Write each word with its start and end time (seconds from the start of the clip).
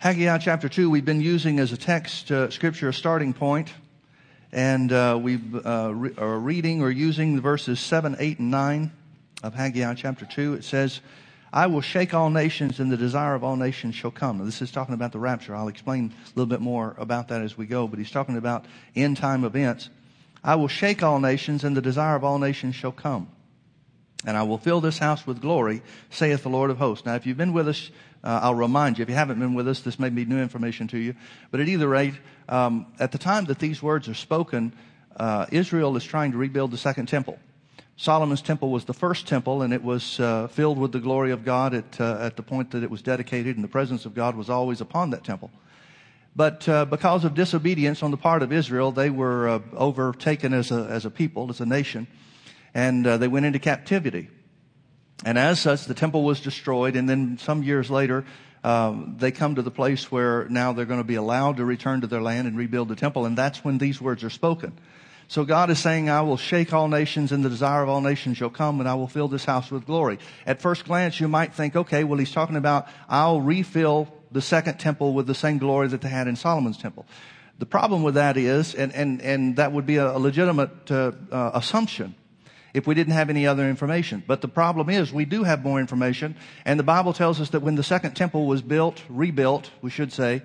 Haggai 0.00 0.38
chapter 0.38 0.68
2, 0.68 0.88
we've 0.88 1.04
been 1.04 1.20
using 1.20 1.58
as 1.58 1.72
a 1.72 1.76
text 1.76 2.30
uh, 2.30 2.50
scripture 2.50 2.90
a 2.90 2.94
starting 2.94 3.34
point, 3.34 3.68
and 4.52 4.92
uh, 4.92 5.18
we've 5.20 5.66
uh, 5.66 5.92
re- 5.92 6.14
are 6.16 6.38
reading 6.38 6.82
or 6.82 6.88
using 6.88 7.34
the 7.34 7.42
verses 7.42 7.80
7, 7.80 8.14
8, 8.16 8.38
and 8.38 8.48
9 8.48 8.92
of 9.42 9.54
Haggai 9.54 9.94
chapter 9.94 10.24
2. 10.24 10.54
It 10.54 10.62
says, 10.62 11.00
I 11.52 11.66
will 11.66 11.80
shake 11.80 12.14
all 12.14 12.30
nations, 12.30 12.78
and 12.78 12.92
the 12.92 12.96
desire 12.96 13.34
of 13.34 13.42
all 13.42 13.56
nations 13.56 13.96
shall 13.96 14.12
come. 14.12 14.38
Now, 14.38 14.44
this 14.44 14.62
is 14.62 14.70
talking 14.70 14.94
about 14.94 15.10
the 15.10 15.18
rapture. 15.18 15.56
I'll 15.56 15.66
explain 15.66 16.14
a 16.26 16.28
little 16.38 16.46
bit 16.48 16.60
more 16.60 16.94
about 16.96 17.26
that 17.28 17.42
as 17.42 17.58
we 17.58 17.66
go, 17.66 17.88
but 17.88 17.98
he's 17.98 18.12
talking 18.12 18.36
about 18.36 18.66
end 18.94 19.16
time 19.16 19.42
events. 19.42 19.90
I 20.44 20.54
will 20.54 20.68
shake 20.68 21.02
all 21.02 21.18
nations, 21.18 21.64
and 21.64 21.76
the 21.76 21.82
desire 21.82 22.14
of 22.14 22.22
all 22.22 22.38
nations 22.38 22.76
shall 22.76 22.92
come. 22.92 23.28
And 24.24 24.36
I 24.36 24.44
will 24.44 24.58
fill 24.58 24.80
this 24.80 24.98
house 24.98 25.26
with 25.26 25.40
glory, 25.40 25.82
saith 26.10 26.42
the 26.42 26.50
Lord 26.50 26.70
of 26.70 26.78
hosts. 26.78 27.04
Now, 27.04 27.14
if 27.14 27.26
you've 27.26 27.36
been 27.36 27.52
with 27.52 27.68
us, 27.68 27.90
uh, 28.24 28.40
I'll 28.42 28.54
remind 28.54 28.98
you, 28.98 29.02
if 29.02 29.08
you 29.08 29.14
haven't 29.14 29.38
been 29.38 29.54
with 29.54 29.68
us, 29.68 29.80
this 29.80 29.98
may 29.98 30.08
be 30.08 30.24
new 30.24 30.40
information 30.40 30.88
to 30.88 30.98
you. 30.98 31.14
But 31.50 31.60
at 31.60 31.68
either 31.68 31.88
rate, 31.88 32.14
um, 32.48 32.86
at 32.98 33.12
the 33.12 33.18
time 33.18 33.44
that 33.46 33.58
these 33.58 33.82
words 33.82 34.08
are 34.08 34.14
spoken, 34.14 34.72
uh, 35.16 35.46
Israel 35.52 35.96
is 35.96 36.04
trying 36.04 36.32
to 36.32 36.38
rebuild 36.38 36.70
the 36.70 36.78
second 36.78 37.06
temple. 37.06 37.38
Solomon's 37.96 38.42
temple 38.42 38.70
was 38.70 38.84
the 38.84 38.94
first 38.94 39.26
temple, 39.26 39.62
and 39.62 39.72
it 39.72 39.82
was 39.82 40.20
uh, 40.20 40.46
filled 40.48 40.78
with 40.78 40.92
the 40.92 41.00
glory 41.00 41.32
of 41.32 41.44
God 41.44 41.74
at, 41.74 42.00
uh, 42.00 42.18
at 42.20 42.36
the 42.36 42.42
point 42.42 42.70
that 42.72 42.82
it 42.82 42.90
was 42.90 43.02
dedicated, 43.02 43.56
and 43.56 43.64
the 43.64 43.68
presence 43.68 44.06
of 44.06 44.14
God 44.14 44.36
was 44.36 44.48
always 44.50 44.80
upon 44.80 45.10
that 45.10 45.24
temple. 45.24 45.50
But 46.36 46.68
uh, 46.68 46.84
because 46.84 47.24
of 47.24 47.34
disobedience 47.34 48.02
on 48.02 48.12
the 48.12 48.16
part 48.16 48.42
of 48.42 48.52
Israel, 48.52 48.92
they 48.92 49.10
were 49.10 49.48
uh, 49.48 49.60
overtaken 49.72 50.54
as 50.54 50.70
a, 50.70 50.86
as 50.88 51.04
a 51.04 51.10
people, 51.10 51.50
as 51.50 51.60
a 51.60 51.66
nation, 51.66 52.06
and 52.74 53.04
they 53.04 53.26
went 53.26 53.46
into 53.46 53.58
captivity. 53.58 54.28
And 55.24 55.38
as 55.38 55.60
such, 55.60 55.84
the 55.84 55.94
temple 55.94 56.22
was 56.22 56.40
destroyed, 56.40 56.94
and 56.94 57.08
then 57.08 57.38
some 57.38 57.62
years 57.62 57.90
later, 57.90 58.24
um, 58.62 59.16
they 59.18 59.30
come 59.30 59.56
to 59.56 59.62
the 59.62 59.70
place 59.70 60.10
where 60.12 60.48
now 60.48 60.72
they're 60.72 60.84
going 60.84 61.00
to 61.00 61.04
be 61.04 61.16
allowed 61.16 61.56
to 61.56 61.64
return 61.64 62.00
to 62.02 62.06
their 62.06 62.20
land 62.20 62.46
and 62.46 62.56
rebuild 62.56 62.88
the 62.88 62.96
temple, 62.96 63.26
and 63.26 63.36
that's 63.36 63.64
when 63.64 63.78
these 63.78 64.00
words 64.00 64.22
are 64.22 64.30
spoken. 64.30 64.72
So 65.30 65.44
God 65.44 65.68
is 65.70 65.78
saying, 65.78 66.08
I 66.08 66.22
will 66.22 66.38
shake 66.38 66.72
all 66.72 66.88
nations, 66.88 67.32
and 67.32 67.44
the 67.44 67.50
desire 67.50 67.82
of 67.82 67.88
all 67.88 68.00
nations 68.00 68.38
shall 68.38 68.48
come, 68.48 68.80
and 68.80 68.88
I 68.88 68.94
will 68.94 69.08
fill 69.08 69.28
this 69.28 69.44
house 69.44 69.70
with 69.70 69.84
glory. 69.84 70.18
At 70.46 70.62
first 70.62 70.86
glance, 70.86 71.20
you 71.20 71.28
might 71.28 71.52
think, 71.52 71.76
okay, 71.76 72.02
well, 72.04 72.18
he's 72.18 72.32
talking 72.32 72.56
about, 72.56 72.86
I'll 73.08 73.40
refill 73.40 74.08
the 74.32 74.40
second 74.40 74.78
temple 74.78 75.12
with 75.12 75.26
the 75.26 75.34
same 75.34 75.58
glory 75.58 75.88
that 75.88 76.00
they 76.00 76.08
had 76.08 76.28
in 76.28 76.36
Solomon's 76.36 76.78
temple. 76.78 77.06
The 77.58 77.66
problem 77.66 78.02
with 78.02 78.14
that 78.14 78.36
is, 78.36 78.74
and, 78.74 78.94
and, 78.94 79.20
and 79.20 79.56
that 79.56 79.72
would 79.72 79.84
be 79.84 79.96
a 79.96 80.16
legitimate 80.16 80.90
uh, 80.90 81.12
uh, 81.30 81.50
assumption, 81.54 82.14
if 82.78 82.86
we 82.86 82.94
didn't 82.94 83.12
have 83.12 83.28
any 83.28 83.46
other 83.46 83.68
information. 83.68 84.22
But 84.26 84.40
the 84.40 84.48
problem 84.48 84.88
is 84.88 85.12
we 85.12 85.24
do 85.24 85.42
have 85.42 85.62
more 85.62 85.80
information, 85.80 86.36
and 86.64 86.78
the 86.78 86.84
Bible 86.84 87.12
tells 87.12 87.40
us 87.40 87.50
that 87.50 87.60
when 87.60 87.74
the 87.74 87.82
second 87.82 88.14
temple 88.14 88.46
was 88.46 88.62
built, 88.62 89.02
rebuilt, 89.08 89.70
we 89.82 89.90
should 89.90 90.12
say, 90.12 90.42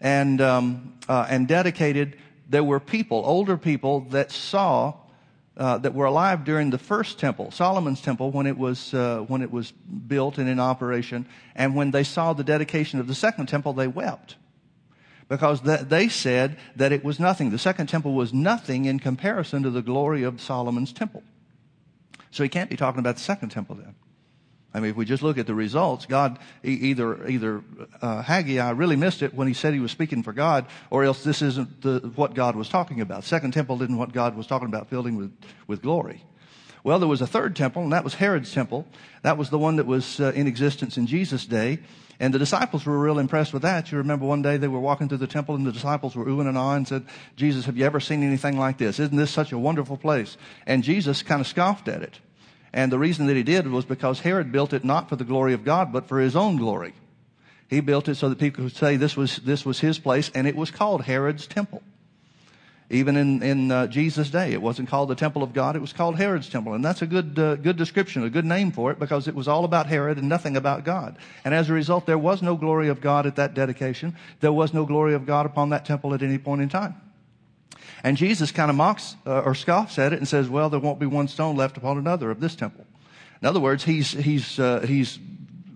and 0.00 0.40
um, 0.40 0.94
uh, 1.08 1.26
and 1.30 1.48
dedicated, 1.48 2.16
there 2.48 2.64
were 2.64 2.80
people, 2.80 3.22
older 3.24 3.56
people, 3.56 4.00
that 4.10 4.30
saw. 4.30 4.94
Uh, 5.56 5.76
that 5.76 5.92
were 5.92 6.04
alive 6.04 6.44
during 6.44 6.70
the 6.70 6.78
first 6.78 7.18
temple, 7.18 7.50
Solomon's 7.50 8.00
temple, 8.00 8.30
when 8.30 8.46
it 8.46 8.56
was 8.56 8.94
uh, 8.94 9.24
when 9.26 9.42
it 9.42 9.50
was 9.50 9.72
built 9.72 10.38
and 10.38 10.48
in 10.48 10.60
operation, 10.60 11.26
and 11.56 11.74
when 11.74 11.90
they 11.90 12.04
saw 12.04 12.32
the 12.32 12.44
dedication 12.44 13.00
of 13.00 13.08
the 13.08 13.14
second 13.16 13.46
temple, 13.46 13.72
they 13.72 13.88
wept 13.88 14.36
because 15.28 15.60
they 15.62 16.08
said 16.08 16.56
that 16.76 16.92
it 16.92 17.04
was 17.04 17.18
nothing. 17.18 17.50
The 17.50 17.58
second 17.58 17.88
temple 17.88 18.14
was 18.14 18.32
nothing 18.32 18.84
in 18.84 19.00
comparison 19.00 19.64
to 19.64 19.70
the 19.70 19.82
glory 19.82 20.22
of 20.22 20.40
Solomon's 20.40 20.92
temple. 20.92 21.24
So 22.30 22.42
he 22.42 22.48
can't 22.48 22.70
be 22.70 22.76
talking 22.76 23.00
about 23.00 23.16
the 23.16 23.22
second 23.22 23.50
temple 23.50 23.76
then. 23.76 23.94
I 24.74 24.80
mean, 24.80 24.90
if 24.90 24.96
we 24.96 25.06
just 25.06 25.22
look 25.22 25.38
at 25.38 25.46
the 25.46 25.54
results, 25.54 26.04
God 26.04 26.38
either 26.62 27.26
either 27.26 27.62
uh, 28.02 28.22
Haggai 28.22 28.70
really 28.70 28.96
missed 28.96 29.22
it 29.22 29.32
when 29.32 29.48
he 29.48 29.54
said 29.54 29.72
he 29.72 29.80
was 29.80 29.90
speaking 29.90 30.22
for 30.22 30.34
God, 30.34 30.66
or 30.90 31.04
else 31.04 31.24
this 31.24 31.40
isn't 31.40 31.80
the, 31.80 32.12
what 32.16 32.34
God 32.34 32.54
was 32.54 32.68
talking 32.68 33.00
about. 33.00 33.24
Second 33.24 33.52
temple 33.52 33.82
isn't 33.82 33.96
what 33.96 34.12
God 34.12 34.36
was 34.36 34.46
talking 34.46 34.68
about, 34.68 34.88
filling 34.88 35.16
with 35.16 35.32
with 35.66 35.80
glory. 35.80 36.22
Well, 36.84 36.98
there 36.98 37.08
was 37.08 37.22
a 37.22 37.26
third 37.26 37.56
temple, 37.56 37.82
and 37.82 37.92
that 37.92 38.04
was 38.04 38.14
Herod's 38.14 38.52
temple. 38.52 38.86
That 39.22 39.36
was 39.36 39.50
the 39.50 39.58
one 39.58 39.76
that 39.76 39.86
was 39.86 40.20
uh, 40.20 40.32
in 40.34 40.46
existence 40.46 40.96
in 40.96 41.06
Jesus' 41.06 41.46
day. 41.46 41.80
And 42.20 42.34
the 42.34 42.38
disciples 42.38 42.84
were 42.84 42.98
real 42.98 43.18
impressed 43.18 43.52
with 43.52 43.62
that. 43.62 43.92
You 43.92 43.98
remember 43.98 44.26
one 44.26 44.42
day 44.42 44.56
they 44.56 44.66
were 44.66 44.80
walking 44.80 45.08
through 45.08 45.18
the 45.18 45.28
temple 45.28 45.54
and 45.54 45.64
the 45.64 45.72
disciples 45.72 46.16
were 46.16 46.24
oohing 46.24 46.48
and 46.48 46.56
ahhing 46.56 46.76
and 46.78 46.88
said, 46.88 47.06
Jesus, 47.36 47.66
have 47.66 47.76
you 47.76 47.84
ever 47.84 48.00
seen 48.00 48.24
anything 48.24 48.58
like 48.58 48.78
this? 48.78 48.98
Isn't 48.98 49.16
this 49.16 49.30
such 49.30 49.52
a 49.52 49.58
wonderful 49.58 49.96
place? 49.96 50.36
And 50.66 50.82
Jesus 50.82 51.22
kind 51.22 51.40
of 51.40 51.46
scoffed 51.46 51.86
at 51.86 52.02
it. 52.02 52.18
And 52.72 52.90
the 52.90 52.98
reason 52.98 53.26
that 53.26 53.36
he 53.36 53.44
did 53.44 53.68
was 53.68 53.84
because 53.84 54.20
Herod 54.20 54.50
built 54.50 54.72
it 54.72 54.84
not 54.84 55.08
for 55.08 55.16
the 55.16 55.24
glory 55.24 55.54
of 55.54 55.64
God, 55.64 55.92
but 55.92 56.08
for 56.08 56.18
his 56.18 56.34
own 56.34 56.56
glory. 56.56 56.94
He 57.68 57.80
built 57.80 58.08
it 58.08 58.16
so 58.16 58.28
that 58.28 58.38
people 58.38 58.64
could 58.64 58.76
say 58.76 58.96
this 58.96 59.16
was, 59.16 59.36
this 59.36 59.64
was 59.64 59.80
his 59.80 59.98
place, 59.98 60.30
and 60.34 60.46
it 60.46 60.56
was 60.56 60.70
called 60.70 61.02
Herod's 61.02 61.46
temple. 61.46 61.82
Even 62.90 63.16
in, 63.18 63.42
in 63.42 63.70
uh, 63.70 63.86
Jesus' 63.86 64.30
day, 64.30 64.52
it 64.52 64.62
wasn't 64.62 64.88
called 64.88 65.10
the 65.10 65.14
temple 65.14 65.42
of 65.42 65.52
God, 65.52 65.76
it 65.76 65.80
was 65.80 65.92
called 65.92 66.16
Herod's 66.16 66.48
temple. 66.48 66.72
And 66.72 66.82
that's 66.82 67.02
a 67.02 67.06
good, 67.06 67.38
uh, 67.38 67.56
good 67.56 67.76
description, 67.76 68.24
a 68.24 68.30
good 68.30 68.46
name 68.46 68.72
for 68.72 68.90
it, 68.90 68.98
because 68.98 69.28
it 69.28 69.34
was 69.34 69.46
all 69.46 69.64
about 69.64 69.86
Herod 69.86 70.16
and 70.16 70.26
nothing 70.28 70.56
about 70.56 70.84
God. 70.84 71.18
And 71.44 71.52
as 71.52 71.68
a 71.68 71.74
result, 71.74 72.06
there 72.06 72.16
was 72.16 72.40
no 72.40 72.56
glory 72.56 72.88
of 72.88 73.02
God 73.02 73.26
at 73.26 73.36
that 73.36 73.52
dedication. 73.52 74.16
There 74.40 74.52
was 74.52 74.72
no 74.72 74.86
glory 74.86 75.12
of 75.12 75.26
God 75.26 75.44
upon 75.44 75.70
that 75.70 75.84
temple 75.84 76.14
at 76.14 76.22
any 76.22 76.38
point 76.38 76.62
in 76.62 76.70
time. 76.70 76.94
And 78.02 78.16
Jesus 78.16 78.52
kind 78.52 78.70
of 78.70 78.76
mocks 78.76 79.16
uh, 79.26 79.40
or 79.40 79.54
scoffs 79.54 79.98
at 79.98 80.14
it 80.14 80.18
and 80.18 80.26
says, 80.26 80.48
well, 80.48 80.70
there 80.70 80.80
won't 80.80 80.98
be 80.98 81.06
one 81.06 81.28
stone 81.28 81.56
left 81.56 81.76
upon 81.76 81.98
another 81.98 82.30
of 82.30 82.40
this 82.40 82.56
temple. 82.56 82.86
In 83.42 83.46
other 83.46 83.60
words, 83.60 83.84
he's, 83.84 84.12
he's, 84.12 84.58
uh, 84.58 84.80
he's 84.80 85.18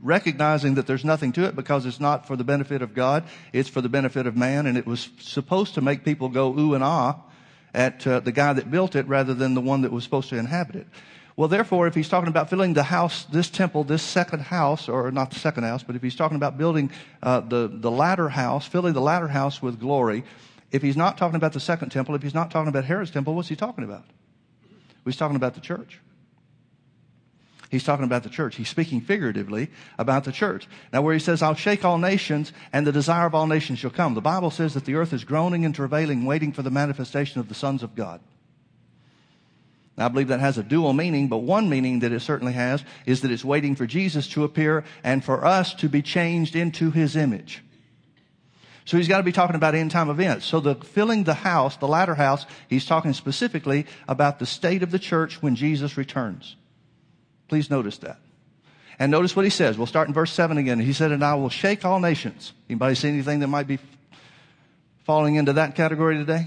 recognizing 0.02 0.74
that 0.74 0.86
there's 0.86 1.04
nothing 1.04 1.32
to 1.32 1.44
it 1.44 1.56
because 1.56 1.86
it's 1.86 2.00
not 2.00 2.26
for 2.26 2.36
the 2.36 2.44
benefit 2.44 2.82
of 2.82 2.92
God, 2.92 3.24
it's 3.52 3.68
for 3.68 3.80
the 3.80 3.88
benefit 3.88 4.26
of 4.26 4.36
man, 4.36 4.66
and 4.66 4.76
it 4.76 4.86
was 4.86 5.08
supposed 5.18 5.74
to 5.74 5.80
make 5.80 6.04
people 6.04 6.28
go 6.28 6.58
ooh 6.58 6.74
and 6.74 6.84
ah 6.84 7.16
at 7.72 8.06
uh, 8.06 8.20
the 8.20 8.32
guy 8.32 8.52
that 8.52 8.70
built 8.70 8.94
it 8.94 9.06
rather 9.06 9.32
than 9.32 9.54
the 9.54 9.60
one 9.60 9.82
that 9.82 9.92
was 9.92 10.04
supposed 10.04 10.28
to 10.28 10.36
inhabit 10.36 10.76
it. 10.76 10.86
Well, 11.36 11.48
therefore, 11.48 11.86
if 11.86 11.94
he's 11.94 12.10
talking 12.10 12.28
about 12.28 12.50
filling 12.50 12.74
the 12.74 12.82
house, 12.82 13.24
this 13.24 13.48
temple, 13.48 13.84
this 13.84 14.02
second 14.02 14.40
house, 14.40 14.88
or 14.88 15.10
not 15.10 15.30
the 15.30 15.38
second 15.38 15.64
house, 15.64 15.82
but 15.82 15.96
if 15.96 16.02
he's 16.02 16.14
talking 16.14 16.36
about 16.36 16.58
building 16.58 16.90
uh, 17.22 17.40
the, 17.40 17.70
the 17.72 17.90
latter 17.90 18.28
house, 18.28 18.66
filling 18.66 18.92
the 18.92 19.00
latter 19.00 19.28
house 19.28 19.62
with 19.62 19.80
glory, 19.80 20.24
if 20.70 20.82
he's 20.82 20.96
not 20.96 21.16
talking 21.16 21.36
about 21.36 21.54
the 21.54 21.60
second 21.60 21.88
temple, 21.88 22.14
if 22.14 22.22
he's 22.22 22.34
not 22.34 22.50
talking 22.50 22.68
about 22.68 22.84
Herod's 22.84 23.10
temple, 23.10 23.34
what's 23.34 23.48
he 23.48 23.56
talking 23.56 23.84
about? 23.84 24.04
He's 25.04 25.16
talking 25.16 25.36
about 25.36 25.54
the 25.54 25.60
church. 25.60 26.00
He's 27.72 27.84
talking 27.84 28.04
about 28.04 28.22
the 28.22 28.28
church. 28.28 28.56
He's 28.56 28.68
speaking 28.68 29.00
figuratively 29.00 29.70
about 29.98 30.24
the 30.24 30.30
church. 30.30 30.68
Now, 30.92 31.00
where 31.00 31.14
he 31.14 31.18
says, 31.18 31.40
I'll 31.40 31.54
shake 31.54 31.86
all 31.86 31.96
nations, 31.96 32.52
and 32.70 32.86
the 32.86 32.92
desire 32.92 33.24
of 33.24 33.34
all 33.34 33.46
nations 33.46 33.78
shall 33.78 33.90
come. 33.90 34.12
The 34.12 34.20
Bible 34.20 34.50
says 34.50 34.74
that 34.74 34.84
the 34.84 34.96
earth 34.96 35.14
is 35.14 35.24
groaning 35.24 35.64
and 35.64 35.74
travailing, 35.74 36.26
waiting 36.26 36.52
for 36.52 36.60
the 36.60 36.70
manifestation 36.70 37.40
of 37.40 37.48
the 37.48 37.54
sons 37.54 37.82
of 37.82 37.94
God. 37.94 38.20
Now, 39.96 40.04
I 40.04 40.08
believe 40.08 40.28
that 40.28 40.40
has 40.40 40.58
a 40.58 40.62
dual 40.62 40.92
meaning, 40.92 41.28
but 41.28 41.38
one 41.38 41.70
meaning 41.70 42.00
that 42.00 42.12
it 42.12 42.20
certainly 42.20 42.52
has 42.52 42.84
is 43.06 43.22
that 43.22 43.30
it's 43.30 43.42
waiting 43.42 43.74
for 43.74 43.86
Jesus 43.86 44.28
to 44.28 44.44
appear 44.44 44.84
and 45.02 45.24
for 45.24 45.42
us 45.42 45.72
to 45.76 45.88
be 45.88 46.02
changed 46.02 46.54
into 46.54 46.90
his 46.90 47.16
image. 47.16 47.64
So 48.84 48.98
he's 48.98 49.08
got 49.08 49.16
to 49.16 49.22
be 49.22 49.32
talking 49.32 49.56
about 49.56 49.74
end 49.74 49.92
time 49.92 50.10
events. 50.10 50.44
So 50.44 50.60
the 50.60 50.74
filling 50.74 51.24
the 51.24 51.32
house, 51.32 51.78
the 51.78 51.88
latter 51.88 52.16
house, 52.16 52.44
he's 52.68 52.84
talking 52.84 53.14
specifically 53.14 53.86
about 54.06 54.40
the 54.40 54.46
state 54.46 54.82
of 54.82 54.90
the 54.90 54.98
church 54.98 55.40
when 55.40 55.56
Jesus 55.56 55.96
returns. 55.96 56.56
Please 57.48 57.70
notice 57.70 57.98
that. 57.98 58.18
And 58.98 59.10
notice 59.10 59.34
what 59.34 59.44
he 59.44 59.50
says. 59.50 59.76
We'll 59.76 59.86
start 59.86 60.08
in 60.08 60.14
verse 60.14 60.32
7 60.32 60.58
again. 60.58 60.78
He 60.78 60.92
said, 60.92 61.12
And 61.12 61.24
I 61.24 61.34
will 61.34 61.48
shake 61.48 61.84
all 61.84 62.00
nations. 62.00 62.52
Anybody 62.68 62.94
see 62.94 63.08
anything 63.08 63.40
that 63.40 63.48
might 63.48 63.66
be 63.66 63.78
falling 65.04 65.34
into 65.34 65.54
that 65.54 65.74
category 65.74 66.16
today? 66.16 66.46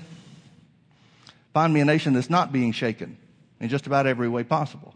Find 1.53 1.73
me 1.73 1.81
a 1.81 1.85
nation 1.85 2.13
that's 2.13 2.29
not 2.29 2.51
being 2.51 2.71
shaken 2.71 3.17
in 3.59 3.69
just 3.69 3.87
about 3.87 4.07
every 4.07 4.29
way 4.29 4.43
possible. 4.43 4.95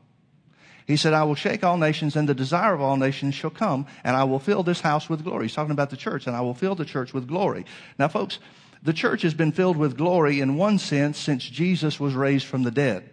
He 0.85 0.97
said, 0.97 1.13
I 1.13 1.23
will 1.23 1.35
shake 1.35 1.63
all 1.63 1.77
nations, 1.77 2.15
and 2.15 2.27
the 2.27 2.33
desire 2.33 2.73
of 2.73 2.81
all 2.81 2.97
nations 2.97 3.35
shall 3.35 3.51
come, 3.51 3.85
and 4.03 4.15
I 4.15 4.23
will 4.23 4.39
fill 4.39 4.63
this 4.63 4.81
house 4.81 5.07
with 5.07 5.23
glory. 5.23 5.45
He's 5.45 5.53
talking 5.53 5.71
about 5.71 5.91
the 5.91 5.97
church, 5.97 6.25
and 6.25 6.35
I 6.35 6.41
will 6.41 6.55
fill 6.55 6.73
the 6.73 6.83
church 6.83 7.13
with 7.13 7.27
glory. 7.27 7.65
Now, 7.99 8.07
folks, 8.07 8.39
the 8.81 8.91
church 8.91 9.21
has 9.21 9.33
been 9.33 9.51
filled 9.51 9.77
with 9.77 9.97
glory 9.97 10.39
in 10.39 10.55
one 10.55 10.79
sense 10.79 11.17
since 11.19 11.43
Jesus 11.43 11.99
was 11.99 12.15
raised 12.15 12.45
from 12.45 12.63
the 12.63 12.71
dead. 12.71 13.07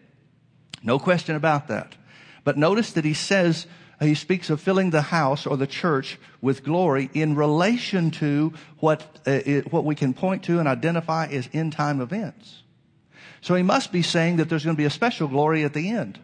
No 0.83 0.99
question 0.99 1.37
about 1.37 1.69
that. 1.69 1.95
But 2.47 2.57
notice 2.57 2.93
that 2.93 3.05
he 3.05 3.13
says, 3.13 3.67
he 3.99 4.15
speaks 4.15 4.51
of 4.51 4.61
filling 4.61 4.91
the 4.91 5.03
house 5.03 5.49
or 5.49 5.57
the 5.57 5.67
church 5.67 6.17
with 6.41 6.63
glory 6.63 7.11
in 7.13 7.35
relation 7.35 8.13
to 8.13 8.53
what, 8.79 9.03
uh, 9.27 9.33
it, 9.33 9.73
what 9.73 9.85
we 9.85 9.97
can 9.97 10.15
point 10.15 10.45
to 10.45 10.61
and 10.61 10.69
identify 10.69 11.27
as 11.27 11.49
end 11.53 11.73
time 11.73 12.01
events. 12.01 12.63
So 13.41 13.57
he 13.57 13.65
must 13.65 13.91
be 13.91 14.03
saying 14.03 14.37
that 14.37 14.49
there's 14.49 14.63
going 14.63 14.77
to 14.77 14.81
be 14.81 14.85
a 14.87 14.91
special 14.91 15.27
glory 15.27 15.65
at 15.65 15.75
the 15.75 15.91
end. 15.91 16.21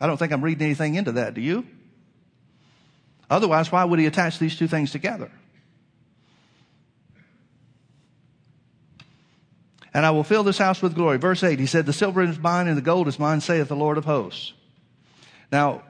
I 0.00 0.06
don't 0.06 0.16
think 0.16 0.32
I'm 0.32 0.42
reading 0.42 0.64
anything 0.64 0.94
into 0.94 1.12
that, 1.12 1.34
do 1.34 1.42
you? 1.42 1.66
Otherwise, 3.28 3.70
why 3.70 3.84
would 3.84 3.98
he 3.98 4.06
attach 4.06 4.38
these 4.38 4.56
two 4.56 4.66
things 4.66 4.92
together? 4.92 5.30
And 9.92 10.06
I 10.06 10.10
will 10.10 10.24
fill 10.24 10.44
this 10.44 10.58
house 10.58 10.80
with 10.82 10.94
glory. 10.94 11.18
Verse 11.18 11.42
8, 11.42 11.58
he 11.58 11.66
said, 11.66 11.86
The 11.86 11.92
silver 11.92 12.22
is 12.22 12.38
mine 12.38 12.68
and 12.68 12.76
the 12.76 12.82
gold 12.82 13.08
is 13.08 13.18
mine, 13.18 13.40
saith 13.40 13.68
the 13.68 13.76
Lord 13.76 13.98
of 13.98 14.04
hosts. 14.04 14.52
Now, 15.50 15.82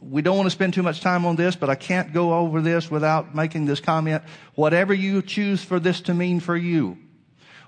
we 0.00 0.22
don't 0.22 0.36
want 0.36 0.46
to 0.46 0.50
spend 0.50 0.74
too 0.74 0.82
much 0.82 1.00
time 1.00 1.24
on 1.24 1.36
this, 1.36 1.56
but 1.56 1.70
I 1.70 1.74
can't 1.74 2.12
go 2.12 2.34
over 2.34 2.60
this 2.60 2.90
without 2.90 3.34
making 3.34 3.66
this 3.66 3.80
comment. 3.80 4.22
Whatever 4.54 4.92
you 4.92 5.22
choose 5.22 5.62
for 5.62 5.80
this 5.80 6.00
to 6.02 6.14
mean 6.14 6.40
for 6.40 6.56
you, 6.56 6.98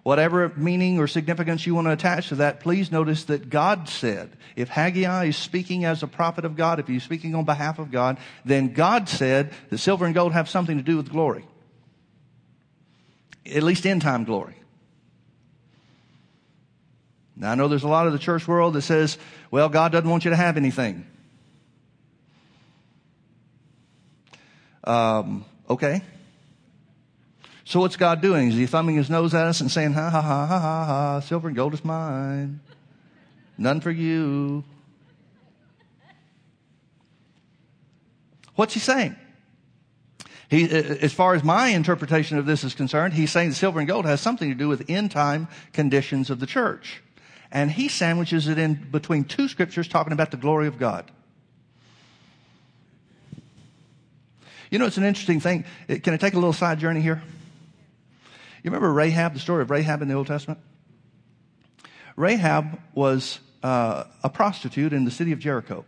whatever 0.02 0.52
meaning 0.56 0.98
or 0.98 1.06
significance 1.06 1.66
you 1.66 1.74
want 1.74 1.86
to 1.86 1.92
attach 1.92 2.28
to 2.28 2.36
that, 2.36 2.60
please 2.60 2.92
notice 2.92 3.24
that 3.24 3.48
God 3.48 3.88
said, 3.88 4.36
if 4.56 4.68
Haggai 4.68 5.26
is 5.26 5.36
speaking 5.36 5.84
as 5.84 6.02
a 6.02 6.06
prophet 6.06 6.44
of 6.44 6.56
God, 6.56 6.80
if 6.80 6.86
he's 6.86 7.02
speaking 7.02 7.34
on 7.34 7.44
behalf 7.44 7.78
of 7.78 7.90
God, 7.90 8.18
then 8.44 8.72
God 8.72 9.08
said 9.08 9.52
that 9.70 9.78
silver 9.78 10.04
and 10.04 10.14
gold 10.14 10.32
have 10.32 10.48
something 10.48 10.76
to 10.76 10.82
do 10.82 10.96
with 10.96 11.10
glory. 11.10 11.44
At 13.46 13.62
least 13.62 13.86
end 13.86 14.02
time 14.02 14.24
glory. 14.24 14.54
Now 17.38 17.52
I 17.52 17.54
know 17.54 17.68
there's 17.68 17.84
a 17.84 17.88
lot 17.88 18.06
of 18.06 18.12
the 18.12 18.18
church 18.18 18.48
world 18.48 18.74
that 18.74 18.82
says, 18.82 19.16
well, 19.50 19.68
God 19.68 19.92
doesn't 19.92 20.10
want 20.10 20.24
you 20.24 20.30
to 20.30 20.36
have 20.36 20.56
anything. 20.56 21.06
Um, 24.82 25.44
okay. 25.70 26.02
So 27.64 27.80
what's 27.80 27.96
God 27.96 28.20
doing? 28.22 28.48
Is 28.48 28.54
he 28.54 28.66
thumbing 28.66 28.96
his 28.96 29.08
nose 29.08 29.34
at 29.34 29.46
us 29.46 29.60
and 29.60 29.70
saying, 29.70 29.92
ha 29.92 30.10
ha 30.10 30.20
ha 30.20 30.46
ha 30.46 30.58
ha 30.58 30.84
ha, 30.84 31.20
silver 31.20 31.48
and 31.48 31.56
gold 31.56 31.74
is 31.74 31.84
mine. 31.84 32.60
None 33.56 33.80
for 33.80 33.90
you. 33.90 34.64
What's 38.56 38.74
he 38.74 38.80
saying? 38.80 39.14
He, 40.50 40.64
as 40.64 41.12
far 41.12 41.34
as 41.34 41.44
my 41.44 41.68
interpretation 41.68 42.38
of 42.38 42.46
this 42.46 42.64
is 42.64 42.74
concerned, 42.74 43.12
he's 43.12 43.30
saying 43.30 43.50
the 43.50 43.54
silver 43.54 43.78
and 43.78 43.86
gold 43.86 44.06
has 44.06 44.20
something 44.20 44.48
to 44.48 44.54
do 44.54 44.66
with 44.66 44.88
end 44.88 45.10
time 45.10 45.46
conditions 45.72 46.30
of 46.30 46.40
the 46.40 46.46
church. 46.46 47.02
And 47.50 47.70
he 47.70 47.88
sandwiches 47.88 48.48
it 48.48 48.58
in 48.58 48.74
between 48.90 49.24
two 49.24 49.48
scriptures 49.48 49.88
talking 49.88 50.12
about 50.12 50.30
the 50.30 50.36
glory 50.36 50.66
of 50.66 50.78
God. 50.78 51.10
You 54.70 54.78
know, 54.78 54.84
it's 54.84 54.98
an 54.98 55.04
interesting 55.04 55.40
thing. 55.40 55.64
Can 55.88 56.12
I 56.12 56.18
take 56.18 56.34
a 56.34 56.36
little 56.36 56.52
side 56.52 56.78
journey 56.78 57.00
here? 57.00 57.22
You 58.62 58.70
remember 58.70 58.92
Rahab, 58.92 59.34
the 59.34 59.40
story 59.40 59.62
of 59.62 59.70
Rahab 59.70 60.02
in 60.02 60.08
the 60.08 60.14
Old 60.14 60.26
Testament? 60.26 60.60
Rahab 62.16 62.78
was 62.94 63.38
uh, 63.62 64.04
a 64.22 64.28
prostitute 64.28 64.92
in 64.92 65.04
the 65.04 65.10
city 65.10 65.32
of 65.32 65.38
Jericho. 65.38 65.84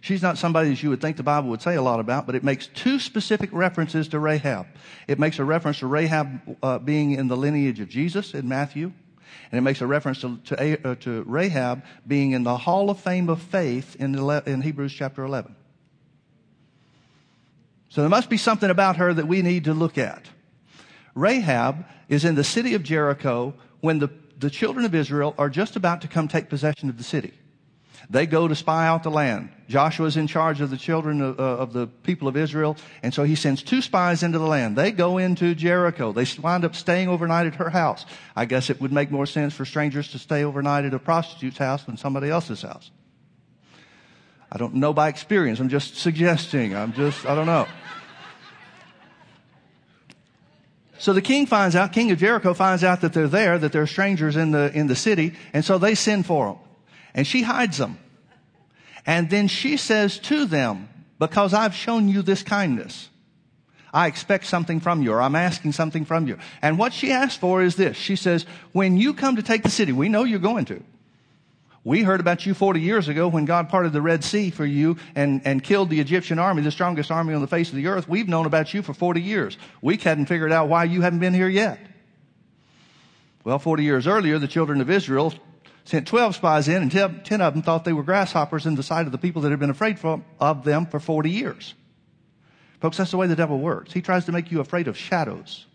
She's 0.00 0.20
not 0.20 0.36
somebody 0.36 0.70
that 0.70 0.82
you 0.82 0.90
would 0.90 1.00
think 1.00 1.16
the 1.16 1.22
Bible 1.22 1.48
would 1.50 1.62
say 1.62 1.76
a 1.76 1.82
lot 1.82 2.00
about, 2.00 2.26
but 2.26 2.34
it 2.34 2.42
makes 2.42 2.66
two 2.66 2.98
specific 2.98 3.50
references 3.52 4.08
to 4.08 4.18
Rahab. 4.18 4.66
It 5.06 5.20
makes 5.20 5.38
a 5.38 5.44
reference 5.44 5.78
to 5.78 5.86
Rahab 5.86 6.56
uh, 6.60 6.78
being 6.80 7.12
in 7.12 7.28
the 7.28 7.36
lineage 7.36 7.78
of 7.78 7.88
Jesus 7.88 8.34
in 8.34 8.48
Matthew, 8.48 8.92
and 9.50 9.58
it 9.58 9.62
makes 9.62 9.80
a 9.80 9.86
reference 9.86 10.20
to, 10.20 10.38
to, 10.44 10.88
uh, 10.88 10.94
to 10.96 11.22
Rahab 11.26 11.82
being 12.06 12.32
in 12.32 12.42
the 12.42 12.56
Hall 12.56 12.90
of 12.90 13.00
Fame 13.00 13.28
of 13.28 13.40
Faith 13.40 13.96
in, 13.96 14.18
in 14.46 14.62
Hebrews 14.62 14.92
chapter 14.92 15.24
11. 15.24 15.54
So 17.88 18.00
there 18.00 18.10
must 18.10 18.30
be 18.30 18.38
something 18.38 18.70
about 18.70 18.96
her 18.96 19.12
that 19.12 19.28
we 19.28 19.42
need 19.42 19.64
to 19.64 19.74
look 19.74 19.98
at. 19.98 20.24
Rahab 21.14 21.84
is 22.08 22.24
in 22.24 22.34
the 22.34 22.44
city 22.44 22.74
of 22.74 22.82
Jericho 22.82 23.54
when 23.80 23.98
the, 23.98 24.08
the 24.38 24.48
children 24.48 24.86
of 24.86 24.94
Israel 24.94 25.34
are 25.36 25.50
just 25.50 25.76
about 25.76 26.00
to 26.00 26.08
come 26.08 26.28
take 26.28 26.48
possession 26.48 26.88
of 26.88 26.96
the 26.96 27.04
city. 27.04 27.32
They 28.12 28.26
go 28.26 28.46
to 28.46 28.54
spy 28.54 28.86
out 28.86 29.04
the 29.04 29.10
land. 29.10 29.48
Joshua 29.70 30.06
is 30.06 30.18
in 30.18 30.26
charge 30.26 30.60
of 30.60 30.68
the 30.68 30.76
children 30.76 31.22
of, 31.22 31.40
uh, 31.40 31.42
of, 31.42 31.72
the 31.72 31.86
people 31.86 32.28
of 32.28 32.36
Israel, 32.36 32.76
and 33.02 33.14
so 33.14 33.22
he 33.22 33.34
sends 33.34 33.62
two 33.62 33.80
spies 33.80 34.22
into 34.22 34.38
the 34.38 34.46
land. 34.46 34.76
They 34.76 34.92
go 34.92 35.16
into 35.16 35.54
Jericho. 35.54 36.12
They 36.12 36.26
wind 36.42 36.66
up 36.66 36.76
staying 36.76 37.08
overnight 37.08 37.46
at 37.46 37.54
her 37.54 37.70
house. 37.70 38.04
I 38.36 38.44
guess 38.44 38.68
it 38.68 38.82
would 38.82 38.92
make 38.92 39.10
more 39.10 39.24
sense 39.24 39.54
for 39.54 39.64
strangers 39.64 40.10
to 40.12 40.18
stay 40.18 40.44
overnight 40.44 40.84
at 40.84 40.92
a 40.92 40.98
prostitute's 40.98 41.56
house 41.56 41.84
than 41.84 41.96
somebody 41.96 42.28
else's 42.28 42.60
house. 42.60 42.90
I 44.52 44.58
don't 44.58 44.74
know 44.74 44.92
by 44.92 45.08
experience. 45.08 45.58
I'm 45.58 45.70
just 45.70 45.96
suggesting. 45.96 46.76
I'm 46.76 46.92
just, 46.92 47.24
I 47.24 47.34
don't 47.34 47.46
know. 47.46 47.66
So 50.98 51.14
the 51.14 51.22
king 51.22 51.46
finds 51.46 51.74
out, 51.74 51.94
king 51.94 52.10
of 52.10 52.18
Jericho 52.18 52.52
finds 52.52 52.84
out 52.84 53.00
that 53.00 53.14
they're 53.14 53.26
there, 53.26 53.58
that 53.58 53.72
there 53.72 53.80
are 53.80 53.86
strangers 53.86 54.36
in 54.36 54.50
the, 54.50 54.70
in 54.74 54.86
the 54.86 54.96
city, 54.96 55.32
and 55.54 55.64
so 55.64 55.78
they 55.78 55.94
send 55.94 56.26
for 56.26 56.48
them. 56.48 56.58
And 57.14 57.26
she 57.26 57.40
hides 57.40 57.78
them. 57.78 57.98
And 59.06 59.30
then 59.30 59.48
she 59.48 59.76
says 59.76 60.18
to 60.20 60.44
them, 60.46 60.88
because 61.18 61.54
I've 61.54 61.74
shown 61.74 62.08
you 62.08 62.22
this 62.22 62.42
kindness, 62.42 63.08
I 63.92 64.06
expect 64.06 64.46
something 64.46 64.80
from 64.80 65.02
you, 65.02 65.12
or 65.12 65.20
I'm 65.20 65.36
asking 65.36 65.72
something 65.72 66.04
from 66.04 66.26
you. 66.26 66.38
And 66.62 66.78
what 66.78 66.92
she 66.92 67.12
asks 67.12 67.36
for 67.36 67.62
is 67.62 67.76
this. 67.76 67.96
She 67.96 68.16
says, 68.16 68.46
when 68.72 68.96
you 68.96 69.12
come 69.12 69.36
to 69.36 69.42
take 69.42 69.62
the 69.62 69.70
city, 69.70 69.92
we 69.92 70.08
know 70.08 70.24
you're 70.24 70.38
going 70.38 70.64
to. 70.66 70.82
We 71.84 72.02
heard 72.02 72.20
about 72.20 72.46
you 72.46 72.54
40 72.54 72.80
years 72.80 73.08
ago 73.08 73.26
when 73.26 73.44
God 73.44 73.68
parted 73.68 73.92
the 73.92 74.00
Red 74.00 74.22
Sea 74.22 74.50
for 74.50 74.64
you 74.64 74.96
and, 75.16 75.42
and 75.44 75.62
killed 75.62 75.90
the 75.90 76.00
Egyptian 76.00 76.38
army, 76.38 76.62
the 76.62 76.70
strongest 76.70 77.10
army 77.10 77.34
on 77.34 77.40
the 77.40 77.48
face 77.48 77.70
of 77.70 77.74
the 77.74 77.88
earth. 77.88 78.08
We've 78.08 78.28
known 78.28 78.46
about 78.46 78.72
you 78.72 78.82
for 78.82 78.94
40 78.94 79.20
years. 79.20 79.58
We 79.80 79.96
hadn't 79.96 80.26
figured 80.26 80.52
out 80.52 80.68
why 80.68 80.84
you 80.84 81.02
haven't 81.02 81.18
been 81.18 81.34
here 81.34 81.48
yet. 81.48 81.80
Well, 83.44 83.58
40 83.58 83.82
years 83.82 84.06
earlier, 84.06 84.38
the 84.38 84.46
children 84.46 84.80
of 84.80 84.90
Israel 84.90 85.34
sent 85.84 86.06
12 86.06 86.36
spies 86.36 86.68
in 86.68 86.82
and 86.82 86.90
10 86.90 87.40
of 87.40 87.54
them 87.54 87.62
thought 87.62 87.84
they 87.84 87.92
were 87.92 88.02
grasshoppers 88.02 88.66
in 88.66 88.74
the 88.74 88.82
sight 88.82 89.06
of 89.06 89.12
the 89.12 89.18
people 89.18 89.42
that 89.42 89.50
had 89.50 89.58
been 89.58 89.70
afraid 89.70 89.98
of 90.40 90.64
them 90.64 90.86
for 90.86 91.00
40 91.00 91.30
years. 91.30 91.74
Folks, 92.80 92.96
that's 92.96 93.10
the 93.10 93.16
way 93.16 93.26
the 93.26 93.36
devil 93.36 93.58
works. 93.58 93.92
He 93.92 94.02
tries 94.02 94.24
to 94.26 94.32
make 94.32 94.50
you 94.50 94.60
afraid 94.60 94.88
of 94.88 94.96
shadows. 94.96 95.66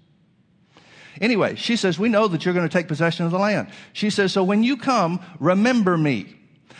Anyway, 1.20 1.56
she 1.56 1.76
says, 1.76 1.98
we 1.98 2.10
know 2.10 2.28
that 2.28 2.46
you're 2.46 2.54
going 2.54 2.68
to 2.68 2.72
take 2.72 2.88
possession 2.88 3.26
of 3.26 3.32
the 3.32 3.40
land. 3.40 3.70
She 3.94 4.10
says, 4.10 4.34
so 4.34 4.44
when 4.44 4.64
you 4.64 4.78
come, 4.78 5.20
remember 5.40 5.98
me. 5.98 6.36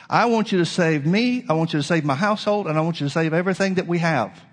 I 0.10 0.26
want 0.26 0.52
you 0.52 0.60
to 0.60 0.66
save 0.66 1.06
me. 1.06 1.44
I 1.50 1.54
want 1.54 1.74
you 1.74 1.80
to 1.80 1.84
save 1.84 2.06
my 2.06 2.16
household 2.16 2.68
and 2.68 2.78
I 2.78 2.82
want 2.82 3.02
you 3.02 3.08
to 3.08 3.10
save 3.12 3.34
everything 3.34 3.76
that 3.76 3.88
we 3.88 3.98
have. 3.98 4.44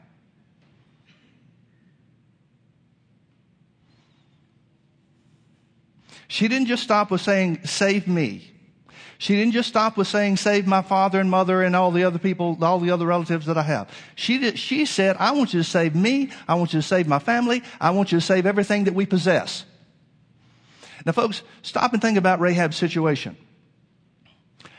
She 6.29 6.49
didn't 6.49 6.67
just 6.67 6.83
stop 6.83 7.11
with 7.11 7.21
saying, 7.21 7.61
save 7.65 8.09
me. 8.09 8.54
She 9.19 9.37
didn't 9.37 9.53
just 9.53 9.69
stop 9.69 9.97
with 9.97 10.09
saying, 10.09 10.37
save 10.37 10.67
my 10.67 10.83
father 10.83 11.21
and 11.21 11.31
mother 11.31 11.63
and 11.63 11.77
all 11.77 11.91
the 11.91 12.05
other 12.05 12.19
people, 12.19 12.59
all 12.63 12.81
the 12.81 12.91
other 12.91 13.07
relatives 13.07 13.47
that 13.47 13.57
I 13.57 13.63
have. 13.63 13.91
She 14.17 14.39
did, 14.39 14.59
she 14.59 14.87
said, 14.87 15.17
I 15.19 15.33
want 15.33 15.55
you 15.55 15.61
to 15.61 15.69
save 15.69 15.95
me. 15.95 16.31
I 16.49 16.55
want 16.55 16.73
you 16.73 16.81
to 16.81 16.87
save 16.87 17.07
my 17.07 17.19
family. 17.19 17.63
I 17.81 17.91
want 17.91 18.13
you 18.13 18.19
to 18.19 18.25
save 18.25 18.47
everything 18.47 18.85
that 18.85 18.95
we 18.95 19.07
possess. 19.07 19.65
Now, 21.07 21.13
folks, 21.13 21.43
stop 21.63 21.93
and 21.93 22.03
think 22.03 22.19
about 22.19 22.41
Rahab's 22.41 22.77
situation. 22.77 23.37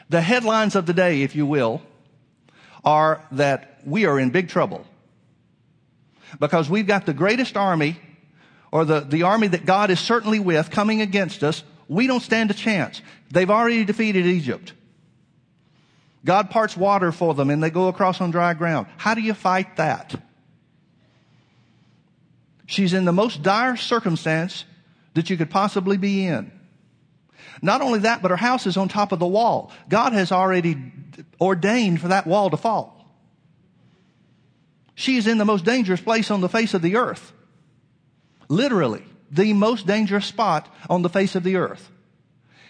The 0.10 0.22
headlines 0.22 0.76
of 0.76 0.86
the 0.86 0.94
day, 0.94 1.22
if 1.22 1.36
you 1.36 1.46
will, 1.46 1.82
are 2.84 3.22
that 3.32 3.80
we 3.86 4.06
are 4.06 4.20
in 4.20 4.30
big 4.30 4.50
trouble 4.50 4.86
because 6.40 6.70
we've 6.70 6.88
got 6.88 7.06
the 7.06 7.14
greatest 7.14 7.58
army 7.58 8.00
or 8.72 8.86
the, 8.86 9.00
the 9.00 9.24
army 9.24 9.48
that 9.48 9.66
God 9.66 9.90
is 9.90 10.00
certainly 10.00 10.40
with 10.40 10.70
coming 10.70 11.02
against 11.02 11.44
us. 11.44 11.64
We 11.88 12.08
don't 12.08 12.22
stand 12.22 12.52
a 12.52 12.54
chance. 12.54 13.02
They've 13.32 13.50
already 13.50 13.84
defeated 13.86 14.26
Egypt. 14.26 14.74
God 16.24 16.50
parts 16.50 16.76
water 16.76 17.12
for 17.12 17.34
them 17.34 17.50
and 17.50 17.62
they 17.62 17.70
go 17.70 17.88
across 17.88 18.20
on 18.20 18.32
dry 18.32 18.54
ground. 18.54 18.88
How 18.98 19.14
do 19.14 19.22
you 19.22 19.34
fight 19.34 19.78
that? 19.78 20.16
She's 22.66 22.94
in 22.94 23.06
the 23.06 23.12
most 23.12 23.44
dire 23.44 23.76
circumstance 23.76 24.66
that 25.14 25.30
you 25.30 25.38
could 25.38 25.52
possibly 25.52 25.98
be 25.98 26.26
in. 26.26 26.52
Not 27.62 27.82
only 27.82 28.00
that, 28.00 28.22
but 28.22 28.32
her 28.32 28.38
house 28.38 28.66
is 28.66 28.76
on 28.76 28.88
top 28.88 29.12
of 29.12 29.20
the 29.20 29.28
wall. 29.28 29.72
God 29.88 30.14
has 30.14 30.32
already 30.32 30.92
ordained 31.40 32.02
for 32.02 32.10
that 32.10 32.26
wall 32.26 32.50
to 32.50 32.58
fall. 32.58 32.92
She 34.96 35.18
is 35.18 35.28
in 35.28 35.38
the 35.38 35.46
most 35.46 35.64
dangerous 35.64 36.02
place 36.02 36.32
on 36.32 36.42
the 36.42 36.50
face 36.50 36.74
of 36.74 36.82
the 36.82 36.96
earth. 36.96 37.34
Literally, 38.48 39.04
the 39.30 39.54
most 39.54 39.86
dangerous 39.86 40.26
spot 40.26 40.74
on 40.90 41.02
the 41.02 41.10
face 41.10 41.36
of 41.36 41.44
the 41.44 41.58
earth. 41.58 41.90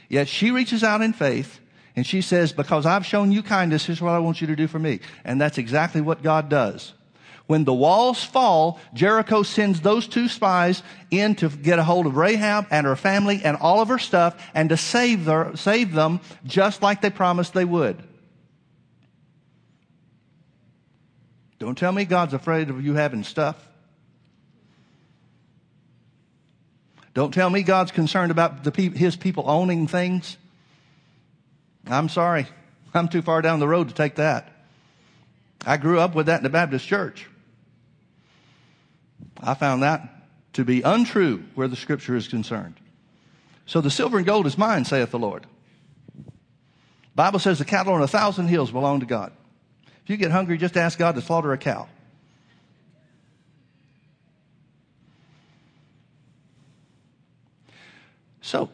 Yet 0.10 0.28
she 0.28 0.52
reaches 0.52 0.84
out 0.84 1.02
in 1.02 1.14
faith 1.14 1.60
and 1.96 2.06
she 2.06 2.22
says, 2.22 2.52
because 2.52 2.86
I've 2.86 3.06
shown 3.06 3.32
you 3.32 3.42
kindness, 3.42 3.86
here's 3.86 4.02
what 4.02 4.12
I 4.12 4.20
want 4.20 4.42
you 4.42 4.48
to 4.48 4.56
do 4.56 4.68
for 4.68 4.80
me. 4.80 5.00
And 5.24 5.40
that's 5.40 5.58
exactly 5.58 6.02
what 6.02 6.22
God 6.22 6.50
does. 6.50 6.94
When 7.48 7.64
the 7.64 7.74
walls 7.74 8.24
fall, 8.24 8.80
Jericho 8.94 9.44
sends 9.44 9.82
those 9.82 10.08
two 10.08 10.28
spies 10.28 10.82
in 11.12 11.36
to 11.36 11.50
get 11.50 11.78
a 11.78 11.84
hold 11.84 12.08
of 12.08 12.18
Rahab 12.18 12.68
and 12.72 12.88
her 12.88 12.96
family 12.96 13.42
and 13.44 13.56
all 13.58 13.82
of 13.82 13.88
her 13.90 14.00
stuff 14.00 14.36
and 14.54 14.70
to 14.70 14.78
save, 14.78 15.26
their, 15.26 15.56
save 15.56 15.94
them 15.94 16.22
just 16.44 16.82
like 16.82 17.02
they 17.02 17.12
promised 17.12 17.54
they 17.54 17.66
would. 17.66 18.02
Don't 21.60 21.78
tell 21.78 21.92
me 21.92 22.06
God's 22.06 22.34
afraid 22.34 22.70
of 22.70 22.84
you 22.84 22.96
having 22.96 23.24
stuff. 23.24 23.56
Don't 27.16 27.34
tell 27.34 27.50
me 27.50 27.64
God's 27.64 27.92
concerned 27.92 28.30
about 28.30 28.64
the 28.64 28.72
pe- 28.72 28.90
his 28.90 29.16
people 29.16 29.50
owning 29.50 29.88
things. 29.88 30.38
I'm 31.88 32.10
sorry. 32.10 32.46
I'm 32.94 33.08
too 33.08 33.22
far 33.22 33.42
down 33.42 33.60
the 33.60 33.68
road 33.68 33.88
to 33.88 33.96
take 33.96 34.16
that. 34.16 34.52
I 35.66 35.78
grew 35.78 36.00
up 36.00 36.14
with 36.14 36.28
that 36.28 36.38
in 36.38 36.44
the 36.44 36.50
Baptist 36.50 36.86
church. 36.86 37.28
I 39.40 39.54
found 39.54 39.82
that 39.82 40.08
to 40.54 40.66
be 40.66 40.82
untrue 40.82 41.44
where 41.56 41.70
the 41.70 41.76
scripture 41.78 42.16
is 42.16 42.28
concerned. 42.28 42.76
So 43.66 43.82
the 43.82 43.90
silver 43.90 44.18
and 44.18 44.26
gold 44.26 44.46
is 44.46 44.58
mine, 44.58 44.84
saith 44.84 45.12
the 45.12 45.20
Lord. 45.20 45.48
Bible 47.16 47.40
says 47.40 47.60
the 47.60 47.66
cattle 47.66 47.94
on 47.94 48.02
a 48.02 48.08
thousand 48.08 48.48
hills 48.48 48.72
belong 48.72 49.00
to 49.00 49.06
God. 49.06 49.32
If 50.04 50.10
you 50.10 50.18
get 50.18 50.32
hungry, 50.32 50.58
just 50.58 50.76
ask 50.76 51.00
God 51.00 51.16
to 51.16 51.22
slaughter 51.22 51.54
a 51.54 51.58
cow. 51.58 51.88
So, 58.46 58.70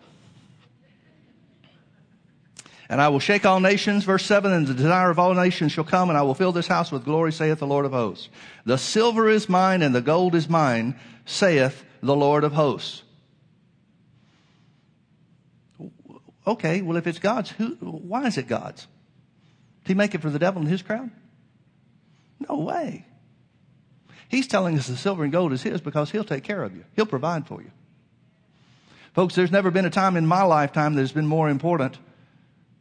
and 2.90 3.00
I 3.00 3.08
will 3.08 3.22
shake 3.22 3.46
all 3.46 3.62
nations, 3.62 4.04
verse 4.04 4.26
7, 4.26 4.52
and 4.52 4.68
the 4.68 4.74
desire 4.74 5.10
of 5.10 5.18
all 5.18 5.34
nations 5.34 5.72
shall 5.72 5.86
come, 5.86 6.10
and 6.10 6.18
I 6.18 6.24
will 6.24 6.34
fill 6.34 6.52
this 6.52 6.68
house 6.68 6.92
with 6.92 7.06
glory, 7.06 7.32
saith 7.32 7.60
the 7.60 7.66
Lord 7.68 7.86
of 7.86 7.94
hosts. 7.94 8.28
The 8.66 8.78
silver 8.78 9.30
is 9.30 9.48
mine, 9.48 9.82
and 9.82 9.96
the 9.96 10.02
gold 10.02 10.36
is 10.36 10.50
mine, 10.50 11.00
saith 11.26 11.86
the 12.04 12.14
Lord 12.14 12.44
of 12.44 12.52
hosts. 12.52 13.04
Okay, 16.46 16.82
well, 16.82 16.98
if 16.98 17.08
it's 17.08 17.20
God's, 17.20 17.52
who, 17.52 17.78
why 17.80 18.28
is 18.28 18.38
it 18.38 18.50
God's? 18.50 18.88
Did 19.86 19.88
he 19.88 19.94
make 19.94 20.14
it 20.14 20.22
for 20.22 20.30
the 20.30 20.38
devil 20.38 20.62
and 20.62 20.70
his 20.70 20.82
crowd? 20.82 21.12
No 22.50 22.58
way. 22.58 23.06
He's 24.28 24.48
telling 24.48 24.78
us 24.78 24.88
the 24.88 24.98
silver 24.98 25.24
and 25.24 25.32
gold 25.32 25.54
is 25.54 25.64
his 25.64 25.80
because 25.80 26.12
he'll 26.12 26.26
take 26.26 26.44
care 26.44 26.62
of 26.62 26.76
you. 26.76 26.84
He'll 26.98 27.06
provide 27.06 27.48
for 27.48 27.62
you. 27.62 27.72
Folks, 29.14 29.36
there's 29.36 29.52
never 29.52 29.72
been 29.72 29.86
a 29.86 29.90
time 29.90 30.16
in 30.16 30.26
my 30.26 30.44
lifetime 30.44 30.96
that 30.96 31.02
has 31.02 31.12
been 31.12 31.28
more 31.28 31.50
important 31.50 31.98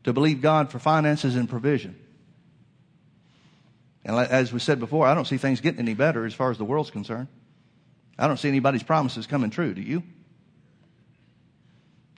to 0.04 0.12
believe 0.12 0.40
God 0.40 0.70
for 0.70 0.78
finances 0.78 1.36
and 1.36 1.48
provision. 1.48 1.96
And 4.04 4.16
as 4.16 4.52
we 4.52 4.60
said 4.60 4.80
before, 4.80 5.06
I 5.06 5.14
don't 5.14 5.26
see 5.26 5.36
things 5.36 5.60
getting 5.60 5.80
any 5.80 5.94
better 5.94 6.24
as 6.24 6.32
far 6.32 6.50
as 6.50 6.58
the 6.58 6.64
world's 6.64 6.90
concerned. 6.90 7.28
I 8.18 8.26
don't 8.26 8.38
see 8.38 8.48
anybody's 8.48 8.82
promises 8.82 9.26
coming 9.26 9.50
true. 9.50 9.74
Do 9.74 9.82
you? 9.82 10.02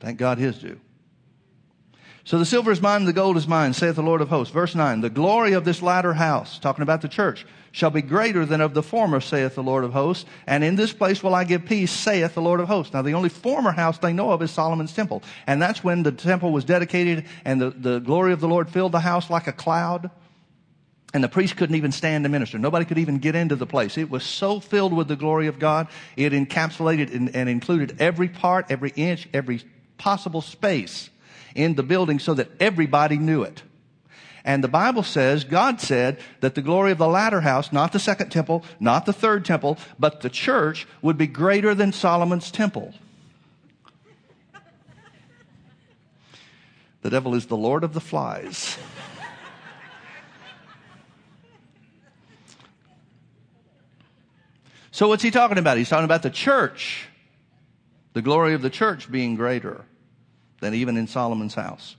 Thank 0.01 0.19
God 0.19 0.39
his 0.39 0.59
do. 0.59 0.79
So 2.25 2.39
the 2.39 2.45
silver 2.45 2.71
is 2.71 2.81
mine 2.81 3.05
the 3.05 3.13
gold 3.13 3.37
is 3.37 3.49
mine, 3.49 3.73
saith 3.73 3.97
the 3.97 4.03
Lord 4.03 4.21
of 4.21 4.29
hosts. 4.29 4.53
Verse 4.53 4.75
9, 4.75 5.01
the 5.01 5.11
glory 5.11 5.55
of 5.55 5.65
this 5.65 5.83
latter 5.83 6.15
house, 6.15 6.59
talking 6.59 6.83
about 6.83 7.03
the 7.03 7.09
church, 7.09 7.47
shall 7.73 7.91
be 7.91 8.03
greater 8.03 8.45
than 8.45 8.61
of 8.61 8.75
the 8.75 8.83
former, 8.83 9.21
saith 9.21 9.55
the 9.55 9.63
Lord 9.63 9.83
of 9.83 9.95
hosts. 9.95 10.27
And 10.47 10.63
in 10.63 10.77
this 10.77 10.93
place 10.93 11.23
will 11.23 11.35
I 11.35 11.45
give 11.45 11.65
peace, 11.65 11.91
saith 11.91 12.35
the 12.35 12.43
Lord 12.43 12.61
of 12.61 12.69
hosts. 12.69 12.93
Now 12.93 13.03
the 13.03 13.15
only 13.15 13.31
former 13.31 13.73
house 13.73 13.99
they 13.99 14.13
know 14.13 14.31
of 14.31 14.43
is 14.43 14.51
Solomon's 14.51 14.93
temple. 14.93 15.23
And 15.47 15.61
that's 15.61 15.83
when 15.83 16.03
the 16.03 16.13
temple 16.13 16.53
was 16.53 16.65
dedicated 16.65 17.25
and 17.45 17.61
the, 17.61 17.71
the 17.71 17.99
glory 17.99 18.33
of 18.35 18.41
the 18.41 18.49
Lord 18.49 18.69
filled 18.69 18.93
the 18.93 19.01
house 19.01 19.31
like 19.31 19.47
a 19.47 19.53
cloud. 19.53 20.11
And 21.15 21.25
the 21.25 21.29
priest 21.29 21.57
couldn't 21.57 21.77
even 21.77 21.93
stand 21.93 22.25
to 22.25 22.31
minister. 22.31 22.59
Nobody 22.59 22.85
could 22.85 22.99
even 22.99 23.19
get 23.19 23.35
into 23.35 23.57
the 23.57 23.67
place. 23.67 23.99
It 23.99 24.11
was 24.11 24.25
so 24.25 24.61
filled 24.61 24.93
with 24.93 25.09
the 25.09 25.17
glory 25.17 25.47
of 25.47 25.59
God. 25.59 25.89
It 26.17 26.33
encapsulated 26.33 27.15
and, 27.15 27.35
and 27.35 27.49
included 27.49 28.01
every 28.01 28.29
part, 28.29 28.67
every 28.71 28.91
inch, 28.97 29.29
every 29.33 29.63
possible 29.99 30.41
space 30.41 31.11
in 31.55 31.75
the 31.75 31.83
building 31.83 32.19
so 32.19 32.35
that 32.35 32.51
everybody 32.61 33.19
knew 33.19 33.43
it. 33.43 33.63
And 34.45 34.65
the 34.65 34.69
Bible 34.69 35.03
says, 35.05 35.45
God 35.45 35.81
said 35.81 36.19
that 36.41 36.55
the 36.55 36.63
glory 36.63 36.91
of 36.93 36.99
the 36.99 37.07
latter 37.07 37.43
house, 37.43 37.73
not 37.73 37.93
the 37.93 38.01
second 38.01 38.31
temple, 38.31 38.65
not 38.81 39.07
the 39.07 39.13
third 39.13 39.45
temple, 39.45 39.79
but 39.99 40.21
the 40.21 40.31
church 40.31 40.87
would 41.01 41.17
be 41.17 41.29
greater 41.29 41.75
than 41.75 41.93
Solomon's 41.93 42.51
temple. 42.51 42.93
The 47.03 47.11
devil 47.11 47.35
is 47.35 47.47
the 47.47 47.57
Lord 47.57 47.85
of 47.85 47.95
the 47.95 48.01
flies. 48.01 48.79
so 54.91 55.09
what's 55.09 55.23
he 55.23 55.31
talking 55.31 55.59
about? 55.59 55.77
He's 55.77 55.89
talking 55.89 56.05
about 56.05 56.23
the 56.23 56.31
church. 56.31 57.09
The 58.13 58.23
glory 58.23 58.55
of 58.55 58.63
the 58.63 58.71
church 58.71 59.11
being 59.11 59.37
greater 59.37 59.85
than 60.61 60.75
even 60.75 60.97
in 60.97 61.07
Solomon's 61.07 61.55
house. 61.55 61.97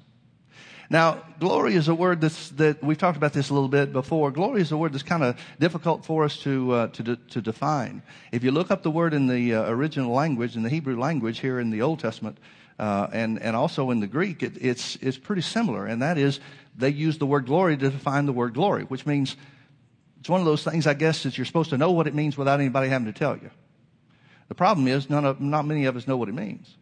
Now, 0.90 1.24
glory 1.40 1.75
is 1.75 1.88
a 1.88 1.96
word 1.96 2.22
that's, 2.22 2.50
that 2.52 2.84
we've 2.84 2.98
talked 2.98 3.18
about 3.18 3.34
this 3.34 3.50
a 3.50 3.54
little 3.54 3.70
bit 3.70 3.94
before. 3.94 4.32
Glory 4.32 4.62
is 4.62 4.72
a 4.72 4.78
word 4.78 4.94
that's 4.94 5.04
kind 5.04 5.24
of 5.24 5.40
difficult 5.60 6.06
for 6.06 6.24
us 6.24 6.38
to, 6.40 6.72
uh, 6.72 6.88
to, 6.88 7.04
de- 7.04 7.16
to 7.16 7.42
define. 7.42 8.04
If 8.32 8.44
you 8.44 8.52
look 8.52 8.70
up 8.70 8.84
the 8.84 8.92
word 8.92 9.13
in 9.13 9.28
the 9.28 9.56
uh, 9.56 9.70
original 9.70 10.13
language, 10.13 10.56
in 10.56 10.63
the 10.63 10.70
Hebrew 10.70 11.00
language 11.00 11.40
here 11.40 11.60
in 11.60 11.70
the 11.70 11.82
Old 11.82 12.00
Testament, 12.00 12.38
uh, 12.80 13.08
and, 13.12 13.42
and 13.42 13.56
also 13.56 13.92
in 13.92 14.02
the 14.02 14.08
Greek, 14.08 14.44
it, 14.44 14.54
it's, 14.60 14.98
it's 14.98 15.18
pretty 15.18 15.42
similar. 15.42 15.86
And 15.86 16.02
that 16.02 16.18
is, 16.18 16.40
they 16.75 16.90
use 16.90 17.18
the 17.18 17.25
word 17.25 17.46
glory 17.46 17.78
to 17.78 17.90
define 17.90 18.25
the 18.25 18.34
word 18.34 18.54
glory, 18.54 18.84
which 18.84 19.06
means 19.06 19.38
it's 20.20 20.30
one 20.30 20.42
of 20.42 20.46
those 20.46 20.63
things, 20.63 20.86
I 20.88 20.94
guess, 20.94 21.24
that 21.24 21.38
you're 21.38 21.46
supposed 21.46 21.70
to 21.72 21.78
know 21.78 21.92
what 21.92 22.08
it 22.08 22.13
means 22.13 22.38
without 22.38 22.60
anybody 22.60 22.90
having 22.90 23.12
to 23.12 23.18
tell 23.18 23.36
you. 23.36 23.50
The 24.48 24.56
problem 24.56 24.88
is, 24.88 25.10
none 25.10 25.25
of, 25.25 25.40
not 25.40 25.66
many 25.66 25.86
of 25.86 25.96
us 25.96 26.08
know 26.08 26.18
what 26.18 26.30
it 26.30 26.36
means. 26.36 26.75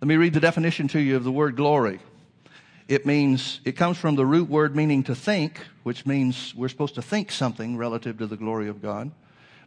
Let 0.00 0.06
me 0.06 0.16
read 0.16 0.32
the 0.32 0.40
definition 0.40 0.86
to 0.88 1.00
you 1.00 1.16
of 1.16 1.24
the 1.24 1.32
word 1.32 1.56
glory. 1.56 1.98
It 2.86 3.04
means, 3.04 3.60
it 3.64 3.72
comes 3.72 3.98
from 3.98 4.14
the 4.14 4.24
root 4.24 4.48
word 4.48 4.76
meaning 4.76 5.02
to 5.04 5.14
think, 5.14 5.60
which 5.82 6.06
means 6.06 6.54
we're 6.54 6.68
supposed 6.68 6.94
to 6.94 7.02
think 7.02 7.32
something 7.32 7.76
relative 7.76 8.18
to 8.18 8.28
the 8.28 8.36
glory 8.36 8.68
of 8.68 8.80
God. 8.80 9.10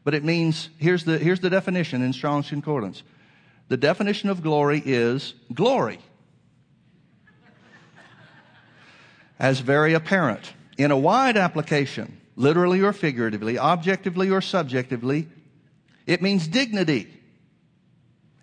But 0.05 0.13
it 0.13 0.23
means, 0.23 0.69
here's 0.77 1.03
the, 1.03 1.17
here's 1.17 1.41
the 1.41 1.49
definition 1.49 2.01
in 2.01 2.13
Strong's 2.13 2.47
Concordance. 2.47 3.03
The 3.67 3.75
definition 3.75 4.29
of 4.29 4.41
glory 4.41 4.81
is 4.85 5.33
glory. 5.53 5.99
As 9.37 9.59
very 9.59 9.93
apparent. 9.93 10.53
In 10.77 10.91
a 10.91 10.97
wide 10.97 11.35
application, 11.35 12.21
literally 12.37 12.81
or 12.81 12.93
figuratively, 12.93 13.59
objectively 13.59 14.29
or 14.29 14.39
subjectively, 14.39 15.27
it 16.07 16.21
means 16.21 16.47
dignity. 16.47 17.13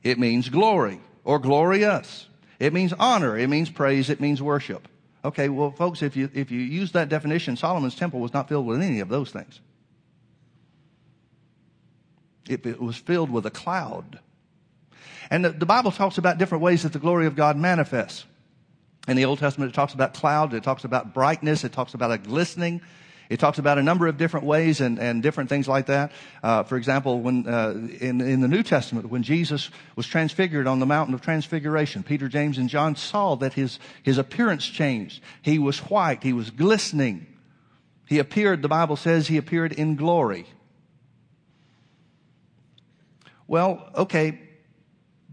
It 0.03 0.19
means 0.19 0.51
glory 0.51 1.01
or 1.29 1.39
glorious. 1.39 2.27
It 2.59 2.73
means 2.73 2.95
honor. 2.95 3.37
It 3.37 3.49
means 3.49 3.69
praise. 3.69 4.09
It 4.09 4.19
means 4.19 4.41
worship. 4.41 4.89
Okay, 5.23 5.51
well, 5.51 5.71
folks, 5.71 6.01
if 6.01 6.17
you, 6.17 6.31
if 6.33 6.51
you 6.51 6.59
use 6.59 6.93
that 6.93 7.11
definition, 7.11 7.55
Solomon's 7.55 7.95
temple 7.95 8.21
was 8.21 8.33
not 8.33 8.49
filled 8.49 8.65
with 8.65 8.81
any 8.81 9.01
of 9.01 9.11
those 9.11 9.31
things. 9.31 9.61
It, 12.49 12.65
it 12.65 12.81
was 12.81 12.97
filled 12.97 13.29
with 13.29 13.45
a 13.45 13.51
cloud. 13.51 14.21
And 15.31 15.45
the, 15.45 15.51
the 15.51 15.67
Bible 15.67 15.91
talks 15.91 16.17
about 16.17 16.39
different 16.39 16.65
ways 16.65 16.83
that 16.85 16.95
the 16.95 16.99
glory 16.99 17.27
of 17.27 17.37
God 17.37 17.59
manifests. 17.59 18.25
In 19.07 19.15
the 19.15 19.27
Old 19.27 19.39
Testament, 19.39 19.71
it 19.71 19.75
talks 19.75 19.93
about 19.93 20.15
cloud, 20.15 20.55
it 20.55 20.63
talks 20.63 20.85
about 20.85 21.13
brightness, 21.13 21.63
it 21.63 21.73
talks 21.73 21.93
about 21.93 22.11
a 22.11 22.17
glistening, 22.17 22.81
it 23.29 23.39
talks 23.39 23.59
about 23.59 23.79
a 23.79 23.83
number 23.83 24.07
of 24.07 24.17
different 24.17 24.47
ways 24.47 24.81
and, 24.81 24.99
and 24.99 25.23
different 25.23 25.51
things 25.51 25.69
like 25.69 25.87
that. 25.87 26.13
Uh, 26.43 26.63
for 26.63 26.77
example, 26.77 27.21
when 27.21 27.47
uh, 27.47 27.71
in, 28.01 28.21
in 28.21 28.41
the 28.41 28.49
New 28.49 28.63
Testament, 28.63 29.11
when 29.11 29.23
Jesus 29.23 29.71
was 29.97 30.07
transfigured 30.07 30.67
on 30.67 30.79
the 30.79 30.87
mountain 30.87 31.15
of 31.15 31.21
transfiguration, 31.21 32.03
Peter, 32.03 32.29
James, 32.29 32.59
and 32.59 32.69
John 32.69 32.97
saw 32.97 33.35
that 33.37 33.53
his, 33.53 33.79
his 34.03 34.19
appearance 34.19 34.67
changed. 34.67 35.23
He 35.43 35.59
was 35.59 35.79
white. 35.79 36.23
He 36.23 36.33
was 36.33 36.51
glistening. 36.51 37.27
He 38.07 38.19
appeared, 38.19 38.63
the 38.63 38.69
Bible 38.69 38.97
says, 38.97 39.29
he 39.29 39.37
appeared 39.37 39.73
in 39.73 39.97
glory. 39.97 40.47
Well, 43.47 43.91
okay, 43.95 44.41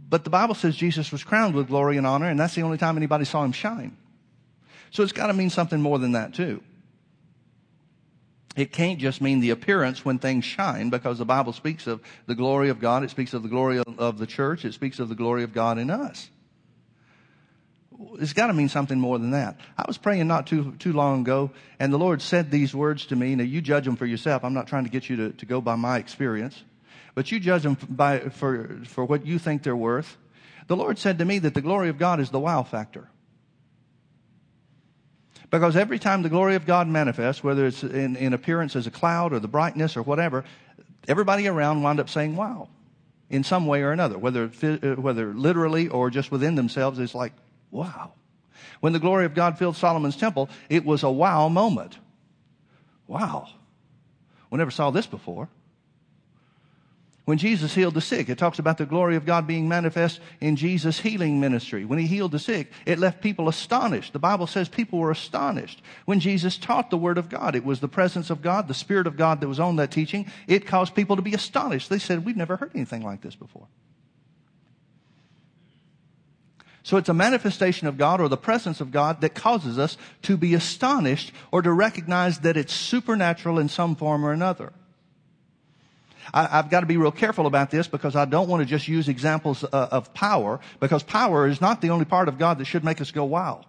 but 0.10 0.24
the 0.24 0.30
Bible 0.30 0.56
says 0.56 0.76
Jesus 0.76 1.12
was 1.12 1.24
crowned 1.24 1.56
with 1.56 1.68
glory 1.68 1.98
and 1.98 2.06
honor, 2.06 2.30
and 2.30 2.40
that's 2.40 2.56
the 2.56 2.62
only 2.62 2.78
time 2.78 2.98
anybody 2.98 3.26
saw 3.26 3.44
him 3.44 3.52
shine. 3.52 3.98
So 4.92 5.04
it's 5.04 5.12
got 5.12 5.28
to 5.28 5.34
mean 5.34 5.50
something 5.50 5.82
more 5.82 6.00
than 6.00 6.14
that, 6.14 6.34
too. 6.34 6.62
It 8.56 8.72
can't 8.72 9.00
just 9.00 9.22
mean 9.22 9.42
the 9.42 9.50
appearance 9.50 10.06
when 10.06 10.18
things 10.18 10.46
shine 10.46 10.90
because 10.90 11.18
the 11.18 11.26
Bible 11.26 11.52
speaks 11.52 11.88
of 11.88 12.02
the 12.26 12.36
glory 12.36 12.70
of 12.70 12.80
God. 12.80 13.04
It 13.04 13.10
speaks 13.10 13.34
of 13.34 13.44
the 13.44 13.50
glory 13.50 13.82
of, 13.98 14.18
the 14.18 14.26
church. 14.26 14.64
It 14.64 14.74
speaks 14.74 15.00
of 15.00 15.10
the 15.10 15.16
glory 15.16 15.44
of 15.44 15.54
God 15.54 15.78
in 15.78 15.90
us. 15.90 16.30
It's 18.20 18.34
got 18.34 18.48
to 18.48 18.54
mean 18.54 18.70
something 18.70 19.00
more 19.00 19.20
than 19.20 19.32
that. 19.32 19.60
I 19.78 19.84
was 19.88 19.98
praying 19.98 20.28
not 20.28 20.48
too, 20.48 20.74
too 20.80 20.94
long 20.94 21.22
ago 21.22 21.52
and 21.80 21.92
the 21.92 21.98
Lord 21.98 22.22
said 22.22 22.50
these 22.50 22.74
words 22.74 23.06
to 23.08 23.16
me. 23.16 23.36
Now 23.36 23.44
you 23.44 23.62
judge 23.62 23.86
them 23.86 23.98
for 23.98 24.06
yourself. 24.06 24.44
I'm 24.46 24.54
not 24.54 24.68
trying 24.68 24.86
to 24.86 24.90
get 24.90 25.10
you 25.10 25.18
to, 25.18 25.32
to 25.32 25.46
go 25.46 25.60
by 25.60 25.76
my 25.76 25.98
experience, 25.98 26.64
but 27.14 27.32
you 27.32 27.40
judge 27.40 27.64
them 27.64 27.78
by, 27.90 28.20
for, 28.20 28.80
for 28.86 29.04
what 29.04 29.26
you 29.26 29.38
think 29.38 29.64
they're 29.64 29.76
worth. 29.76 30.18
The 30.68 30.78
Lord 30.78 30.98
said 30.98 31.20
to 31.20 31.26
me 31.26 31.40
that 31.40 31.54
the 31.54 31.62
glory 31.62 31.90
of 31.90 31.98
God 31.98 32.20
is 32.20 32.30
the 32.30 32.40
wow 32.40 32.64
factor. 32.64 33.10
Because 35.50 35.76
every 35.76 36.00
time 36.00 36.22
the 36.22 36.30
glory 36.30 36.56
of 36.56 36.66
God 36.66 36.88
manifests, 36.88 37.44
whether 37.44 37.66
it's 37.66 37.84
in, 37.84 38.16
in 38.16 38.34
appearance 38.34 38.76
as 38.76 38.88
a 38.88 38.92
cloud 38.92 39.34
or 39.34 39.40
the 39.40 39.48
brightness 39.48 39.96
or 39.96 40.02
whatever, 40.02 40.44
everybody 41.08 41.48
around 41.48 41.84
wind 41.84 42.00
up 42.00 42.10
saying, 42.10 42.36
wow, 42.36 42.70
in 43.30 43.44
some 43.44 43.68
way 43.68 43.82
or 43.82 43.92
another, 43.92 44.18
whether, 44.18 44.52
uh, 44.64 45.02
whether 45.02 45.34
literally 45.34 45.88
or 45.88 46.10
just 46.10 46.32
within 46.32 46.56
themselves, 46.56 47.00
it's 47.00 47.16
like, 47.16 47.34
wow. 47.72 48.14
When 48.80 48.94
the 48.94 49.00
glory 49.00 49.26
of 49.26 49.34
God 49.34 49.58
filled 49.58 49.76
Solomon's 49.76 50.18
temple, 50.18 50.50
it 50.70 50.86
was 50.86 51.04
a 51.04 51.12
wow 51.12 51.48
moment. 51.48 51.98
Wow. 53.08 53.50
We 54.50 54.58
never 54.58 54.72
saw 54.72 54.92
this 54.92 55.08
before. 55.08 55.50
When 57.26 57.40
Jesus 57.40 57.74
healed 57.74 57.96
the 57.96 58.02
sick, 58.02 58.30
it 58.30 58.38
talks 58.38 58.60
about 58.60 58.78
the 58.78 58.86
glory 58.86 59.16
of 59.16 59.26
God 59.26 59.48
being 59.48 59.68
manifest 59.68 60.20
in 60.40 60.56
Jesus' 60.56 61.00
healing 61.00 61.40
ministry. 61.40 61.84
When 61.84 61.98
he 61.98 62.06
healed 62.06 62.32
the 62.32 62.40
sick, 62.40 62.72
it 62.86 63.00
left 63.00 63.20
people 63.22 63.50
astonished. 63.50 64.14
The 64.14 64.20
Bible 64.20 64.46
says 64.46 64.70
people 64.70 65.00
were 65.00 65.10
astonished. 65.10 65.82
When 66.06 66.20
Jesus 66.20 66.56
taught 66.56 66.92
the 66.92 66.98
Word 66.98 67.18
of 67.18 67.28
God, 67.28 67.56
it 67.56 67.66
was 67.66 67.80
the 67.80 67.88
presence 67.88 68.30
of 68.30 68.44
God, 68.44 68.68
the 68.68 68.76
Spirit 68.76 69.08
of 69.08 69.18
God 69.18 69.42
that 69.42 69.48
was 69.48 69.60
on 69.60 69.78
that 69.78 69.90
teaching. 69.90 70.32
It 70.48 70.68
caused 70.68 70.94
people 70.94 71.16
to 71.16 71.24
be 71.24 71.34
astonished. 71.34 71.90
They 71.90 71.98
said, 71.98 72.26
We've 72.26 72.38
never 72.38 72.58
heard 72.58 72.72
anything 72.76 73.02
like 73.02 73.22
this 73.22 73.36
before. 73.36 73.68
So 76.84 76.98
it's 76.98 77.10
a 77.10 77.16
manifestation 77.16 77.88
of 77.88 77.98
God 77.98 78.22
or 78.22 78.30
the 78.30 78.38
presence 78.38 78.80
of 78.80 78.92
God 78.92 79.22
that 79.22 79.34
causes 79.34 79.80
us 79.80 79.98
to 80.22 80.38
be 80.38 80.54
astonished 80.54 81.32
or 81.52 81.64
to 81.64 81.72
recognize 81.74 82.42
that 82.42 82.56
it's 82.56 82.74
supernatural 82.74 83.58
in 83.58 83.68
some 83.68 83.96
form 83.96 84.24
or 84.24 84.32
another. 84.32 84.72
I, 86.34 86.46
have 86.48 86.70
got 86.70 86.82
to 86.82 86.86
be 86.86 86.98
real 86.98 87.12
careful 87.12 87.46
about 87.48 87.72
this 87.72 87.88
because 87.88 88.16
I 88.16 88.26
don't 88.26 88.48
want 88.48 88.62
to 88.62 88.66
just 88.66 88.88
use 88.88 89.08
examples 89.08 89.64
uh, 89.64 89.68
of 89.92 90.14
power 90.14 90.60
because 90.80 91.04
power 91.04 91.48
is 91.48 91.62
not 91.62 91.82
the 91.82 91.92
only 91.92 92.06
part 92.06 92.28
of 92.28 92.38
God 92.38 92.58
that 92.58 92.66
should 92.66 92.84
make 92.84 93.02
us 93.02 93.12
go 93.12 93.26
wow. 93.26 93.64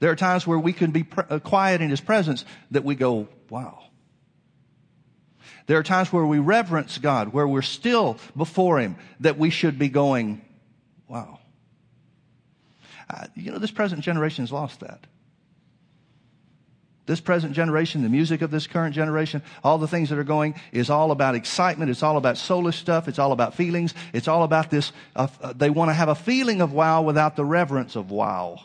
There 0.00 0.10
are 0.10 0.16
times 0.16 0.46
where 0.46 0.58
we 0.58 0.72
can 0.72 0.90
be 0.90 1.06
uh, 1.16 1.38
quiet 1.38 1.80
in 1.80 1.90
His 1.90 2.00
presence 2.00 2.44
that 2.70 2.84
we 2.84 2.94
go 2.94 3.28
wow. 3.50 3.80
There 5.66 5.78
are 5.78 5.82
times 5.82 6.12
where 6.12 6.26
we 6.26 6.38
reverence 6.38 6.98
God, 6.98 7.32
where 7.32 7.48
we're 7.48 7.62
still 7.62 8.18
before 8.36 8.78
Him, 8.78 8.96
that 9.20 9.38
we 9.38 9.50
should 9.50 9.78
be 9.78 9.88
going, 9.88 10.42
wow. 11.08 11.38
Uh, 13.08 13.26
you 13.34 13.50
know, 13.50 13.58
this 13.58 13.70
present 13.70 14.02
generation 14.02 14.42
has 14.42 14.52
lost 14.52 14.80
that. 14.80 15.06
This 17.06 17.20
present 17.20 17.52
generation, 17.52 18.02
the 18.02 18.08
music 18.08 18.40
of 18.40 18.50
this 18.50 18.66
current 18.66 18.94
generation, 18.94 19.42
all 19.62 19.76
the 19.76 19.88
things 19.88 20.08
that 20.08 20.18
are 20.18 20.24
going 20.24 20.54
is 20.72 20.88
all 20.88 21.10
about 21.10 21.34
excitement. 21.34 21.90
It's 21.90 22.02
all 22.02 22.16
about 22.16 22.38
soulless 22.38 22.76
stuff. 22.76 23.08
It's 23.08 23.18
all 23.18 23.32
about 23.32 23.54
feelings. 23.54 23.92
It's 24.14 24.26
all 24.26 24.42
about 24.42 24.70
this. 24.70 24.90
Uh, 25.14 25.28
uh, 25.42 25.52
they 25.52 25.68
want 25.68 25.90
to 25.90 25.94
have 25.94 26.08
a 26.08 26.14
feeling 26.14 26.62
of 26.62 26.72
wow 26.72 27.02
without 27.02 27.36
the 27.36 27.44
reverence 27.44 27.94
of 27.94 28.10
wow. 28.10 28.58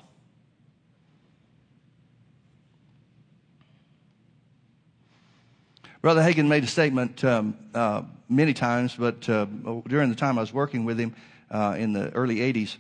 Brother 6.01 6.22
Hagin 6.22 6.48
made 6.48 6.63
a 6.63 6.67
statement 6.67 7.25
um, 7.25 7.58
uh, 7.74 8.03
many 8.29 8.53
times, 8.53 8.96
but 8.96 9.27
uh, 9.27 9.48
during 9.86 10.10
the 10.10 10.15
time 10.15 10.38
I 10.38 10.41
was 10.41 10.53
working 10.53 10.86
with 10.86 10.98
him 10.98 11.13
uh, 11.51 11.75
in 11.77 11.91
the 11.91 12.10
early 12.12 12.38
80s, 12.38 12.77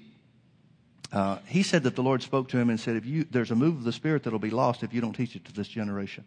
uh, 1.11 1.39
he 1.47 1.63
said 1.63 1.83
that 1.83 1.95
the 1.95 2.03
Lord 2.03 2.21
spoke 2.21 2.49
to 2.49 2.57
him 2.57 2.69
and 2.69 2.79
said, 2.79 2.95
"If 2.95 3.05
you 3.05 3.25
there's 3.29 3.51
a 3.51 3.55
move 3.55 3.77
of 3.77 3.83
the 3.83 3.91
Spirit 3.91 4.23
that'll 4.23 4.39
be 4.39 4.49
lost 4.49 4.83
if 4.83 4.93
you 4.93 5.01
don't 5.01 5.13
teach 5.13 5.35
it 5.35 5.45
to 5.45 5.53
this 5.53 5.67
generation." 5.67 6.23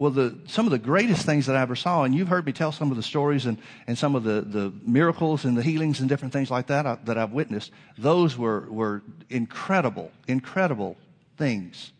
Well, 0.00 0.10
the, 0.10 0.38
some 0.46 0.64
of 0.64 0.70
the 0.70 0.78
greatest 0.78 1.26
things 1.26 1.44
that 1.44 1.56
I 1.56 1.60
ever 1.60 1.76
saw, 1.76 2.04
and 2.04 2.14
you've 2.14 2.28
heard 2.28 2.46
me 2.46 2.52
tell 2.52 2.72
some 2.72 2.90
of 2.90 2.96
the 2.96 3.02
stories 3.02 3.44
and, 3.44 3.58
and 3.86 3.98
some 3.98 4.14
of 4.14 4.24
the, 4.24 4.40
the 4.40 4.72
miracles 4.82 5.44
and 5.44 5.54
the 5.54 5.62
healings 5.62 6.00
and 6.00 6.08
different 6.08 6.32
things 6.32 6.50
like 6.50 6.68
that 6.68 6.86
I, 6.86 6.92
uh, 6.92 6.96
that 7.04 7.18
I've 7.18 7.32
witnessed, 7.32 7.70
those 7.98 8.34
were, 8.34 8.60
were 8.70 9.02
incredible, 9.28 10.10
incredible 10.26 10.96
things. 11.36 11.92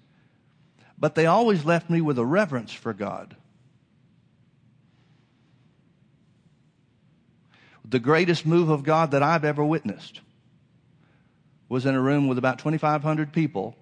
But 0.99 1.15
they 1.15 1.27
always 1.27 1.67
left 1.67 1.91
me 1.91 2.01
with 2.01 2.19
a 2.19 2.25
reverence 2.25 2.73
for 2.73 2.95
God. 2.95 3.37
The 7.91 7.99
greatest 7.99 8.47
move 8.47 8.71
of 8.71 8.85
God 8.85 9.11
that 9.11 9.23
I've 9.23 9.45
ever 9.45 9.65
witnessed 9.65 10.21
was 11.69 11.87
in 11.87 11.95
a 11.95 12.01
room 12.01 12.29
with 12.29 12.39
about 12.39 12.59
2,500 12.59 13.33
people. 13.33 13.77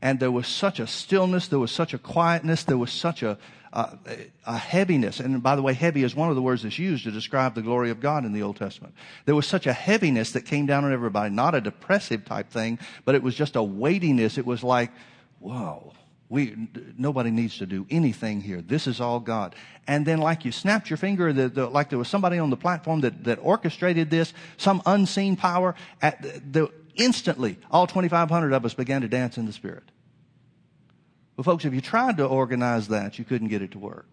And 0.00 0.18
there 0.20 0.30
was 0.30 0.48
such 0.48 0.80
a 0.80 0.86
stillness, 0.86 1.48
there 1.48 1.58
was 1.58 1.70
such 1.70 1.94
a 1.94 1.98
quietness, 1.98 2.64
there 2.64 2.76
was 2.76 2.90
such 2.90 3.22
a, 3.22 3.38
a, 3.72 3.96
a, 4.44 4.58
heaviness. 4.58 5.20
And 5.20 5.42
by 5.42 5.54
the 5.54 5.62
way, 5.62 5.74
heavy 5.74 6.02
is 6.02 6.14
one 6.14 6.28
of 6.28 6.34
the 6.34 6.42
words 6.42 6.64
that's 6.64 6.78
used 6.78 7.04
to 7.04 7.12
describe 7.12 7.54
the 7.54 7.62
glory 7.62 7.90
of 7.90 8.00
God 8.00 8.24
in 8.24 8.32
the 8.32 8.42
Old 8.42 8.56
Testament. 8.56 8.94
There 9.26 9.36
was 9.36 9.46
such 9.46 9.66
a 9.66 9.72
heaviness 9.72 10.32
that 10.32 10.44
came 10.44 10.66
down 10.66 10.84
on 10.84 10.92
everybody, 10.92 11.32
not 11.32 11.54
a 11.54 11.60
depressive 11.60 12.24
type 12.24 12.50
thing, 12.50 12.80
but 13.04 13.14
it 13.14 13.22
was 13.22 13.36
just 13.36 13.54
a 13.54 13.62
weightiness. 13.62 14.38
It 14.38 14.46
was 14.46 14.64
like, 14.64 14.90
whoa. 15.38 15.94
We, 16.32 16.56
nobody 16.96 17.30
needs 17.30 17.58
to 17.58 17.66
do 17.66 17.84
anything 17.90 18.40
here. 18.40 18.62
This 18.62 18.86
is 18.86 19.02
all 19.02 19.20
God. 19.20 19.54
And 19.86 20.06
then 20.06 20.16
like 20.16 20.46
you 20.46 20.50
snapped 20.50 20.88
your 20.88 20.96
finger, 20.96 21.30
the, 21.30 21.50
the, 21.50 21.66
like 21.66 21.90
there 21.90 21.98
was 21.98 22.08
somebody 22.08 22.38
on 22.38 22.48
the 22.48 22.56
platform 22.56 23.02
that, 23.02 23.24
that 23.24 23.38
orchestrated 23.42 24.08
this, 24.08 24.32
some 24.56 24.80
unseen 24.86 25.36
power, 25.36 25.74
at 26.00 26.22
the, 26.22 26.72
instantly 26.94 27.58
all 27.70 27.86
2,500 27.86 28.54
of 28.54 28.64
us 28.64 28.72
began 28.72 29.02
to 29.02 29.08
dance 29.08 29.36
in 29.36 29.44
the 29.44 29.52
Spirit. 29.52 29.82
Well, 31.36 31.44
folks, 31.44 31.66
if 31.66 31.74
you 31.74 31.82
tried 31.82 32.16
to 32.16 32.24
organize 32.24 32.88
that, 32.88 33.18
you 33.18 33.26
couldn't 33.26 33.48
get 33.48 33.60
it 33.60 33.72
to 33.72 33.78
work. 33.78 34.08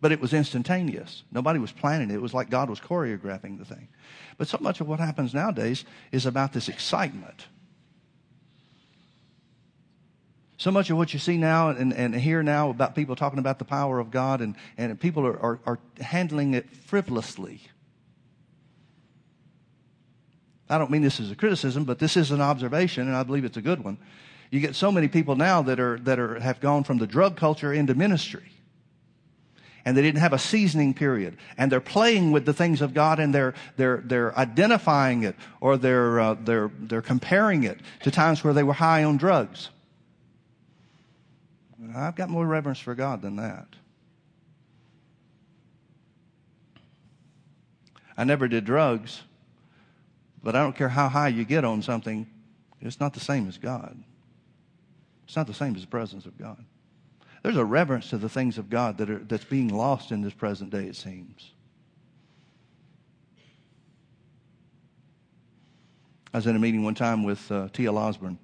But 0.00 0.10
it 0.10 0.22
was 0.22 0.32
instantaneous. 0.32 1.22
Nobody 1.30 1.58
was 1.58 1.70
planning 1.70 2.10
it. 2.10 2.14
It 2.14 2.22
was 2.22 2.32
like 2.32 2.48
God 2.48 2.70
was 2.70 2.80
choreographing 2.80 3.58
the 3.58 3.66
thing. 3.66 3.88
But 4.38 4.48
so 4.48 4.56
much 4.58 4.80
of 4.80 4.88
what 4.88 5.00
happens 5.00 5.34
nowadays 5.34 5.84
is 6.12 6.24
about 6.24 6.54
this 6.54 6.70
excitement 6.70 7.44
so 10.60 10.70
much 10.70 10.90
of 10.90 10.98
what 10.98 11.14
you 11.14 11.18
see 11.18 11.38
now 11.38 11.70
and, 11.70 11.90
and 11.94 12.14
hear 12.14 12.42
now 12.42 12.68
about 12.68 12.94
people 12.94 13.16
talking 13.16 13.38
about 13.38 13.58
the 13.58 13.64
power 13.64 13.98
of 13.98 14.10
God 14.10 14.42
and, 14.42 14.54
and 14.76 15.00
people 15.00 15.26
are, 15.26 15.40
are, 15.40 15.60
are 15.64 15.78
handling 15.98 16.52
it 16.52 16.70
frivolously. 16.70 17.62
I 20.68 20.76
don't 20.76 20.90
mean 20.90 21.00
this 21.00 21.18
as 21.18 21.30
a 21.30 21.34
criticism, 21.34 21.84
but 21.84 21.98
this 21.98 22.14
is 22.14 22.30
an 22.30 22.42
observation, 22.42 23.08
and 23.08 23.16
I 23.16 23.22
believe 23.22 23.46
it's 23.46 23.56
a 23.56 23.62
good 23.62 23.82
one. 23.82 23.96
You 24.50 24.60
get 24.60 24.76
so 24.76 24.92
many 24.92 25.08
people 25.08 25.34
now 25.34 25.62
that 25.62 25.80
are 25.80 25.98
that 26.00 26.18
are 26.18 26.38
have 26.38 26.60
gone 26.60 26.84
from 26.84 26.98
the 26.98 27.06
drug 27.06 27.38
culture 27.38 27.72
into 27.72 27.94
ministry, 27.94 28.52
and 29.86 29.96
they 29.96 30.02
didn't 30.02 30.20
have 30.20 30.34
a 30.34 30.38
seasoning 30.38 30.92
period, 30.92 31.38
and 31.56 31.72
they're 31.72 31.80
playing 31.80 32.32
with 32.32 32.44
the 32.44 32.52
things 32.52 32.82
of 32.82 32.92
God, 32.92 33.18
and 33.18 33.34
they're 33.34 33.54
they're 33.78 34.02
they're 34.04 34.38
identifying 34.38 35.22
it 35.22 35.36
or 35.62 35.78
they're 35.78 36.20
uh, 36.20 36.34
they're 36.34 36.70
they're 36.80 37.00
comparing 37.00 37.64
it 37.64 37.80
to 38.02 38.10
times 38.10 38.44
where 38.44 38.52
they 38.52 38.62
were 38.62 38.74
high 38.74 39.04
on 39.04 39.16
drugs. 39.16 39.70
I've 41.96 42.16
got 42.16 42.28
more 42.28 42.46
reverence 42.46 42.78
for 42.78 42.94
God 42.94 43.22
than 43.22 43.36
that. 43.36 43.66
I 48.16 48.24
never 48.24 48.48
did 48.48 48.64
drugs, 48.64 49.22
but 50.42 50.54
I 50.54 50.62
don't 50.62 50.76
care 50.76 50.88
how 50.88 51.08
high 51.08 51.28
you 51.28 51.44
get 51.44 51.64
on 51.64 51.82
something, 51.82 52.26
it's 52.80 53.00
not 53.00 53.14
the 53.14 53.20
same 53.20 53.48
as 53.48 53.58
God. 53.58 54.02
It's 55.24 55.36
not 55.36 55.46
the 55.46 55.54
same 55.54 55.74
as 55.74 55.82
the 55.82 55.86
presence 55.86 56.26
of 56.26 56.36
God. 56.36 56.64
There's 57.42 57.56
a 57.56 57.64
reverence 57.64 58.10
to 58.10 58.18
the 58.18 58.28
things 58.28 58.58
of 58.58 58.68
God 58.68 58.98
that 58.98 59.08
are, 59.08 59.18
that's 59.18 59.44
being 59.44 59.68
lost 59.68 60.12
in 60.12 60.20
this 60.20 60.34
present 60.34 60.70
day, 60.70 60.84
it 60.84 60.96
seems. 60.96 61.52
I 66.32 66.38
was 66.38 66.46
in 66.46 66.56
a 66.56 66.58
meeting 66.58 66.84
one 66.84 66.94
time 66.94 67.24
with 67.24 67.50
uh, 67.50 67.68
T.L. 67.72 67.96
Osborn 67.96 68.38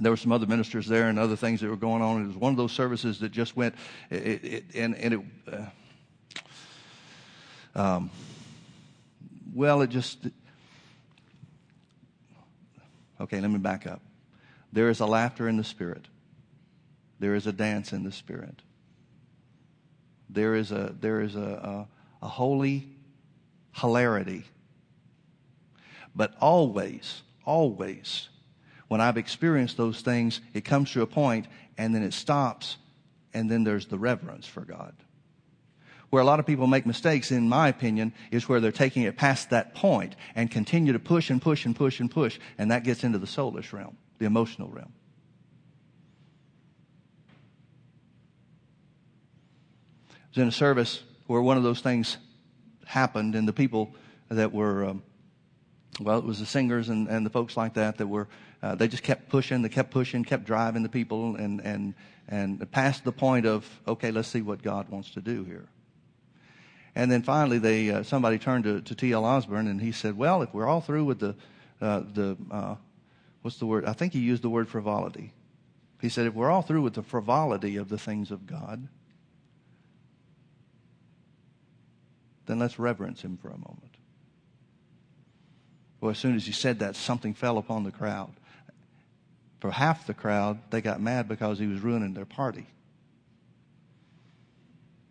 there 0.00 0.12
were 0.12 0.16
some 0.16 0.32
other 0.32 0.46
ministers 0.46 0.86
there 0.86 1.08
and 1.08 1.18
other 1.18 1.36
things 1.36 1.60
that 1.60 1.68
were 1.68 1.76
going 1.76 2.02
on. 2.02 2.22
It 2.22 2.26
was 2.28 2.36
one 2.36 2.52
of 2.52 2.56
those 2.56 2.72
services 2.72 3.18
that 3.20 3.32
just 3.32 3.56
went, 3.56 3.74
it, 4.10 4.44
it, 4.44 4.64
and, 4.74 4.94
and 4.96 5.14
it, 5.14 5.20
uh, 7.74 7.80
um, 7.80 8.10
well, 9.54 9.82
it 9.82 9.90
just, 9.90 10.18
okay, 13.20 13.40
let 13.40 13.50
me 13.50 13.58
back 13.58 13.86
up. 13.86 14.00
There 14.72 14.88
is 14.88 15.00
a 15.00 15.06
laughter 15.06 15.48
in 15.48 15.56
the 15.56 15.64
spirit. 15.64 16.06
There 17.18 17.34
is 17.34 17.46
a 17.46 17.52
dance 17.52 17.92
in 17.92 18.04
the 18.04 18.12
spirit. 18.12 18.62
There 20.30 20.54
is 20.54 20.70
a, 20.72 20.94
there 21.00 21.20
is 21.20 21.34
a, 21.34 21.88
a, 22.22 22.24
a 22.26 22.28
holy 22.28 22.88
hilarity. 23.72 24.44
But 26.14 26.34
always, 26.40 27.22
always, 27.44 28.28
when 28.88 29.00
I've 29.00 29.16
experienced 29.16 29.76
those 29.76 30.00
things, 30.00 30.40
it 30.54 30.64
comes 30.64 30.90
to 30.92 31.02
a 31.02 31.06
point 31.06 31.46
and 31.76 31.94
then 31.94 32.02
it 32.02 32.12
stops, 32.12 32.76
and 33.32 33.50
then 33.50 33.62
there's 33.62 33.86
the 33.86 33.98
reverence 33.98 34.46
for 34.46 34.62
God. 34.62 34.94
Where 36.10 36.22
a 36.22 36.24
lot 36.24 36.40
of 36.40 36.46
people 36.46 36.66
make 36.66 36.86
mistakes, 36.86 37.30
in 37.30 37.48
my 37.48 37.68
opinion, 37.68 38.14
is 38.30 38.48
where 38.48 38.60
they're 38.60 38.72
taking 38.72 39.02
it 39.02 39.16
past 39.16 39.50
that 39.50 39.74
point 39.74 40.16
and 40.34 40.50
continue 40.50 40.94
to 40.94 40.98
push 40.98 41.28
and 41.28 41.40
push 41.40 41.66
and 41.66 41.76
push 41.76 42.00
and 42.00 42.10
push, 42.10 42.38
and 42.56 42.70
that 42.70 42.82
gets 42.82 43.04
into 43.04 43.18
the 43.18 43.26
soulish 43.26 43.72
realm, 43.74 43.96
the 44.18 44.24
emotional 44.24 44.70
realm. 44.70 44.92
I 50.10 50.14
was 50.30 50.42
in 50.42 50.48
a 50.48 50.52
service 50.52 51.02
where 51.26 51.42
one 51.42 51.58
of 51.58 51.62
those 51.62 51.82
things 51.82 52.16
happened, 52.86 53.34
and 53.34 53.46
the 53.46 53.52
people 53.52 53.94
that 54.30 54.52
were, 54.52 54.86
um, 54.86 55.02
well, 56.00 56.18
it 56.18 56.24
was 56.24 56.38
the 56.38 56.46
singers 56.46 56.88
and, 56.88 57.06
and 57.08 57.26
the 57.26 57.30
folks 57.30 57.54
like 57.56 57.74
that 57.74 57.98
that 57.98 58.06
were 58.06 58.28
uh, 58.62 58.74
they 58.74 58.88
just 58.88 59.02
kept 59.02 59.28
pushing, 59.28 59.62
they 59.62 59.68
kept 59.68 59.90
pushing, 59.90 60.24
kept 60.24 60.44
driving 60.44 60.82
the 60.82 60.88
people, 60.88 61.36
and, 61.36 61.60
and, 61.60 61.94
and 62.28 62.70
past 62.72 63.04
the 63.04 63.12
point 63.12 63.46
of, 63.46 63.68
okay, 63.86 64.10
let's 64.10 64.28
see 64.28 64.42
what 64.42 64.62
God 64.62 64.88
wants 64.88 65.12
to 65.12 65.20
do 65.20 65.44
here. 65.44 65.66
And 66.94 67.12
then 67.12 67.22
finally, 67.22 67.58
they, 67.58 67.90
uh, 67.90 68.02
somebody 68.02 68.38
turned 68.38 68.64
to, 68.64 68.80
to 68.80 68.94
T.L. 68.94 69.24
Osborn 69.24 69.68
and 69.68 69.80
he 69.80 69.92
said, 69.92 70.16
well, 70.18 70.42
if 70.42 70.52
we're 70.52 70.66
all 70.66 70.80
through 70.80 71.04
with 71.04 71.20
the, 71.20 71.36
uh, 71.80 72.00
the 72.12 72.36
uh, 72.50 72.74
what's 73.42 73.58
the 73.58 73.66
word? 73.66 73.84
I 73.84 73.92
think 73.92 74.12
he 74.12 74.18
used 74.18 74.42
the 74.42 74.50
word 74.50 74.68
frivolity. 74.68 75.32
He 76.00 76.08
said, 76.08 76.26
if 76.26 76.34
we're 76.34 76.50
all 76.50 76.62
through 76.62 76.82
with 76.82 76.94
the 76.94 77.04
frivolity 77.04 77.76
of 77.76 77.88
the 77.88 77.98
things 77.98 78.32
of 78.32 78.46
God, 78.46 78.88
then 82.46 82.58
let's 82.58 82.80
reverence 82.80 83.22
him 83.22 83.36
for 83.40 83.48
a 83.48 83.58
moment. 83.58 83.94
Well, 86.00 86.10
as 86.10 86.18
soon 86.18 86.34
as 86.34 86.46
he 86.46 86.52
said 86.52 86.80
that, 86.80 86.96
something 86.96 87.34
fell 87.34 87.58
upon 87.58 87.84
the 87.84 87.92
crowd 87.92 88.32
for 89.60 89.70
half 89.70 90.06
the 90.06 90.14
crowd, 90.14 90.58
they 90.70 90.80
got 90.80 91.00
mad 91.00 91.28
because 91.28 91.58
he 91.58 91.66
was 91.66 91.80
ruining 91.80 92.14
their 92.14 92.24
party. 92.24 92.66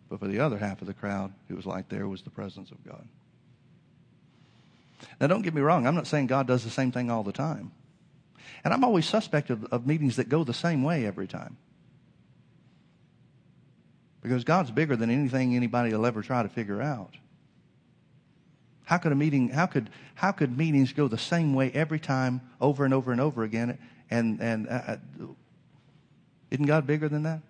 But 0.08 0.20
for 0.20 0.26
the 0.26 0.40
other 0.40 0.56
half 0.56 0.80
of 0.80 0.86
the 0.86 0.94
crowd, 0.94 1.32
it 1.50 1.54
was 1.54 1.66
like 1.66 1.88
there 1.88 2.08
was 2.08 2.22
the 2.22 2.30
presence 2.30 2.70
of 2.70 2.82
God. 2.84 3.06
Now, 5.20 5.26
don't 5.26 5.42
get 5.42 5.54
me 5.54 5.60
wrong. 5.60 5.86
I'm 5.86 5.94
not 5.94 6.06
saying 6.06 6.28
God 6.28 6.46
does 6.46 6.64
the 6.64 6.70
same 6.70 6.92
thing 6.92 7.10
all 7.10 7.22
the 7.22 7.32
time. 7.32 7.72
And 8.64 8.72
I'm 8.72 8.84
always 8.84 9.06
suspect 9.06 9.50
of, 9.50 9.64
of 9.66 9.86
meetings 9.86 10.16
that 10.16 10.28
go 10.28 10.44
the 10.44 10.54
same 10.54 10.82
way 10.82 11.06
every 11.06 11.26
time. 11.26 11.56
Because 14.22 14.44
God's 14.44 14.70
bigger 14.70 14.96
than 14.96 15.10
anything 15.10 15.54
anybody 15.54 15.92
will 15.92 16.06
ever 16.06 16.22
try 16.22 16.42
to 16.42 16.48
figure 16.48 16.82
out. 16.82 17.14
How 18.84 18.96
could 18.96 19.12
a 19.12 19.14
meeting, 19.14 19.50
how 19.50 19.66
could, 19.66 19.90
how 20.14 20.32
could 20.32 20.56
meetings 20.56 20.92
go 20.92 21.08
the 21.08 21.18
same 21.18 21.54
way 21.54 21.70
every 21.72 22.00
time, 22.00 22.40
over 22.60 22.84
and 22.84 22.94
over 22.94 23.12
and 23.12 23.20
over 23.20 23.44
again? 23.44 23.78
And, 24.10 24.40
and, 24.40 24.68
uh, 24.68 24.82
uh 24.86 24.96
isn't 26.50 26.66
God 26.66 26.86
bigger 26.86 27.08
than 27.08 27.24
that? 27.24 27.40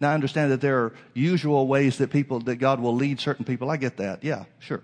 Now 0.00 0.10
I 0.10 0.14
understand 0.14 0.52
that 0.52 0.60
there 0.60 0.78
are 0.78 0.92
usual 1.14 1.66
ways 1.66 1.98
that 1.98 2.10
people, 2.10 2.40
that 2.40 2.56
God 2.56 2.80
will 2.80 2.94
lead 2.94 3.20
certain 3.20 3.44
people. 3.44 3.70
I 3.70 3.76
get 3.76 3.96
that. 3.98 4.22
Yeah, 4.24 4.44
sure. 4.58 4.82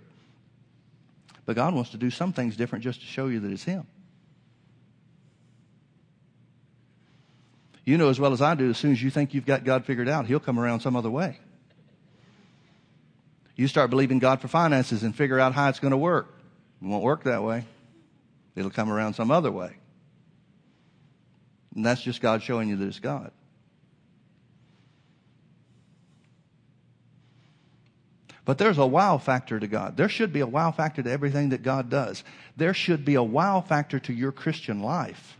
But 1.46 1.56
God 1.56 1.74
wants 1.74 1.90
to 1.90 1.96
do 1.96 2.10
some 2.10 2.32
things 2.32 2.56
different 2.56 2.84
just 2.84 3.00
to 3.00 3.06
show 3.06 3.28
you 3.28 3.40
that 3.40 3.50
it's 3.50 3.64
Him. 3.64 3.86
You 7.84 7.96
know 7.96 8.10
as 8.10 8.20
well 8.20 8.34
as 8.34 8.42
I 8.42 8.54
do, 8.54 8.68
as 8.68 8.76
soon 8.76 8.92
as 8.92 9.02
you 9.02 9.10
think 9.10 9.32
you've 9.32 9.46
got 9.46 9.64
God 9.64 9.86
figured 9.86 10.08
out, 10.10 10.26
He'll 10.26 10.40
come 10.40 10.60
around 10.60 10.80
some 10.80 10.94
other 10.94 11.08
way. 11.08 11.38
You 13.56 13.66
start 13.66 13.88
believing 13.90 14.18
God 14.18 14.40
for 14.40 14.48
finances 14.48 15.02
and 15.02 15.16
figure 15.16 15.40
out 15.40 15.54
how 15.54 15.68
it's 15.68 15.80
going 15.80 15.92
to 15.92 15.96
work. 15.96 16.32
It 16.82 16.86
won't 16.86 17.02
work 17.02 17.24
that 17.24 17.42
way. 17.42 17.64
It'll 18.54 18.70
come 18.70 18.92
around 18.92 19.14
some 19.14 19.30
other 19.30 19.50
way. 19.50 19.76
And 21.74 21.85
that's 21.85 22.02
just 22.02 22.20
God 22.20 22.42
showing 22.42 22.68
you 22.68 22.76
that 22.76 22.87
it's 22.87 23.00
God. 23.00 23.31
But 28.44 28.57
there's 28.57 28.78
a 28.78 28.87
wow 28.87 29.18
factor 29.18 29.61
to 29.61 29.66
God. 29.66 29.98
There 29.98 30.09
should 30.09 30.33
be 30.33 30.40
a 30.40 30.46
wow 30.46 30.72
factor 30.72 31.02
to 31.02 31.11
everything 31.11 31.50
that 31.50 31.62
God 31.62 31.90
does. 31.90 32.24
There 32.57 32.72
should 32.72 33.04
be 33.04 33.14
a 33.14 33.22
wow 33.22 33.61
factor 33.61 33.98
to 34.00 34.12
your 34.12 34.33
Christian 34.33 34.81
life. 34.81 35.37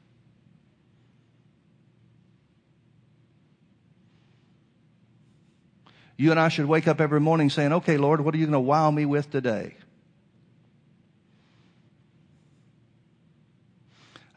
You 6.19 6.33
and 6.33 6.39
I 6.39 6.49
should 6.49 6.67
wake 6.67 6.87
up 6.87 7.01
every 7.01 7.21
morning 7.21 7.49
saying, 7.49 7.73
okay, 7.73 7.97
Lord, 7.97 8.21
what 8.21 8.35
are 8.35 8.37
you 8.37 8.45
going 8.45 8.53
to 8.53 8.61
wow 8.61 8.91
me 8.91 9.07
with 9.07 9.31
today? 9.31 9.77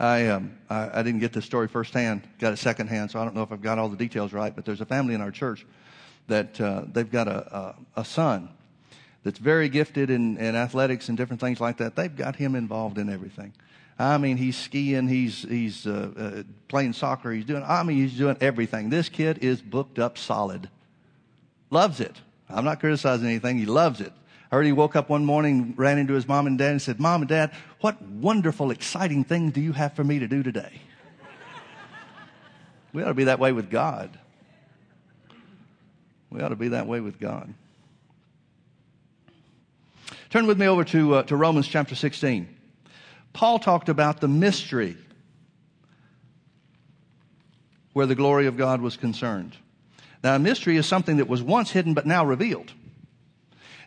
I, 0.01 0.27
um, 0.29 0.57
I, 0.67 0.99
I, 0.99 1.03
didn't 1.03 1.19
get 1.19 1.31
this 1.31 1.45
story 1.45 1.67
firsthand, 1.67 2.27
got 2.39 2.53
it 2.53 2.57
secondhand, 2.57 3.11
so 3.11 3.19
I 3.19 3.23
don't 3.23 3.35
know 3.35 3.43
if 3.43 3.51
I've 3.51 3.61
got 3.61 3.77
all 3.77 3.87
the 3.87 3.95
details 3.95 4.33
right, 4.33 4.53
but 4.53 4.65
there's 4.65 4.81
a 4.81 4.85
family 4.85 5.13
in 5.13 5.21
our 5.21 5.29
church 5.29 5.63
that 6.27 6.59
uh, 6.59 6.85
they've 6.91 7.09
got 7.09 7.27
a, 7.27 7.75
a, 7.95 8.01
a 8.01 8.05
son 8.05 8.49
that's 9.23 9.37
very 9.37 9.69
gifted 9.69 10.09
in, 10.09 10.37
in 10.37 10.55
athletics 10.55 11.07
and 11.07 11.17
different 11.19 11.39
things 11.39 11.61
like 11.61 11.77
that, 11.77 11.95
they've 11.95 12.15
got 12.15 12.35
him 12.35 12.55
involved 12.55 12.97
in 12.97 13.09
everything. 13.09 13.53
I 13.99 14.17
mean, 14.17 14.37
he's 14.37 14.57
skiing, 14.57 15.07
he's 15.07 15.43
he's 15.43 15.85
uh, 15.85 16.09
uh, 16.17 16.43
playing 16.67 16.93
soccer, 16.93 17.31
he's 17.31 17.45
doing. 17.45 17.63
I 17.63 17.83
mean, 17.83 17.97
he's 17.97 18.17
doing 18.17 18.37
everything. 18.41 18.89
This 18.89 19.07
kid 19.07 19.37
is 19.43 19.61
booked 19.61 19.99
up 19.99 20.17
solid. 20.17 20.67
Loves 21.69 21.99
it. 21.99 22.15
I'm 22.49 22.65
not 22.65 22.79
criticizing 22.79 23.27
anything. 23.27 23.59
He 23.59 23.67
loves 23.67 24.01
it. 24.01 24.13
I 24.51 24.57
heard 24.57 24.65
he 24.65 24.73
woke 24.73 24.97
up 24.97 25.07
one 25.07 25.23
morning, 25.23 25.75
ran 25.77 25.97
into 25.97 26.13
his 26.13 26.27
mom 26.27 26.45
and 26.45 26.57
dad, 26.57 26.71
and 26.71 26.81
said, 26.81 26.99
"Mom 26.99 27.21
and 27.21 27.29
Dad, 27.29 27.51
what 27.79 28.01
wonderful, 28.01 28.69
exciting 28.69 29.23
things 29.23 29.53
do 29.53 29.61
you 29.61 29.71
have 29.71 29.93
for 29.93 30.03
me 30.03 30.19
to 30.19 30.27
do 30.27 30.43
today?" 30.43 30.81
we 32.93 33.01
ought 33.01 33.07
to 33.07 33.13
be 33.13 33.23
that 33.23 33.39
way 33.39 33.53
with 33.53 33.69
God. 33.69 34.19
We 36.29 36.41
ought 36.41 36.49
to 36.49 36.57
be 36.57 36.69
that 36.69 36.85
way 36.85 36.99
with 36.99 37.19
God. 37.19 37.53
Turn 40.29 40.47
with 40.47 40.59
me 40.59 40.67
over 40.67 40.83
to, 40.85 41.15
uh, 41.15 41.23
to 41.23 41.35
Romans 41.35 41.67
chapter 41.67 41.95
16. 41.95 42.47
Paul 43.33 43.59
talked 43.59 43.87
about 43.87 44.19
the 44.19 44.27
mystery 44.27 44.97
where 47.93 48.05
the 48.05 48.15
glory 48.15 48.47
of 48.47 48.57
God 48.57 48.81
was 48.81 48.97
concerned. 48.97 49.55
Now, 50.23 50.35
a 50.35 50.39
mystery 50.39 50.77
is 50.77 50.85
something 50.85 51.17
that 51.17 51.27
was 51.27 51.41
once 51.41 51.71
hidden 51.71 51.93
but 51.93 52.05
now 52.05 52.25
revealed. 52.25 52.73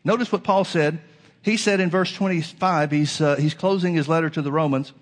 Notice 0.04 0.30
what 0.30 0.44
Paul 0.44 0.64
said. 0.64 1.00
He 1.42 1.56
said 1.56 1.80
in 1.80 1.90
verse 1.90 2.12
25, 2.12 2.90
he's, 2.90 3.20
uh, 3.20 3.36
he's 3.36 3.54
closing 3.54 3.94
his 3.94 4.08
letter 4.08 4.30
to 4.30 4.42
the 4.42 4.52
Romans. 4.52 4.92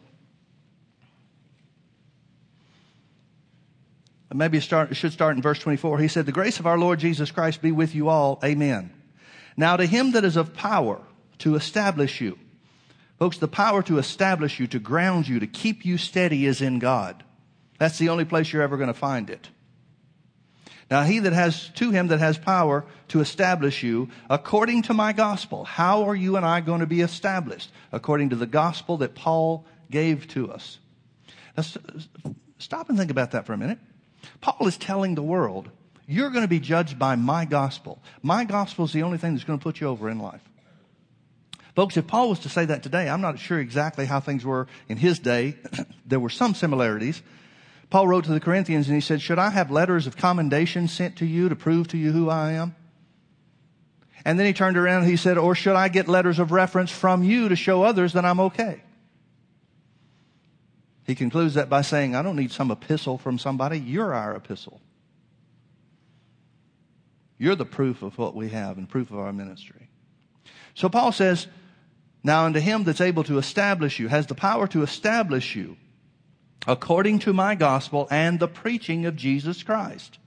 Maybe 4.32 4.58
it, 4.58 4.62
start, 4.62 4.90
it 4.90 4.94
should 4.94 5.12
start 5.12 5.36
in 5.36 5.42
verse 5.42 5.58
24. 5.58 5.98
He 5.98 6.08
said, 6.08 6.26
The 6.26 6.32
grace 6.32 6.58
of 6.58 6.66
our 6.66 6.78
Lord 6.78 6.98
Jesus 6.98 7.30
Christ 7.30 7.60
be 7.60 7.70
with 7.70 7.94
you 7.94 8.08
all. 8.08 8.40
Amen. 8.42 8.92
Now, 9.56 9.76
to 9.76 9.84
him 9.84 10.12
that 10.12 10.24
is 10.24 10.36
of 10.36 10.54
power, 10.54 11.00
to 11.38 11.54
establish 11.54 12.20
you. 12.20 12.38
Folks, 13.18 13.38
the 13.38 13.48
power 13.48 13.82
to 13.82 13.98
establish 13.98 14.58
you, 14.58 14.66
to 14.68 14.78
ground 14.78 15.28
you, 15.28 15.40
to 15.40 15.46
keep 15.46 15.84
you 15.84 15.98
steady 15.98 16.46
is 16.46 16.62
in 16.62 16.78
God. 16.78 17.22
That's 17.78 17.98
the 17.98 18.08
only 18.08 18.24
place 18.24 18.52
you're 18.52 18.62
ever 18.62 18.76
going 18.76 18.88
to 18.88 18.94
find 18.94 19.28
it. 19.28 19.48
Now, 20.92 21.04
he 21.04 21.20
that 21.20 21.32
has, 21.32 21.70
to 21.76 21.90
him 21.90 22.08
that 22.08 22.18
has 22.18 22.36
power 22.36 22.84
to 23.08 23.20
establish 23.20 23.82
you, 23.82 24.10
according 24.28 24.82
to 24.82 24.92
my 24.92 25.14
gospel. 25.14 25.64
How 25.64 26.02
are 26.02 26.14
you 26.14 26.36
and 26.36 26.44
I 26.44 26.60
going 26.60 26.80
to 26.80 26.86
be 26.86 27.00
established? 27.00 27.72
According 27.92 28.28
to 28.28 28.36
the 28.36 28.44
gospel 28.44 28.98
that 28.98 29.14
Paul 29.14 29.64
gave 29.90 30.28
to 30.28 30.52
us. 30.52 30.78
Now, 31.56 31.64
stop 32.58 32.90
and 32.90 32.98
think 32.98 33.10
about 33.10 33.30
that 33.30 33.46
for 33.46 33.54
a 33.54 33.56
minute. 33.56 33.78
Paul 34.42 34.68
is 34.68 34.76
telling 34.76 35.14
the 35.14 35.22
world, 35.22 35.70
you're 36.06 36.28
going 36.28 36.44
to 36.44 36.46
be 36.46 36.60
judged 36.60 36.98
by 36.98 37.16
my 37.16 37.46
gospel. 37.46 38.02
My 38.20 38.44
gospel 38.44 38.84
is 38.84 38.92
the 38.92 39.02
only 39.02 39.16
thing 39.16 39.32
that's 39.32 39.44
going 39.44 39.58
to 39.58 39.62
put 39.62 39.80
you 39.80 39.86
over 39.86 40.10
in 40.10 40.18
life. 40.18 40.42
Folks, 41.74 41.96
if 41.96 42.06
Paul 42.06 42.28
was 42.28 42.40
to 42.40 42.50
say 42.50 42.66
that 42.66 42.82
today, 42.82 43.08
I'm 43.08 43.22
not 43.22 43.38
sure 43.38 43.58
exactly 43.58 44.04
how 44.04 44.20
things 44.20 44.44
were 44.44 44.66
in 44.90 44.98
his 44.98 45.18
day. 45.18 45.56
there 46.04 46.20
were 46.20 46.28
some 46.28 46.54
similarities. 46.54 47.22
Paul 47.92 48.08
wrote 48.08 48.24
to 48.24 48.32
the 48.32 48.40
Corinthians 48.40 48.88
and 48.88 48.94
he 48.94 49.02
said, 49.02 49.20
Should 49.20 49.38
I 49.38 49.50
have 49.50 49.70
letters 49.70 50.06
of 50.06 50.16
commendation 50.16 50.88
sent 50.88 51.16
to 51.16 51.26
you 51.26 51.50
to 51.50 51.54
prove 51.54 51.88
to 51.88 51.98
you 51.98 52.10
who 52.10 52.30
I 52.30 52.52
am? 52.52 52.74
And 54.24 54.38
then 54.38 54.46
he 54.46 54.54
turned 54.54 54.78
around 54.78 55.02
and 55.02 55.10
he 55.10 55.18
said, 55.18 55.36
Or 55.36 55.54
should 55.54 55.76
I 55.76 55.88
get 55.88 56.08
letters 56.08 56.38
of 56.38 56.52
reference 56.52 56.90
from 56.90 57.22
you 57.22 57.50
to 57.50 57.54
show 57.54 57.82
others 57.82 58.14
that 58.14 58.24
I'm 58.24 58.40
okay? 58.40 58.82
He 61.04 61.14
concludes 61.14 61.52
that 61.52 61.68
by 61.68 61.82
saying, 61.82 62.16
I 62.16 62.22
don't 62.22 62.36
need 62.36 62.50
some 62.50 62.70
epistle 62.70 63.18
from 63.18 63.38
somebody. 63.38 63.78
You're 63.78 64.14
our 64.14 64.34
epistle. 64.36 64.80
You're 67.36 67.56
the 67.56 67.66
proof 67.66 68.00
of 68.00 68.16
what 68.16 68.34
we 68.34 68.48
have 68.48 68.78
and 68.78 68.88
proof 68.88 69.10
of 69.10 69.18
our 69.18 69.34
ministry. 69.34 69.90
So 70.72 70.88
Paul 70.88 71.12
says, 71.12 71.46
now 72.24 72.46
unto 72.46 72.58
him 72.58 72.84
that's 72.84 73.02
able 73.02 73.24
to 73.24 73.36
establish 73.36 73.98
you, 73.98 74.08
has 74.08 74.28
the 74.28 74.34
power 74.34 74.66
to 74.68 74.82
establish 74.82 75.54
you 75.54 75.76
according 76.66 77.18
to 77.20 77.32
my 77.32 77.54
gospel 77.54 78.06
and 78.10 78.38
the 78.38 78.48
preaching 78.48 79.06
of 79.06 79.16
Jesus 79.16 79.62
Christ. 79.62 80.18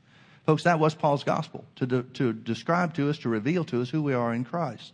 Folks, 0.45 0.63
that 0.63 0.79
was 0.79 0.93
Paul's 0.93 1.23
gospel 1.23 1.65
to, 1.77 1.85
de- 1.85 2.03
to 2.03 2.33
describe 2.33 2.93
to 2.95 3.09
us, 3.09 3.17
to 3.19 3.29
reveal 3.29 3.63
to 3.65 3.81
us 3.81 3.89
who 3.89 4.01
we 4.01 4.13
are 4.13 4.33
in 4.33 4.43
Christ. 4.43 4.93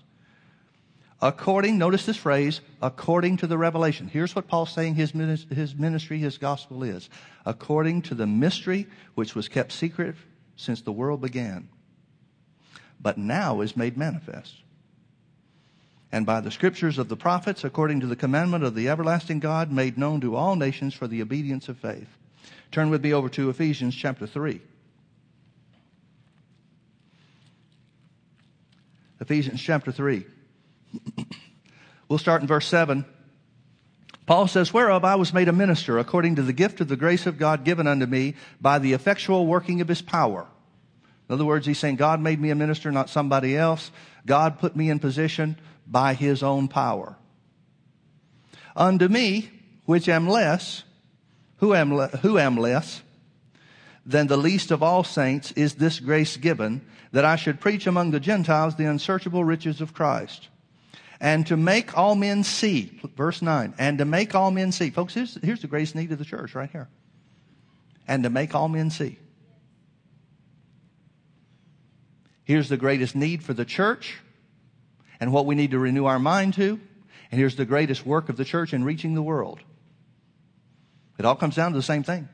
According, 1.22 1.78
notice 1.78 2.06
this 2.06 2.18
phrase, 2.18 2.62
according 2.82 3.38
to 3.38 3.48
the 3.48 3.58
revelation. 3.58 4.08
Here's 4.08 4.36
what 4.36 4.48
Paul's 4.48 4.74
saying 4.74 4.96
his, 4.96 5.12
his 5.12 5.76
ministry, 5.76 6.18
his 6.18 6.38
gospel 6.38 6.84
is. 6.84 7.10
According 7.46 8.04
to 8.04 8.16
the 8.16 8.26
mystery 8.26 8.88
which 9.14 9.36
was 9.36 9.48
kept 9.48 9.72
secret 9.72 10.16
since 10.56 10.82
the 10.82 10.92
world 10.92 11.22
began, 11.22 11.70
but 13.00 13.18
now 13.18 13.62
is 13.62 13.78
made 13.78 13.98
manifest 13.98 14.56
and 16.12 16.26
by 16.26 16.42
the 16.42 16.52
scriptures 16.52 16.98
of 16.98 17.08
the 17.08 17.16
prophets, 17.16 17.64
according 17.64 18.02
to 18.02 18.08
the 18.08 18.16
commandment 18.16 18.64
of 18.64 18.76
the 18.76 18.90
everlasting 18.90 19.40
God, 19.40 19.72
made 19.72 19.98
known 19.98 20.20
to 20.22 20.36
all 20.36 20.56
nations 20.56 20.94
for 20.94 21.08
the 21.08 21.22
obedience 21.22 21.70
of 21.70 21.78
faith. 21.78 22.10
Turn 22.72 22.90
with 22.90 23.04
me 23.04 23.14
over 23.14 23.30
to 23.30 23.50
Ephesians 23.50 23.96
chapter 23.96 24.28
3. 24.28 24.62
Ephesians 29.22 29.62
chapter 29.62 29.92
3. 29.92 30.26
we'll 32.10 32.20
start 32.20 32.42
in 32.42 32.48
verse 32.48 32.68
7. 32.68 33.06
Paul 34.26 34.48
says, 34.48 34.74
Whereof 34.74 35.06
I 35.06 35.16
was 35.16 35.34
made 35.34 35.48
a 35.48 35.54
minister 35.54 35.98
according 35.98 36.36
to 36.36 36.42
the 36.42 36.54
gift 36.54 36.82
of 36.82 36.88
the 36.88 36.98
grace 36.98 37.26
of 37.26 37.38
God 37.38 37.64
given 37.64 37.88
unto 37.88 38.06
me 38.06 38.36
by 38.60 38.80
the 38.80 38.94
effectual 38.94 39.46
working 39.46 39.80
of 39.80 39.88
his 39.88 40.02
power. 40.02 40.48
In 41.30 41.34
other 41.34 41.46
words, 41.46 41.66
he's 41.66 41.80
saying, 41.80 41.96
God 41.96 42.20
made 42.20 42.42
me 42.42 42.50
a 42.50 42.56
minister, 42.56 42.92
not 42.92 43.10
somebody 43.10 43.56
else. 43.56 43.92
God 44.26 44.60
put 44.60 44.76
me 44.76 44.90
in 44.90 45.00
position 45.00 45.58
by 45.92 46.14
his 46.14 46.42
own 46.42 46.68
power. 46.70 47.18
Unto 48.76 49.08
me, 49.08 49.52
which 49.86 50.08
am 50.08 50.28
less, 50.28 50.84
who 51.58 51.76
am, 51.76 51.94
le- 51.94 52.08
who 52.08 52.40
am 52.40 52.56
less 52.56 53.02
than 54.06 54.28
the 54.28 54.38
least 54.38 54.72
of 54.72 54.82
all 54.82 55.04
saints, 55.04 55.52
is 55.52 55.76
this 55.76 56.00
grace 56.00 56.38
given 56.38 56.82
that 57.12 57.26
I 57.26 57.36
should 57.36 57.60
preach 57.60 57.86
among 57.86 58.12
the 58.12 58.20
Gentiles 58.20 58.76
the 58.76 58.86
unsearchable 58.86 59.44
riches 59.44 59.82
of 59.82 59.94
Christ. 59.94 60.48
And 61.20 61.46
to 61.48 61.58
make 61.58 61.96
all 61.98 62.16
men 62.16 62.44
see, 62.44 63.00
verse 63.16 63.42
9, 63.42 63.76
and 63.78 63.98
to 64.00 64.06
make 64.06 64.34
all 64.34 64.50
men 64.50 64.72
see. 64.72 64.90
Folks, 64.90 65.14
here's, 65.14 65.38
here's 65.44 65.62
the 65.62 65.68
grace 65.68 65.94
need 65.94 66.12
of 66.12 66.18
the 66.18 66.26
church 66.26 66.56
right 66.56 66.72
here. 66.72 66.88
And 68.08 68.24
to 68.24 68.30
make 68.30 68.56
all 68.56 68.70
men 68.70 68.90
see 68.90 69.20
Here's 72.52 72.68
the 72.68 72.76
greatest 72.76 73.16
need 73.16 73.44
for 73.44 73.54
the 73.54 73.64
church 73.64 74.18
and 75.22 75.32
what 75.32 75.46
we 75.46 75.56
need 75.56 75.72
to 75.72 75.80
renew 75.80 76.06
our 76.06 76.20
mind 76.20 76.56
to. 76.56 76.80
And 77.32 77.40
here's 77.40 77.56
the 77.56 77.64
greatest 77.64 78.06
work 78.06 78.28
of 78.28 78.36
the 78.36 78.44
church 78.44 78.74
in 78.74 78.84
reaching 78.84 79.14
the 79.14 79.22
world. 79.22 79.60
It 81.18 81.24
all 81.24 81.36
comes 81.36 81.56
down 81.56 81.72
to 81.72 81.78
the 81.78 81.84
same 81.84 82.04
thing. 82.04 82.28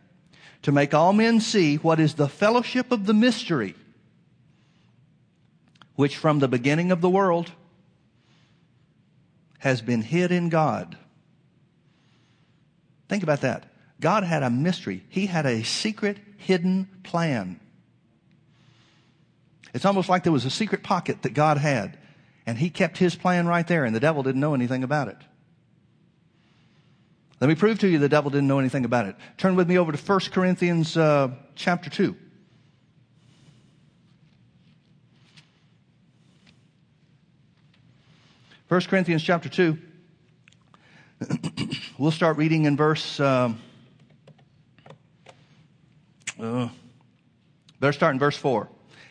To 0.64 0.72
make 0.72 0.94
all 0.94 1.14
men 1.14 1.40
see 1.40 1.76
what 1.76 2.00
is 2.00 2.16
the 2.16 2.30
fellowship 2.30 2.92
of 2.92 3.06
the 3.06 3.14
mystery, 3.14 3.76
which 5.96 6.18
from 6.18 6.40
the 6.40 6.48
beginning 6.48 6.92
of 6.92 7.02
the 7.02 7.10
world 7.10 7.52
has 9.60 9.82
been 9.82 10.02
hid 10.02 10.32
in 10.32 10.50
God. 10.50 10.98
Think 13.10 13.24
about 13.24 13.42
that. 13.42 13.66
God 14.00 14.24
had 14.24 14.44
a 14.44 14.50
mystery. 14.50 15.04
He 15.10 15.26
had 15.26 15.46
a 15.46 15.64
secret, 15.64 16.18
hidden 16.38 16.88
plan. 17.04 17.60
It's 19.74 19.86
almost 19.86 20.10
like 20.10 20.24
there 20.24 20.34
was 20.34 20.46
a 20.46 20.50
secret 20.50 20.84
pocket 20.84 21.24
that 21.24 21.34
God 21.34 21.58
had, 21.58 21.98
and 22.48 22.58
He 22.58 22.72
kept 22.72 22.98
His 22.98 23.16
plan 23.16 23.46
right 23.46 23.68
there, 23.68 23.86
and 23.86 23.96
the 23.96 24.00
devil 24.00 24.24
didn't 24.24 24.42
know 24.42 24.56
anything 24.56 24.84
about 24.84 25.10
it. 25.10 25.18
Let 27.40 27.48
me 27.50 27.56
prove 27.56 27.78
to 27.80 27.88
you 27.88 28.00
the 28.00 28.10
devil 28.10 28.32
didn't 28.32 28.48
know 28.48 28.58
anything 28.58 28.86
about 28.86 29.06
it. 29.06 29.16
Turn 29.38 29.56
with 29.56 29.70
me 29.70 29.78
over 29.78 29.92
to 29.92 29.98
1 29.98 30.20
Corinthians 30.32 30.98
uh, 30.98 31.30
chapter 31.54 31.92
2. 31.92 32.16
First 38.68 38.90
Corinthians 38.90 39.22
chapter 39.22 39.50
2. 39.50 39.78
we'll 41.98 42.12
start 42.12 42.38
reading 42.38 42.66
in 42.66 42.76
verse. 42.76 43.20
Um, 43.20 43.60
uh, 46.40 46.70
better 47.80 47.94
start 47.94 48.14
in 48.14 48.20
verse 48.20 48.38
4. 48.38 48.68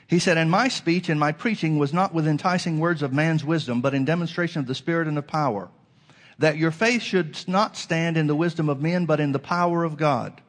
He 0.09 0.19
said, 0.19 0.39
And 0.39 0.51
my 0.51 0.69
speech 0.69 1.09
and 1.09 1.19
my 1.19 1.33
preaching 1.33 1.79
was 1.79 1.93
not 1.93 2.15
with 2.15 2.29
enticing 2.29 2.79
words 2.79 3.03
of 3.03 3.13
man's 3.13 3.45
wisdom, 3.45 3.81
but 3.81 3.95
in 3.95 4.05
demonstration 4.05 4.61
of 4.61 4.67
the 4.67 4.75
Spirit 4.75 5.09
and 5.09 5.19
of 5.19 5.27
power 5.27 5.69
that 6.39 6.57
your 6.57 6.71
faith 6.71 7.03
should 7.03 7.37
not 7.49 7.77
stand 7.77 8.17
in 8.17 8.27
the 8.27 8.35
wisdom 8.35 8.69
of 8.69 8.81
men, 8.81 9.07
but 9.07 9.21
in 9.21 9.33
the 9.33 9.39
power 9.39 9.85
of 9.85 9.97
God. 9.97 10.41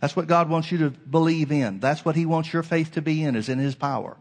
That's 0.00 0.16
what 0.16 0.26
God 0.26 0.48
wants 0.48 0.72
you 0.72 0.78
to 0.78 0.90
believe 0.90 1.52
in. 1.52 1.78
That's 1.78 2.04
what 2.04 2.16
He 2.16 2.26
wants 2.26 2.52
your 2.52 2.64
faith 2.64 2.92
to 2.92 3.02
be 3.02 3.22
in, 3.22 3.36
is 3.36 3.48
in 3.48 3.58
His 3.58 3.74
power. 3.74 4.16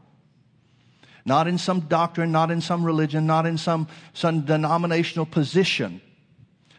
Not 1.26 1.48
in 1.48 1.58
some 1.58 1.82
doctrine, 1.82 2.32
not 2.32 2.52
in 2.52 2.62
some 2.62 2.84
religion, 2.84 3.26
not 3.26 3.46
in 3.46 3.58
some, 3.58 3.88
some 4.14 4.42
denominational 4.42 5.26
position, 5.26 6.02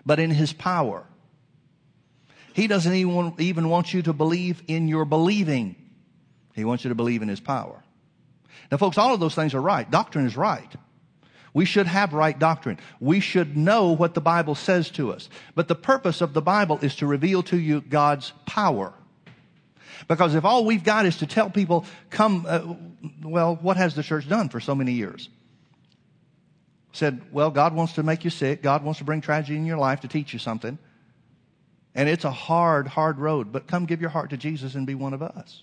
but 0.06 0.20
in 0.20 0.30
His 0.30 0.52
power. 0.52 1.04
He 2.54 2.68
doesn't 2.68 2.92
even, 2.92 3.34
even 3.38 3.68
want 3.68 3.92
you 3.92 4.02
to 4.02 4.12
believe 4.12 4.62
in 4.68 4.86
your 4.86 5.04
believing. 5.04 5.74
He 6.54 6.64
wants 6.64 6.84
you 6.84 6.90
to 6.90 6.94
believe 6.94 7.22
in 7.22 7.28
His 7.28 7.40
power. 7.40 7.81
Now 8.72 8.78
folks, 8.78 8.96
all 8.96 9.12
of 9.12 9.20
those 9.20 9.34
things 9.34 9.52
are 9.52 9.60
right. 9.60 9.88
Doctrine 9.88 10.26
is 10.26 10.34
right. 10.34 10.72
We 11.52 11.66
should 11.66 11.86
have 11.86 12.14
right 12.14 12.36
doctrine. 12.36 12.78
We 13.00 13.20
should 13.20 13.54
know 13.54 13.92
what 13.92 14.14
the 14.14 14.22
Bible 14.22 14.54
says 14.54 14.90
to 14.92 15.12
us. 15.12 15.28
But 15.54 15.68
the 15.68 15.74
purpose 15.74 16.22
of 16.22 16.32
the 16.32 16.40
Bible 16.40 16.78
is 16.80 16.96
to 16.96 17.06
reveal 17.06 17.42
to 17.44 17.58
you 17.58 17.82
God's 17.82 18.32
power. 18.46 18.94
Because 20.08 20.34
if 20.34 20.46
all 20.46 20.64
we've 20.64 20.82
got 20.82 21.04
is 21.04 21.18
to 21.18 21.26
tell 21.26 21.50
people, 21.50 21.84
come, 22.08 22.46
uh, 22.48 22.62
well, 23.22 23.56
what 23.56 23.76
has 23.76 23.94
the 23.94 24.02
church 24.02 24.26
done 24.26 24.48
for 24.48 24.58
so 24.58 24.74
many 24.74 24.92
years? 24.92 25.28
Said, 26.92 27.20
well, 27.30 27.50
God 27.50 27.74
wants 27.74 27.92
to 27.94 28.02
make 28.02 28.24
you 28.24 28.30
sick. 28.30 28.62
God 28.62 28.82
wants 28.82 28.98
to 29.00 29.04
bring 29.04 29.20
tragedy 29.20 29.58
in 29.58 29.66
your 29.66 29.76
life 29.76 30.00
to 30.00 30.08
teach 30.08 30.32
you 30.32 30.38
something. 30.38 30.78
And 31.94 32.08
it's 32.08 32.24
a 32.24 32.30
hard, 32.30 32.86
hard 32.86 33.18
road, 33.18 33.52
but 33.52 33.66
come 33.66 33.84
give 33.84 34.00
your 34.00 34.10
heart 34.10 34.30
to 34.30 34.38
Jesus 34.38 34.74
and 34.74 34.86
be 34.86 34.94
one 34.94 35.12
of 35.12 35.22
us. 35.22 35.62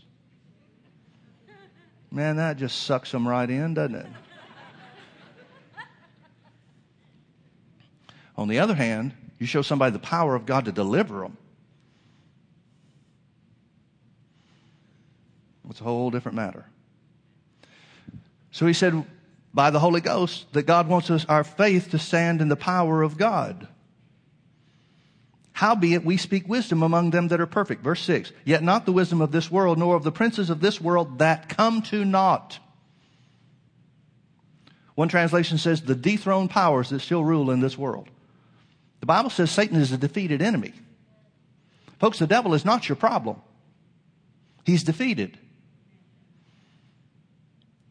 Man, 2.11 2.37
that 2.37 2.57
just 2.57 2.83
sucks 2.83 3.11
them 3.11 3.27
right 3.27 3.49
in, 3.49 3.75
doesn't 3.75 3.95
it? 3.95 4.07
On 8.35 8.47
the 8.47 8.59
other 8.59 8.73
hand, 8.73 9.13
you 9.37 9.45
show 9.45 9.61
somebody 9.61 9.91
the 9.91 9.99
power 9.99 10.33
of 10.33 10.45
God 10.45 10.65
to 10.65 10.71
deliver 10.71 11.19
them. 11.21 11.37
It's 15.69 15.81
a 15.81 15.83
whole 15.83 16.09
different 16.09 16.35
matter. 16.35 16.65
So 18.51 18.65
he 18.65 18.73
said, 18.73 19.05
by 19.53 19.69
the 19.69 19.79
Holy 19.79 20.01
Ghost, 20.01 20.51
that 20.53 20.63
God 20.63 20.87
wants 20.87 21.09
us, 21.11 21.25
our 21.25 21.43
faith 21.43 21.91
to 21.91 21.99
stand 21.99 22.41
in 22.41 22.49
the 22.49 22.55
power 22.55 23.01
of 23.03 23.17
God. 23.17 23.67
Howbeit 25.59 26.05
we 26.05 26.15
speak 26.15 26.47
wisdom 26.47 26.83
among 26.83 27.09
them 27.09 27.27
that 27.27 27.41
are 27.41 27.45
perfect. 27.45 27.83
Verse 27.83 28.01
6. 28.03 28.31
Yet 28.45 28.63
not 28.63 28.85
the 28.85 28.93
wisdom 28.93 29.19
of 29.19 29.33
this 29.33 29.51
world, 29.51 29.77
nor 29.77 29.97
of 29.97 30.05
the 30.05 30.11
princes 30.11 30.49
of 30.49 30.61
this 30.61 30.79
world 30.79 31.19
that 31.19 31.49
come 31.49 31.81
to 31.81 32.05
naught. 32.05 32.59
One 34.95 35.09
translation 35.09 35.57
says 35.57 35.81
the 35.81 35.95
dethroned 35.95 36.49
powers 36.49 36.91
that 36.91 37.01
still 37.01 37.25
rule 37.25 37.51
in 37.51 37.59
this 37.59 37.77
world. 37.77 38.07
The 39.01 39.05
Bible 39.05 39.29
says 39.29 39.51
Satan 39.51 39.75
is 39.75 39.91
a 39.91 39.97
defeated 39.97 40.41
enemy. 40.41 40.71
Folks, 41.99 42.19
the 42.19 42.27
devil 42.27 42.53
is 42.53 42.63
not 42.63 42.87
your 42.87 42.95
problem. 42.95 43.41
He's 44.63 44.83
defeated. 44.83 45.37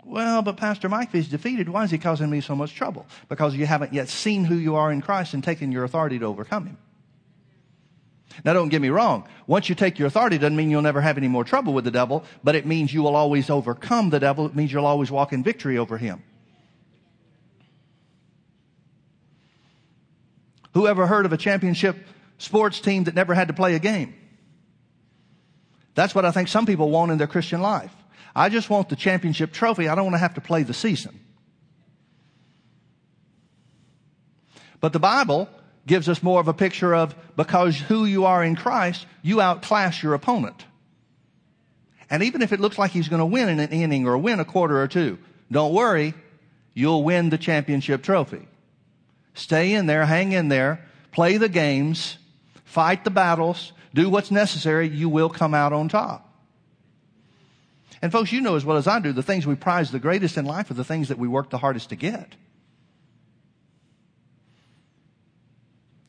Well, 0.07 0.41
but 0.41 0.57
Pastor 0.57 0.89
Mike, 0.89 1.09
if 1.09 1.13
he's 1.13 1.29
defeated, 1.29 1.69
why 1.69 1.85
is 1.85 1.91
he 1.91 1.99
causing 1.99 2.31
me 2.31 2.41
so 2.41 2.57
much 2.57 2.75
trouble? 2.75 3.05
Because 3.29 3.55
you 3.55 3.67
haven't 3.67 3.93
yet 3.93 4.09
seen 4.09 4.45
who 4.45 4.55
you 4.55 4.77
are 4.77 4.91
in 4.91 5.03
Christ 5.03 5.35
and 5.35 5.45
taken 5.45 5.71
your 5.71 5.85
authority 5.85 6.19
to 6.19 6.25
overcome 6.25 6.65
him. 6.65 6.79
Now 8.45 8.53
don't 8.53 8.69
get 8.69 8.83
me 8.83 8.89
wrong. 8.89 9.27
Once 9.47 9.69
you 9.69 9.75
take 9.75 9.99
your 9.99 10.07
authority 10.07 10.39
doesn't 10.39 10.57
mean 10.57 10.71
you'll 10.71 10.83
never 10.83 11.01
have 11.01 11.19
any 11.19 11.29
more 11.29 11.45
trouble 11.45 11.73
with 11.73 11.85
the 11.85 11.91
devil, 11.91 12.25
but 12.45 12.55
it 12.55 12.67
means 12.67 12.93
you 12.93 13.03
will 13.03 13.17
always 13.17 13.51
overcome 13.51 14.11
the 14.11 14.21
devil. 14.21 14.47
It 14.47 14.55
means 14.55 14.73
you'll 14.73 14.87
always 14.87 15.11
walk 15.11 15.33
in 15.33 15.43
victory 15.43 15.79
over 15.79 15.99
him. 15.99 16.23
Who 20.75 20.87
ever 20.87 21.07
heard 21.07 21.27
of 21.27 21.33
a 21.33 21.37
championship 21.37 21.97
sports 22.39 22.81
team 22.81 23.05
that 23.05 23.15
never 23.15 23.35
had 23.35 23.49
to 23.49 23.55
play 23.55 23.75
a 23.75 23.79
game? 23.79 24.15
That's 25.95 26.15
what 26.15 26.25
I 26.25 26.31
think 26.31 26.49
some 26.49 26.67
people 26.67 26.91
want 26.91 27.11
in 27.11 27.19
their 27.19 27.27
Christian 27.27 27.61
life. 27.61 27.93
I 28.37 28.51
just 28.51 28.71
want 28.71 28.89
the 28.89 28.95
championship 28.95 29.53
trophy. 29.53 29.89
I 29.89 29.97
don't 29.97 30.05
want 30.05 30.15
to 30.15 30.21
have 30.21 30.35
to 30.35 30.41
play 30.41 30.63
the 30.63 30.75
season. 30.75 31.19
But 34.81 34.93
the 34.93 35.01
Bible 35.01 35.49
gives 35.89 36.09
us 36.09 36.23
more 36.23 36.39
of 36.39 36.47
a 36.47 36.55
picture 36.55 36.95
of 36.95 37.15
because 37.37 37.77
who 37.77 38.05
you 38.05 38.27
are 38.27 38.45
in 38.45 38.55
Christ, 38.55 39.07
you 39.23 39.41
outclass 39.41 40.03
your 40.03 40.15
opponent. 40.15 40.65
And 42.11 42.23
even 42.23 42.43
if 42.43 42.53
it 42.53 42.61
looks 42.61 42.79
like 42.79 42.93
he's 42.93 43.09
going 43.09 43.21
to 43.21 43.27
win 43.27 43.49
in 43.49 43.59
an 43.59 43.71
inning 43.71 44.07
or 44.07 44.17
win 44.17 44.41
a 44.41 44.45
quarter 44.45 44.81
or 44.81 44.89
two, 44.89 45.19
don't 45.51 45.75
worry, 45.75 46.15
you'll 46.75 47.03
win 47.03 47.31
the 47.31 47.39
championship 47.39 48.03
trophy. 48.03 48.47
Stay 49.35 49.75
in 49.75 49.87
there, 49.87 50.07
hang 50.07 50.33
in 50.33 50.49
there, 50.49 50.87
play 51.13 51.37
the 51.37 51.49
games, 51.49 52.19
fight 52.65 53.05
the 53.05 53.11
battles, 53.11 53.73
do 53.95 54.09
what's 54.09 54.31
necessary. 54.31 54.89
You 54.89 55.09
will 55.09 55.29
come 55.29 55.55
out 55.55 55.73
on 55.73 55.89
top. 55.89 56.25
And 58.01 58.13
folks, 58.13 58.33
you 58.33 58.41
know 58.41 58.55
as 58.55 58.65
well 58.65 58.77
as 58.77 58.87
I 58.87 59.01
do, 59.01 59.13
the 59.13 59.23
things 59.23 59.47
we 59.47 59.55
prize 59.57 59.91
the 59.91 59.99
greatest 59.99 60.37
in 60.37 60.45
life 60.45 60.71
are 60.71 60.75
the 60.75 60.85
things 60.85 61.09
that 61.09 61.19
we 61.19 61.29
work 61.29 61.51
the 61.51 61.59
hardest 61.59 61.89
to 61.91 61.97
get. 61.97 62.35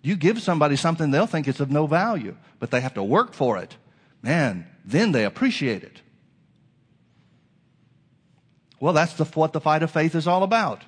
You 0.01 0.15
give 0.15 0.41
somebody 0.41 0.75
something, 0.75 1.12
they'll 1.12 1.27
think 1.27 1.47
it's 1.47 1.59
of 1.59 1.71
no 1.71 1.85
value, 1.85 2.35
but 2.59 2.71
they 2.71 2.81
have 2.81 2.93
to 2.93 3.03
work 3.03 3.33
for 3.33 3.57
it. 3.57 3.75
Man, 4.21 4.67
then 4.85 5.12
they 5.12 5.25
appreciate 5.25 5.83
it. 5.83 6.01
Well, 8.79 8.93
that's 8.93 9.13
the, 9.13 9.25
what 9.25 9.53
the 9.53 9.59
fight 9.59 9.83
of 9.83 9.91
faith 9.91 10.15
is 10.15 10.27
all 10.27 10.43
about. 10.43 10.83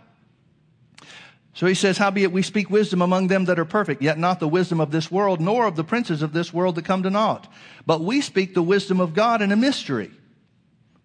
So 1.53 1.67
he 1.67 1.73
says, 1.73 1.97
Howbeit 1.97 2.31
we 2.31 2.41
speak 2.41 2.69
wisdom 2.69 3.01
among 3.01 3.27
them 3.27 3.45
that 3.45 3.59
are 3.59 3.65
perfect, 3.65 4.01
yet 4.01 4.17
not 4.17 4.39
the 4.39 4.47
wisdom 4.47 4.79
of 4.79 4.91
this 4.91 5.11
world, 5.11 5.41
nor 5.41 5.65
of 5.65 5.75
the 5.75 5.83
princes 5.83 6.21
of 6.21 6.31
this 6.31 6.53
world 6.53 6.75
that 6.75 6.85
come 6.85 7.03
to 7.03 7.09
naught. 7.09 7.51
But 7.85 8.01
we 8.01 8.21
speak 8.21 8.53
the 8.53 8.63
wisdom 8.63 9.01
of 9.01 9.13
God 9.13 9.41
in 9.41 9.51
a 9.51 9.57
mystery. 9.57 10.11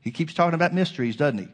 He 0.01 0.13
keeps 0.13 0.35
talking 0.35 0.55
about 0.55 0.73
mysteries, 0.73 1.17
doesn't 1.17 1.39
he? 1.39 1.49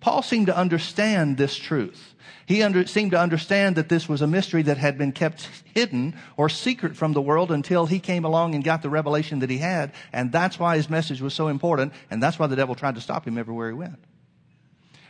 Paul 0.00 0.22
seemed 0.22 0.46
to 0.46 0.56
understand 0.56 1.36
this 1.36 1.56
truth. 1.56 2.14
He 2.46 2.62
under, 2.62 2.86
seemed 2.86 3.10
to 3.10 3.20
understand 3.20 3.76
that 3.76 3.88
this 3.88 4.08
was 4.08 4.22
a 4.22 4.26
mystery 4.26 4.62
that 4.62 4.78
had 4.78 4.96
been 4.96 5.12
kept 5.12 5.48
hidden 5.74 6.16
or 6.36 6.48
secret 6.48 6.96
from 6.96 7.12
the 7.12 7.20
world 7.20 7.50
until 7.50 7.86
he 7.86 7.98
came 7.98 8.24
along 8.24 8.54
and 8.54 8.64
got 8.64 8.80
the 8.80 8.88
revelation 8.88 9.40
that 9.40 9.50
he 9.50 9.58
had. 9.58 9.92
And 10.12 10.32
that's 10.32 10.58
why 10.58 10.76
his 10.76 10.88
message 10.88 11.20
was 11.20 11.34
so 11.34 11.48
important. 11.48 11.92
And 12.10 12.22
that's 12.22 12.38
why 12.38 12.46
the 12.46 12.56
devil 12.56 12.74
tried 12.74 12.94
to 12.94 13.00
stop 13.00 13.26
him 13.26 13.36
everywhere 13.36 13.68
he 13.68 13.74
went. 13.74 13.98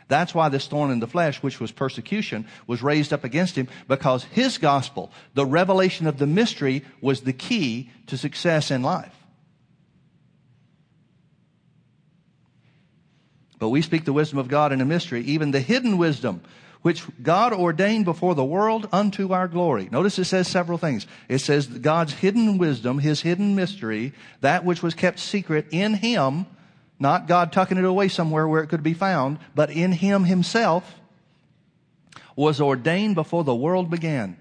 That's 0.09 0.33
why 0.33 0.49
this 0.49 0.67
thorn 0.67 0.89
in 0.91 0.99
the 0.99 1.07
flesh, 1.07 1.41
which 1.43 1.59
was 1.59 1.71
persecution, 1.71 2.47
was 2.65 2.81
raised 2.81 3.13
up 3.13 3.23
against 3.23 3.55
him 3.55 3.67
because 3.87 4.23
his 4.23 4.57
gospel, 4.57 5.11
the 5.35 5.45
revelation 5.45 6.07
of 6.07 6.17
the 6.17 6.27
mystery, 6.27 6.83
was 6.99 7.21
the 7.21 7.31
key 7.31 7.91
to 8.07 8.17
success 8.17 8.71
in 8.71 8.81
life. 8.81 9.13
But 13.59 13.69
we 13.69 13.81
speak 13.81 14.05
the 14.05 14.13
wisdom 14.13 14.39
of 14.39 14.47
God 14.47 14.71
in 14.71 14.81
a 14.81 14.85
mystery, 14.85 15.21
even 15.21 15.51
the 15.51 15.59
hidden 15.59 15.97
wisdom, 15.97 16.41
which 16.81 17.03
God 17.21 17.53
ordained 17.53 18.05
before 18.05 18.35
the 18.35 18.45
world 18.45 18.87
unto 18.91 19.33
our 19.33 19.47
glory. 19.47 19.89
Notice 19.91 20.17
it 20.17 20.25
says 20.25 20.47
several 20.47 20.77
things. 20.77 21.05
It 21.27 21.39
says 21.39 21.67
God's 21.67 22.13
hidden 22.13 22.57
wisdom, 22.57 22.99
His 22.99 23.21
hidden 23.21 23.55
mystery, 23.55 24.13
that 24.41 24.63
which 24.63 24.81
was 24.81 24.93
kept 24.93 25.19
secret 25.19 25.67
in 25.71 25.93
Him 25.95 26.45
not 26.99 27.27
God 27.27 27.53
tucking 27.53 27.77
it 27.77 27.85
away 27.85 28.09
somewhere 28.09 28.47
where 28.47 28.61
it 28.61 28.67
could 28.67 28.83
be 28.83 28.93
found, 28.93 29.39
but 29.55 29.71
in 29.71 29.93
him 29.93 30.25
himself, 30.25 30.95
was 32.35 32.59
ordained 32.61 33.15
before 33.15 33.43
the 33.43 33.55
world 33.55 33.89
began. 33.89 34.37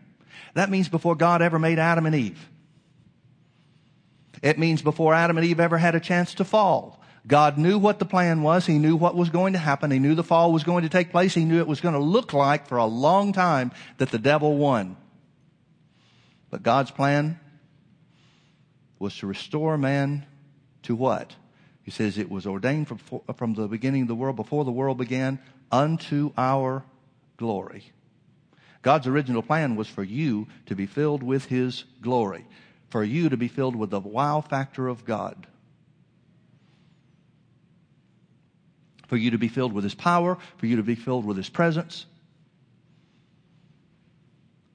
That 0.54 0.70
means 0.70 0.88
before 0.88 1.14
God 1.14 1.40
ever 1.40 1.59
made 1.59 1.78
Adam 1.78 2.07
and 2.07 2.14
Eve. 2.14 2.48
It 4.42 4.59
means 4.59 4.83
before 4.83 5.14
Adam 5.14 5.37
and 5.37 5.46
Eve 5.46 5.61
ever 5.61 5.78
had 5.78 5.94
a 5.94 6.00
chance 6.00 6.35
to 6.35 6.44
fall. 6.44 6.97
God 7.26 7.59
knew 7.59 7.78
what 7.78 7.98
the 7.98 8.04
plan 8.04 8.42
was. 8.42 8.64
He 8.66 8.78
knew 8.78 8.96
what 8.96 9.14
was 9.14 9.28
going 9.28 9.52
to 9.52 9.59
happen. 9.59 9.90
He 9.90 9.98
knew 9.98 10.14
the 10.14 10.24
fall 10.24 10.52
was 10.52 10.64
going 10.64 10.83
to 10.83 10.88
take 10.88 11.11
place. 11.11 11.35
He 11.35 11.44
knew 11.44 11.59
it 11.59 11.66
was 11.66 11.81
going 11.81 11.94
to 11.94 12.00
look 12.00 12.33
like 12.33 12.68
for 12.68 12.78
a 12.78 12.87
long 12.87 13.33
time 13.33 13.72
that 13.98 14.11
the 14.11 14.18
devil 14.18 14.57
won. 14.57 14.96
But 16.50 16.62
God's 16.62 16.90
plan 16.90 17.38
was 18.98 19.16
to 19.18 19.26
restore 19.26 19.76
man 19.76 20.26
to 20.85 20.94
what? 20.94 21.35
He 21.83 21.90
says 21.90 22.18
it 22.18 22.31
was 22.31 22.46
ordained 22.46 22.88
from, 22.88 22.98
from 23.37 23.54
the 23.54 23.68
beginning 23.68 24.02
of 24.02 24.09
the 24.09 24.14
world, 24.14 24.37
before 24.37 24.64
the 24.64 24.70
world 24.70 24.98
began, 24.98 25.38
unto 25.70 26.33
our 26.37 26.85
glory. 27.37 27.85
God's 28.83 29.07
original 29.07 29.42
plan 29.42 29.76
was 29.76 29.88
for 29.88 30.02
you 30.02 30.46
to 30.66 30.74
be 30.74 30.87
filled 30.87 31.22
with 31.22 31.46
His 31.46 31.85
glory, 32.00 32.46
for 32.90 33.02
you 33.02 33.28
to 33.28 33.37
be 33.37 33.48
filled 33.48 33.76
with 33.76 33.90
the 33.90 34.00
wow 34.00 34.40
factor 34.40 34.88
of 34.88 35.04
God. 35.04 35.46
For 39.08 39.16
you 39.16 39.32
to 39.32 39.38
be 39.38 39.48
filled 39.48 39.72
with 39.72 39.84
His 39.84 39.94
power, 39.94 40.38
for 40.58 40.66
you 40.66 40.76
to 40.76 40.82
be 40.82 40.94
filled 40.94 41.24
with 41.24 41.36
His 41.36 41.48
presence, 41.48 42.06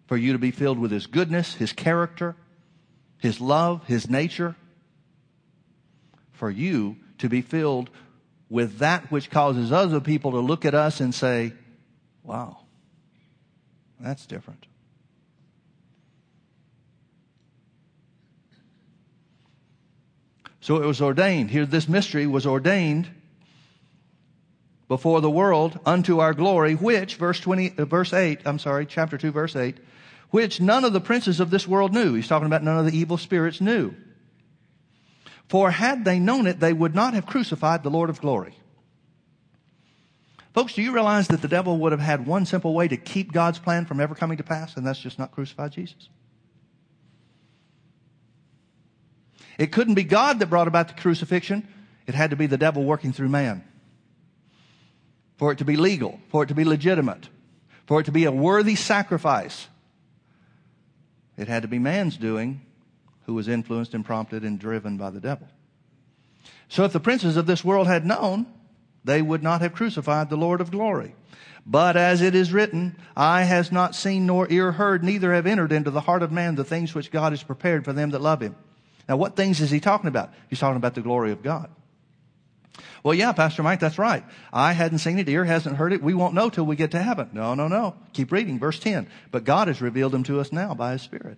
for 0.07 0.17
you 0.17 0.33
to 0.33 0.39
be 0.39 0.51
filled 0.51 0.79
with 0.79 0.91
His 0.91 1.07
goodness, 1.07 1.53
His 1.53 1.71
character, 1.71 2.35
His 3.19 3.39
love, 3.39 3.85
His 3.85 4.09
nature, 4.09 4.55
for 6.31 6.49
you 6.49 6.97
to 7.19 7.29
be 7.29 7.41
filled 7.41 7.89
with 8.49 8.79
that 8.79 9.11
which 9.11 9.29
causes 9.29 9.71
other 9.71 9.99
people 9.99 10.31
to 10.31 10.39
look 10.39 10.65
at 10.65 10.73
us 10.73 10.99
and 10.99 11.13
say, 11.15 11.53
wow, 12.23 12.57
that's 13.99 14.25
different. 14.25 14.65
So 20.59 20.81
it 20.81 20.85
was 20.85 21.01
ordained. 21.01 21.51
Here, 21.51 21.65
this 21.65 21.89
mystery 21.89 22.25
was 22.25 22.45
ordained 22.47 23.09
before 24.87 25.21
the 25.21 25.29
world 25.29 25.79
unto 25.85 26.19
our 26.19 26.33
glory, 26.33 26.75
which, 26.75 27.15
verse 27.15 27.39
20, 27.39 27.75
uh, 27.77 27.85
verse 27.85 28.13
8, 28.13 28.41
I'm 28.45 28.59
sorry, 28.59 28.85
chapter 28.85 29.17
2, 29.17 29.31
verse 29.31 29.55
8, 29.55 29.77
which 30.29 30.59
none 30.59 30.83
of 30.83 30.93
the 30.93 31.01
princes 31.01 31.39
of 31.39 31.49
this 31.49 31.67
world 31.67 31.93
knew. 31.93 32.13
He's 32.13 32.27
talking 32.27 32.47
about 32.47 32.63
none 32.63 32.77
of 32.77 32.85
the 32.85 32.97
evil 32.97 33.17
spirits 33.17 33.61
knew. 33.61 33.93
For 35.47 35.71
had 35.71 36.05
they 36.05 36.19
known 36.19 36.47
it, 36.47 36.59
they 36.59 36.73
would 36.73 36.95
not 36.95 37.13
have 37.13 37.25
crucified 37.25 37.83
the 37.83 37.91
Lord 37.91 38.09
of 38.09 38.19
glory. 38.19 38.55
Folks, 40.53 40.73
do 40.73 40.81
you 40.81 40.93
realize 40.93 41.27
that 41.29 41.41
the 41.41 41.47
devil 41.47 41.77
would 41.79 41.91
have 41.91 42.01
had 42.01 42.27
one 42.27 42.45
simple 42.45 42.73
way 42.73 42.87
to 42.87 42.97
keep 42.97 43.31
God's 43.31 43.59
plan 43.59 43.85
from 43.85 43.99
ever 43.99 44.13
coming 44.13 44.37
to 44.37 44.43
pass, 44.43 44.77
and 44.77 44.85
that's 44.85 44.99
just 44.99 45.17
not 45.17 45.31
crucify 45.31 45.69
Jesus? 45.69 46.09
It 49.57 49.71
couldn't 49.71 49.95
be 49.95 50.03
God 50.03 50.39
that 50.39 50.47
brought 50.47 50.67
about 50.67 50.87
the 50.87 50.93
crucifixion. 50.95 51.67
It 52.05 52.15
had 52.15 52.31
to 52.31 52.35
be 52.35 52.47
the 52.47 52.57
devil 52.57 52.83
working 52.83 53.13
through 53.13 53.29
man 53.29 53.63
for 55.37 55.51
it 55.51 55.57
to 55.57 55.65
be 55.65 55.75
legal, 55.75 56.19
for 56.29 56.43
it 56.43 56.47
to 56.47 56.55
be 56.55 56.63
legitimate, 56.63 57.29
for 57.85 57.99
it 57.99 58.05
to 58.05 58.11
be 58.11 58.25
a 58.25 58.31
worthy 58.31 58.75
sacrifice. 58.75 59.67
It 61.37 61.47
had 61.47 61.63
to 61.63 61.67
be 61.67 61.79
man's 61.79 62.17
doing 62.17 62.61
who 63.25 63.33
was 63.33 63.47
influenced 63.47 63.93
and 63.93 64.05
prompted 64.05 64.43
and 64.43 64.59
driven 64.59 64.97
by 64.97 65.09
the 65.09 65.19
devil. 65.19 65.47
So 66.67 66.83
if 66.83 66.93
the 66.93 66.99
princes 66.99 67.37
of 67.37 67.45
this 67.45 67.63
world 67.63 67.87
had 67.87 68.05
known, 68.05 68.45
they 69.03 69.21
would 69.21 69.43
not 69.43 69.61
have 69.61 69.73
crucified 69.73 70.29
the 70.29 70.37
Lord 70.37 70.61
of 70.61 70.71
glory. 70.71 71.15
But 71.65 71.95
as 71.95 72.21
it 72.21 72.35
is 72.35 72.51
written, 72.51 72.97
eye 73.15 73.43
has 73.43 73.71
not 73.71 73.95
seen 73.95 74.25
nor 74.25 74.49
ear 74.51 74.73
heard, 74.73 75.03
neither 75.03 75.33
have 75.33 75.47
entered 75.47 75.71
into 75.71 75.91
the 75.91 76.01
heart 76.01 76.21
of 76.21 76.31
man 76.31 76.55
the 76.55 76.63
things 76.63 76.93
which 76.93 77.11
God 77.11 77.31
has 77.31 77.43
prepared 77.43 77.85
for 77.85 77.93
them 77.93 78.09
that 78.09 78.21
love 78.21 78.41
him. 78.41 78.55
Now 79.07 79.17
what 79.17 79.35
things 79.35 79.61
is 79.61 79.71
he 79.71 79.79
talking 79.79 80.07
about? 80.07 80.33
He's 80.49 80.59
talking 80.59 80.77
about 80.77 80.95
the 80.95 81.01
glory 81.01 81.31
of 81.31 81.41
God. 81.41 81.69
Well, 83.03 83.13
yeah, 83.13 83.31
Pastor 83.33 83.63
Mike, 83.63 83.79
that's 83.79 83.99
right. 83.99 84.23
I 84.51 84.73
hadn't 84.73 84.99
seen 84.99 85.19
it, 85.19 85.29
ear 85.29 85.45
hasn't 85.45 85.77
heard 85.77 85.93
it. 85.93 86.01
We 86.01 86.13
won't 86.13 86.33
know 86.33 86.49
till 86.49 86.65
we 86.65 86.75
get 86.75 86.91
to 86.91 87.01
heaven. 87.01 87.29
No, 87.33 87.53
no, 87.53 87.67
no. 87.67 87.95
Keep 88.13 88.31
reading, 88.31 88.59
verse 88.59 88.79
10. 88.79 89.07
But 89.31 89.43
God 89.43 89.67
has 89.67 89.81
revealed 89.81 90.11
them 90.11 90.23
to 90.23 90.39
us 90.39 90.51
now 90.51 90.73
by 90.73 90.93
His 90.93 91.01
Spirit. 91.01 91.37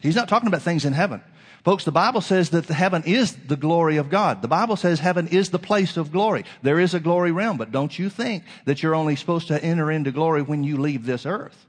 He's 0.00 0.16
not 0.16 0.28
talking 0.28 0.48
about 0.48 0.62
things 0.62 0.84
in 0.84 0.94
heaven. 0.94 1.22
Folks, 1.62 1.84
the 1.84 1.92
Bible 1.92 2.22
says 2.22 2.50
that 2.50 2.64
heaven 2.66 3.02
is 3.04 3.36
the 3.36 3.56
glory 3.56 3.98
of 3.98 4.08
God. 4.08 4.40
The 4.40 4.48
Bible 4.48 4.76
says 4.76 4.98
heaven 4.98 5.28
is 5.28 5.50
the 5.50 5.58
place 5.58 5.98
of 5.98 6.10
glory. 6.10 6.46
There 6.62 6.80
is 6.80 6.94
a 6.94 7.00
glory 7.00 7.32
realm, 7.32 7.58
but 7.58 7.70
don't 7.70 7.96
you 7.98 8.08
think 8.08 8.44
that 8.64 8.82
you're 8.82 8.94
only 8.94 9.14
supposed 9.14 9.48
to 9.48 9.62
enter 9.62 9.90
into 9.90 10.10
glory 10.10 10.40
when 10.40 10.64
you 10.64 10.78
leave 10.78 11.04
this 11.04 11.26
earth. 11.26 11.66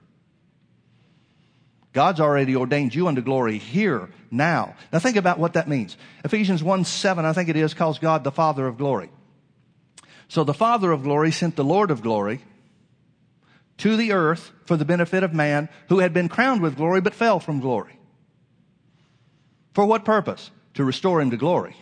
God's 1.93 2.21
already 2.21 2.55
ordained 2.55 2.95
you 2.95 3.07
unto 3.07 3.21
glory 3.21 3.57
here, 3.57 4.09
now. 4.29 4.75
Now 4.93 4.99
think 4.99 5.17
about 5.17 5.39
what 5.39 5.53
that 5.53 5.67
means. 5.67 5.97
Ephesians 6.23 6.63
1 6.63 6.85
7, 6.85 7.25
I 7.25 7.33
think 7.33 7.49
it 7.49 7.57
is, 7.57 7.73
calls 7.73 7.99
God 7.99 8.23
the 8.23 8.31
Father 8.31 8.65
of 8.65 8.77
glory. 8.77 9.09
So 10.29 10.45
the 10.45 10.53
Father 10.53 10.91
of 10.91 11.03
glory 11.03 11.31
sent 11.31 11.57
the 11.57 11.63
Lord 11.65 11.91
of 11.91 12.01
glory 12.01 12.41
to 13.79 13.97
the 13.97 14.13
earth 14.13 14.51
for 14.65 14.77
the 14.77 14.85
benefit 14.85 15.23
of 15.23 15.33
man 15.33 15.67
who 15.89 15.99
had 15.99 16.13
been 16.13 16.29
crowned 16.29 16.61
with 16.61 16.77
glory 16.77 17.01
but 17.01 17.13
fell 17.13 17.39
from 17.39 17.59
glory. 17.59 17.97
For 19.73 19.85
what 19.85 20.05
purpose? 20.05 20.51
To 20.75 20.85
restore 20.85 21.19
him 21.19 21.31
to 21.31 21.37
glory. 21.37 21.75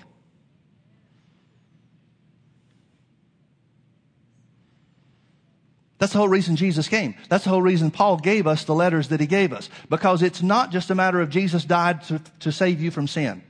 That's 6.00 6.14
the 6.14 6.20
whole 6.20 6.30
reason 6.30 6.56
Jesus 6.56 6.88
came. 6.88 7.14
That's 7.28 7.44
the 7.44 7.50
whole 7.50 7.62
reason 7.62 7.92
Paul 7.92 8.18
gave 8.18 8.48
us 8.48 8.64
the 8.64 8.74
letters 8.74 9.10
that 9.10 9.20
he 9.20 9.28
gave 9.28 9.52
us. 9.52 9.70
Because 9.90 10.24
it's 10.24 10.42
not 10.42 10.72
just 10.72 10.90
a 10.90 10.96
matter 10.96 11.20
of 11.20 11.30
Jesus 11.30 11.66
died 11.66 12.04
to, 12.06 12.22
to 12.40 12.52
save 12.52 12.82
you 12.82 12.90
from 12.90 13.06
sin. 13.06 13.44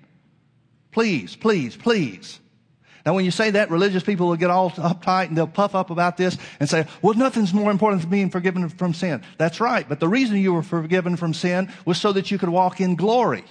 Please, 0.91 1.35
please, 1.35 1.77
please. 1.77 2.39
Now, 3.05 3.13
when 3.13 3.23
you 3.23 3.31
say 3.31 3.51
that, 3.51 3.69
religious 3.69 4.03
people 4.03 4.27
will 4.27 4.35
get 4.35 4.49
all 4.49 4.71
uptight 4.71 5.27
and 5.27 5.37
they'll 5.37 5.47
puff 5.47 5.75
up 5.75 5.91
about 5.91 6.17
this 6.17 6.37
and 6.59 6.67
say, 6.67 6.87
well, 7.03 7.13
nothing's 7.13 7.53
more 7.53 7.69
important 7.69 8.01
than 8.01 8.09
being 8.09 8.31
forgiven 8.31 8.67
from 8.67 8.95
sin. 8.95 9.23
That's 9.37 9.61
right. 9.61 9.87
But 9.87 9.99
the 9.99 10.07
reason 10.07 10.37
you 10.37 10.53
were 10.53 10.63
forgiven 10.63 11.17
from 11.17 11.35
sin 11.35 11.71
was 11.85 12.01
so 12.01 12.11
that 12.13 12.31
you 12.31 12.39
could 12.39 12.49
walk 12.49 12.81
in 12.81 12.95
glory. 12.95 13.45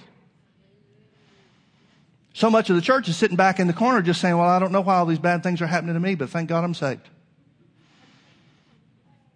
So 2.33 2.49
much 2.49 2.69
of 2.69 2.75
the 2.75 2.81
church 2.81 3.07
is 3.07 3.17
sitting 3.17 3.37
back 3.37 3.59
in 3.59 3.67
the 3.67 3.73
corner 3.73 4.01
just 4.01 4.19
saying, 4.19 4.37
well, 4.37 4.47
I 4.47 4.59
don't 4.59 4.71
know 4.73 4.81
why 4.81 4.97
all 4.97 5.05
these 5.05 5.19
bad 5.19 5.41
things 5.41 5.61
are 5.61 5.67
happening 5.67 5.95
to 5.95 5.99
me, 5.99 6.15
but 6.15 6.29
thank 6.29 6.49
God 6.49 6.63
I'm 6.63 6.73
saved. 6.73 7.09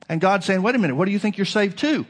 And 0.09 0.19
God's 0.19 0.45
saying, 0.45 0.61
wait 0.61 0.75
a 0.75 0.77
minute, 0.77 0.95
what 0.95 1.05
do 1.05 1.11
you 1.11 1.19
think 1.19 1.37
you're 1.37 1.45
saved 1.45 1.77
to? 1.79 2.05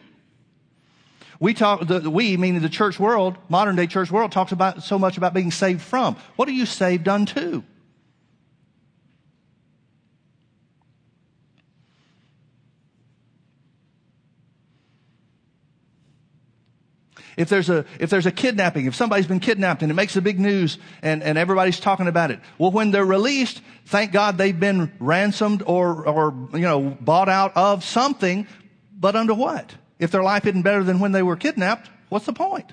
We 1.39 1.53
talk, 1.53 1.85
the, 1.87 2.09
we, 2.09 2.37
meaning 2.37 2.61
the 2.61 2.69
church 2.69 2.99
world, 2.99 3.37
modern 3.49 3.75
day 3.75 3.87
church 3.87 4.09
world, 4.09 4.31
talks 4.31 4.51
about 4.51 4.83
so 4.83 4.97
much 4.97 5.17
about 5.17 5.33
being 5.33 5.51
saved 5.51 5.81
from. 5.81 6.15
What 6.35 6.47
are 6.47 6.53
you 6.53 6.65
saved 6.65 7.07
unto? 7.07 7.63
If 17.35 17.49
there's 17.49 17.69
a, 17.69 17.85
if 17.99 18.09
there's 18.09 18.25
a 18.25 18.31
kidnapping, 18.31 18.85
if 18.85 18.95
somebody's 18.95 19.27
been 19.27 19.39
kidnapped 19.39 19.81
and 19.81 19.91
it 19.91 19.95
makes 19.95 20.15
a 20.15 20.21
big 20.21 20.39
news 20.39 20.77
and, 21.01 21.23
and 21.23 21.37
everybody's 21.37 21.79
talking 21.79 22.07
about 22.07 22.31
it. 22.31 22.39
Well, 22.57 22.71
when 22.71 22.91
they're 22.91 23.05
released, 23.05 23.61
thank 23.85 24.11
God 24.11 24.37
they've 24.37 24.59
been 24.59 24.91
ransomed 24.99 25.63
or, 25.65 26.07
or, 26.07 26.49
you 26.53 26.59
know, 26.59 26.97
bought 27.01 27.29
out 27.29 27.55
of 27.55 27.83
something, 27.83 28.47
but 28.97 29.15
under 29.15 29.33
what? 29.33 29.73
If 29.99 30.11
their 30.11 30.23
life 30.23 30.45
isn't 30.45 30.61
better 30.61 30.83
than 30.83 30.99
when 30.99 31.11
they 31.11 31.23
were 31.23 31.35
kidnapped, 31.35 31.89
what's 32.09 32.25
the 32.25 32.33
point? 32.33 32.71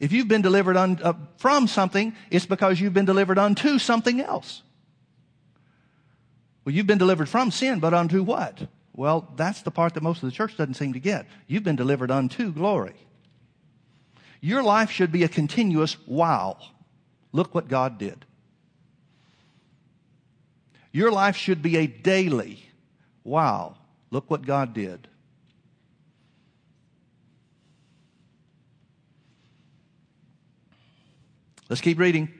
If 0.00 0.12
you've 0.12 0.28
been 0.28 0.42
delivered 0.42 0.76
un, 0.76 1.00
uh, 1.02 1.14
from 1.38 1.66
something, 1.66 2.14
it's 2.30 2.46
because 2.46 2.80
you've 2.80 2.94
been 2.94 3.04
delivered 3.04 3.38
unto 3.38 3.78
something 3.78 4.20
else. 4.20 4.62
Well, 6.64 6.74
you've 6.74 6.86
been 6.86 6.98
delivered 6.98 7.28
from 7.28 7.50
sin, 7.50 7.80
but 7.80 7.94
unto 7.94 8.22
what? 8.22 8.68
Well, 8.98 9.32
that's 9.36 9.62
the 9.62 9.70
part 9.70 9.94
that 9.94 10.02
most 10.02 10.24
of 10.24 10.28
the 10.28 10.34
church 10.34 10.56
doesn't 10.56 10.74
seem 10.74 10.94
to 10.94 10.98
get. 10.98 11.26
You've 11.46 11.62
been 11.62 11.76
delivered 11.76 12.10
unto 12.10 12.50
glory. 12.50 12.96
Your 14.40 14.60
life 14.60 14.90
should 14.90 15.12
be 15.12 15.22
a 15.22 15.28
continuous 15.28 15.96
wow. 16.04 16.58
Look 17.30 17.54
what 17.54 17.68
God 17.68 17.96
did. 17.98 18.24
Your 20.90 21.12
life 21.12 21.36
should 21.36 21.62
be 21.62 21.76
a 21.76 21.86
daily 21.86 22.68
wow. 23.22 23.76
Look 24.10 24.28
what 24.32 24.44
God 24.44 24.74
did. 24.74 25.06
Let's 31.68 31.82
keep 31.82 32.00
reading. 32.00 32.30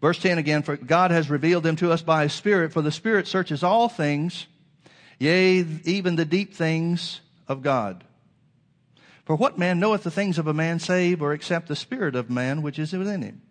Verse 0.00 0.20
10 0.20 0.38
again, 0.38 0.62
for 0.62 0.76
God 0.76 1.10
has 1.10 1.28
revealed 1.28 1.64
them 1.64 1.74
to 1.74 1.90
us 1.90 2.02
by 2.02 2.22
His 2.22 2.32
Spirit, 2.32 2.72
for 2.72 2.82
the 2.82 2.92
Spirit 2.92 3.26
searches 3.26 3.64
all 3.64 3.88
things 3.88 4.46
yea, 5.18 5.64
even 5.84 6.16
the 6.16 6.24
deep 6.24 6.54
things 6.54 7.20
of 7.48 7.62
God. 7.62 8.04
For 9.24 9.34
what 9.34 9.58
man 9.58 9.80
knoweth 9.80 10.04
the 10.04 10.10
things 10.10 10.38
of 10.38 10.46
a 10.46 10.54
man 10.54 10.78
save 10.78 11.20
or 11.20 11.32
except 11.32 11.68
the 11.68 11.76
spirit 11.76 12.14
of 12.14 12.30
man 12.30 12.62
which 12.62 12.78
is 12.78 12.92
within 12.92 13.22
him? 13.22 13.42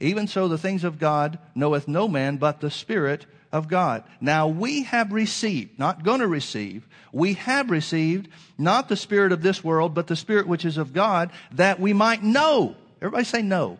Even 0.00 0.26
so 0.26 0.48
the 0.48 0.58
things 0.58 0.84
of 0.84 0.98
God 0.98 1.38
knoweth 1.54 1.88
no 1.88 2.06
man 2.06 2.36
but 2.36 2.60
the 2.60 2.70
spirit 2.70 3.26
of 3.50 3.68
God. 3.68 4.04
Now 4.20 4.46
we 4.48 4.84
have 4.84 5.12
received, 5.12 5.78
not 5.78 6.04
going 6.04 6.20
to 6.20 6.28
receive, 6.28 6.86
we 7.12 7.34
have 7.34 7.70
received 7.70 8.28
not 8.58 8.88
the 8.88 8.96
spirit 8.96 9.32
of 9.32 9.42
this 9.42 9.62
world, 9.62 9.94
but 9.94 10.06
the 10.06 10.16
spirit 10.16 10.46
which 10.46 10.64
is 10.64 10.76
of 10.76 10.92
God, 10.92 11.30
that 11.52 11.80
we 11.80 11.92
might 11.92 12.22
know. 12.22 12.76
Everybody 13.00 13.24
say 13.24 13.42
no. 13.42 13.78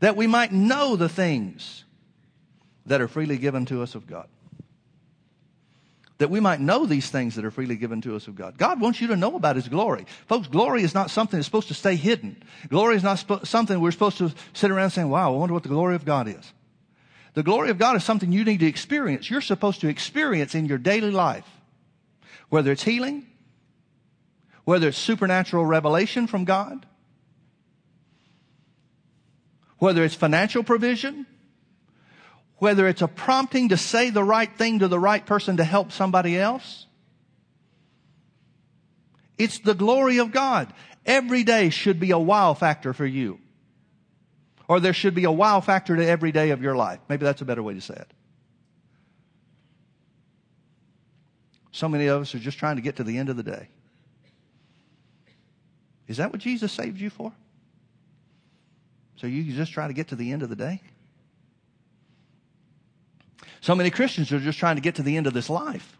That 0.00 0.16
we 0.16 0.26
might 0.26 0.52
know 0.52 0.96
the 0.96 1.08
things 1.08 1.84
that 2.86 3.00
are 3.00 3.08
freely 3.08 3.36
given 3.36 3.66
to 3.66 3.82
us 3.82 3.94
of 3.94 4.06
God 4.06 4.28
that 6.18 6.30
we 6.30 6.40
might 6.40 6.60
know 6.60 6.84
these 6.84 7.10
things 7.10 7.36
that 7.36 7.44
are 7.44 7.50
freely 7.50 7.76
given 7.76 8.00
to 8.00 8.16
us 8.16 8.26
of 8.26 8.34
God. 8.34 8.58
God 8.58 8.80
wants 8.80 9.00
you 9.00 9.06
to 9.08 9.16
know 9.16 9.36
about 9.36 9.56
His 9.56 9.68
glory. 9.68 10.04
Folks, 10.26 10.48
glory 10.48 10.82
is 10.82 10.94
not 10.94 11.10
something 11.10 11.38
that's 11.38 11.46
supposed 11.46 11.68
to 11.68 11.74
stay 11.74 11.94
hidden. 11.94 12.42
Glory 12.68 12.96
is 12.96 13.04
not 13.04 13.20
sp- 13.22 13.44
something 13.44 13.80
we're 13.80 13.92
supposed 13.92 14.18
to 14.18 14.32
sit 14.52 14.70
around 14.70 14.90
saying, 14.90 15.08
wow, 15.08 15.32
I 15.32 15.36
wonder 15.36 15.54
what 15.54 15.62
the 15.62 15.68
glory 15.68 15.94
of 15.94 16.04
God 16.04 16.28
is. 16.28 16.52
The 17.34 17.44
glory 17.44 17.70
of 17.70 17.78
God 17.78 17.94
is 17.94 18.02
something 18.02 18.32
you 18.32 18.44
need 18.44 18.60
to 18.60 18.66
experience. 18.66 19.30
You're 19.30 19.40
supposed 19.40 19.80
to 19.82 19.88
experience 19.88 20.56
in 20.56 20.66
your 20.66 20.78
daily 20.78 21.12
life. 21.12 21.46
Whether 22.48 22.72
it's 22.72 22.82
healing, 22.82 23.26
whether 24.64 24.88
it's 24.88 24.98
supernatural 24.98 25.64
revelation 25.64 26.26
from 26.26 26.44
God, 26.44 26.84
whether 29.78 30.02
it's 30.02 30.16
financial 30.16 30.64
provision, 30.64 31.26
whether 32.58 32.88
it's 32.88 33.02
a 33.02 33.08
prompting 33.08 33.68
to 33.70 33.76
say 33.76 34.10
the 34.10 34.24
right 34.24 34.50
thing 34.56 34.80
to 34.80 34.88
the 34.88 34.98
right 34.98 35.24
person 35.24 35.56
to 35.58 35.64
help 35.64 35.92
somebody 35.92 36.38
else. 36.38 36.86
It's 39.36 39.60
the 39.60 39.74
glory 39.74 40.18
of 40.18 40.32
God. 40.32 40.72
Every 41.06 41.44
day 41.44 41.70
should 41.70 42.00
be 42.00 42.10
a 42.10 42.18
wow 42.18 42.54
factor 42.54 42.92
for 42.92 43.06
you. 43.06 43.38
Or 44.66 44.80
there 44.80 44.92
should 44.92 45.14
be 45.14 45.24
a 45.24 45.32
wow 45.32 45.60
factor 45.60 45.96
to 45.96 46.04
every 46.04 46.32
day 46.32 46.50
of 46.50 46.60
your 46.60 46.76
life. 46.76 46.98
Maybe 47.08 47.24
that's 47.24 47.40
a 47.40 47.44
better 47.44 47.62
way 47.62 47.74
to 47.74 47.80
say 47.80 47.94
it. 47.94 48.12
So 51.70 51.88
many 51.88 52.08
of 52.08 52.20
us 52.20 52.34
are 52.34 52.40
just 52.40 52.58
trying 52.58 52.76
to 52.76 52.82
get 52.82 52.96
to 52.96 53.04
the 53.04 53.16
end 53.16 53.28
of 53.28 53.36
the 53.36 53.42
day. 53.44 53.68
Is 56.08 56.16
that 56.16 56.32
what 56.32 56.40
Jesus 56.40 56.72
saved 56.72 56.98
you 56.98 57.08
for? 57.08 57.32
So 59.16 59.26
you 59.26 59.52
just 59.52 59.72
try 59.72 59.86
to 59.86 59.92
get 59.92 60.08
to 60.08 60.16
the 60.16 60.32
end 60.32 60.42
of 60.42 60.48
the 60.48 60.56
day? 60.56 60.82
So 63.60 63.74
many 63.74 63.90
Christians 63.90 64.32
are 64.32 64.40
just 64.40 64.58
trying 64.58 64.76
to 64.76 64.82
get 64.82 64.96
to 64.96 65.02
the 65.02 65.16
end 65.16 65.26
of 65.26 65.32
this 65.34 65.50
life. 65.50 65.96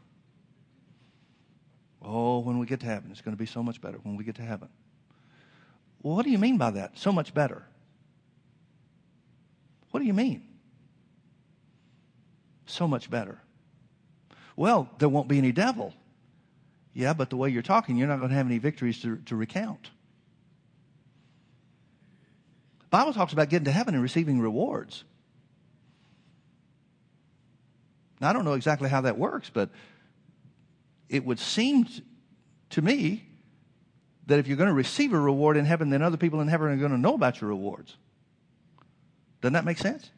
Oh, 2.03 2.39
when 2.39 2.59
we 2.59 2.67
get 2.67 2.81
to 2.81 2.87
heaven, 2.87 3.11
it's 3.11 3.21
going 3.21 3.37
to 3.37 3.39
be 3.39 3.47
so 3.47 3.63
much 3.63 3.81
better 3.81 3.99
when 4.03 4.17
we 4.17 4.25
get 4.25 4.37
to 4.37 4.43
heaven. 4.43 4.69
Well, 6.03 6.17
what 6.17 6.25
do 6.25 6.31
you 6.31 6.39
mean 6.39 6.57
by 6.57 6.71
that? 6.73 6.99
So 6.99 7.13
much 7.13 7.35
better. 7.35 7.65
What 9.91 10.01
do 10.01 10.07
you 10.07 10.15
mean? 10.15 10.47
So 12.67 12.87
much 12.87 13.11
better. 13.11 13.41
Well, 14.57 14.89
there 14.99 15.09
won't 15.09 15.29
be 15.29 15.39
any 15.39 15.53
devil. 15.53 15.95
Yeah, 16.95 17.15
but 17.15 17.31
the 17.31 17.37
way 17.37 17.51
you're 17.51 17.63
talking, 17.63 17.97
you're 17.97 18.09
not 18.09 18.19
going 18.19 18.31
to 18.31 18.37
have 18.37 18.47
any 18.47 18.59
victories 18.59 19.01
to, 19.03 19.17
to 19.27 19.37
recount. 19.37 19.91
The 22.81 22.87
Bible 22.91 23.13
talks 23.13 23.33
about 23.33 23.51
getting 23.51 23.67
to 23.67 23.73
heaven 23.73 23.95
and 23.95 24.03
receiving 24.03 24.41
rewards. 24.41 25.05
Now, 28.21 28.31
I 28.31 28.33
don't 28.33 28.45
know 28.45 28.55
exactly 28.55 28.89
how 28.89 29.03
that 29.03 29.19
works, 29.19 29.51
but 29.53 29.71
it 31.09 31.25
would 31.25 31.39
seem 31.39 31.87
to 32.71 32.83
me 32.83 33.25
that 34.27 34.39
if 34.39 34.47
you're 34.47 34.57
going 34.57 34.69
to 34.69 34.75
receive 34.75 35.13
a 35.13 35.19
reward 35.19 35.57
in 35.57 35.65
heaven, 35.65 35.91
then 35.91 36.03
other 36.03 36.17
people 36.17 36.41
in 36.41 36.49
heaven 36.49 36.69
are 36.69 36.77
going 36.77 36.91
to 36.91 36.99
know 36.99 37.15
about 37.15 37.41
your 37.41 37.49
rewards. 37.49 37.97
Doesn't 39.41 39.55
that 39.55 39.65
make 39.65 39.79
sense? 39.79 40.11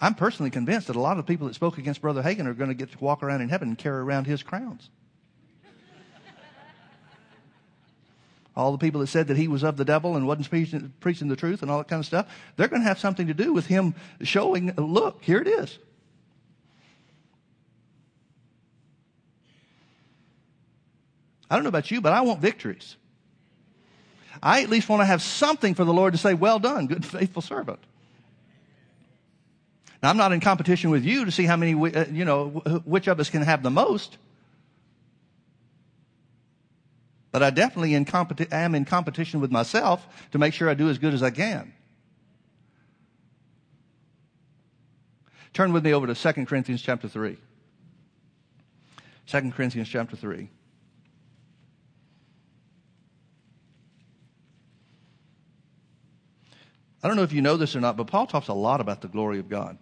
I'm 0.00 0.14
personally 0.14 0.50
convinced 0.50 0.88
that 0.88 0.96
a 0.96 1.00
lot 1.00 1.18
of 1.18 1.24
the 1.26 1.32
people 1.32 1.46
that 1.46 1.54
spoke 1.54 1.78
against 1.78 2.02
Brother 2.02 2.22
Hagin 2.22 2.46
are 2.46 2.54
going 2.54 2.70
to 2.70 2.74
get 2.74 2.90
to 2.92 2.98
walk 2.98 3.22
around 3.22 3.40
in 3.40 3.48
heaven 3.48 3.68
and 3.68 3.78
carry 3.78 4.00
around 4.00 4.26
his 4.26 4.42
crowns. 4.42 4.90
All 8.54 8.72
the 8.72 8.78
people 8.78 9.00
that 9.00 9.06
said 9.06 9.28
that 9.28 9.36
he 9.36 9.48
was 9.48 9.62
of 9.62 9.76
the 9.76 9.84
devil 9.84 10.16
and 10.16 10.26
wasn't 10.26 10.50
preaching, 10.50 10.92
preaching 11.00 11.28
the 11.28 11.36
truth 11.36 11.62
and 11.62 11.70
all 11.70 11.78
that 11.78 11.88
kind 11.88 12.00
of 12.00 12.06
stuff, 12.06 12.28
they're 12.56 12.68
going 12.68 12.82
to 12.82 12.88
have 12.88 12.98
something 12.98 13.28
to 13.28 13.34
do 13.34 13.52
with 13.52 13.66
him 13.66 13.94
showing, 14.20 14.74
look, 14.76 15.22
here 15.22 15.38
it 15.38 15.46
is. 15.46 15.78
I 21.50 21.56
don't 21.56 21.64
know 21.64 21.68
about 21.68 21.90
you, 21.90 22.00
but 22.00 22.12
I 22.12 22.22
want 22.22 22.40
victories. 22.40 22.96
I 24.42 24.62
at 24.62 24.70
least 24.70 24.88
want 24.88 25.00
to 25.00 25.06
have 25.06 25.22
something 25.22 25.74
for 25.74 25.84
the 25.84 25.92
Lord 25.92 26.14
to 26.14 26.18
say, 26.18 26.34
well 26.34 26.58
done, 26.58 26.86
good 26.86 27.04
faithful 27.04 27.42
servant. 27.42 27.78
Now, 30.02 30.10
I'm 30.10 30.16
not 30.16 30.32
in 30.32 30.40
competition 30.40 30.90
with 30.90 31.04
you 31.04 31.24
to 31.26 31.30
see 31.30 31.44
how 31.44 31.56
many, 31.56 31.74
uh, 31.74 32.06
you 32.10 32.24
know, 32.24 32.48
which 32.84 33.06
of 33.06 33.20
us 33.20 33.30
can 33.30 33.42
have 33.42 33.62
the 33.62 33.70
most. 33.70 34.18
But 37.32 37.42
I 37.42 37.50
definitely 37.50 37.94
in 37.94 38.04
competi- 38.04 38.52
am 38.52 38.74
in 38.74 38.84
competition 38.84 39.40
with 39.40 39.50
myself 39.50 40.06
to 40.32 40.38
make 40.38 40.52
sure 40.52 40.68
I 40.68 40.74
do 40.74 40.90
as 40.90 40.98
good 40.98 41.14
as 41.14 41.22
I 41.22 41.30
can. 41.30 41.72
Turn 45.54 45.72
with 45.72 45.84
me 45.84 45.92
over 45.92 46.06
to 46.06 46.14
2 46.14 46.46
Corinthians 46.46 46.82
chapter 46.82 47.08
3. 47.08 47.36
2 49.26 49.50
Corinthians 49.50 49.88
chapter 49.88 50.14
3. 50.14 50.48
I 57.02 57.08
don't 57.08 57.16
know 57.16 57.22
if 57.22 57.32
you 57.32 57.42
know 57.42 57.56
this 57.56 57.74
or 57.74 57.80
not, 57.80 57.96
but 57.96 58.06
Paul 58.06 58.26
talks 58.26 58.48
a 58.48 58.54
lot 58.54 58.80
about 58.80 59.00
the 59.00 59.08
glory 59.08 59.38
of 59.38 59.48
God. 59.48 59.76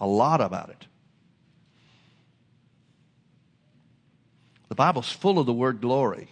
A 0.00 0.06
lot 0.06 0.40
about 0.40 0.70
it. 0.70 0.87
The 4.68 4.74
Bible's 4.74 5.10
full 5.10 5.38
of 5.38 5.46
the 5.46 5.52
word 5.52 5.80
glory. 5.80 6.28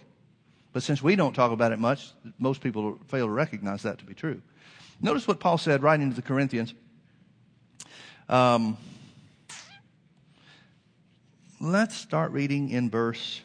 But 0.73 0.83
since 0.83 1.01
we 1.01 1.15
don't 1.15 1.33
talk 1.33 1.51
about 1.51 1.71
it 1.71 1.79
much, 1.79 2.11
most 2.37 2.61
people 2.61 2.99
fail 3.07 3.25
to 3.25 3.31
recognize 3.31 3.83
that 3.83 3.97
to 3.99 4.05
be 4.05 4.13
true. 4.13 4.41
Notice 5.01 5.27
what 5.27 5.39
Paul 5.39 5.57
said 5.57 5.81
writing 5.81 6.09
to 6.09 6.15
the 6.15 6.21
Corinthians. 6.21 6.73
Um, 8.29 8.77
let's 11.59 11.95
start 11.95 12.31
reading 12.31 12.69
in 12.69 12.89
verse 12.89 13.41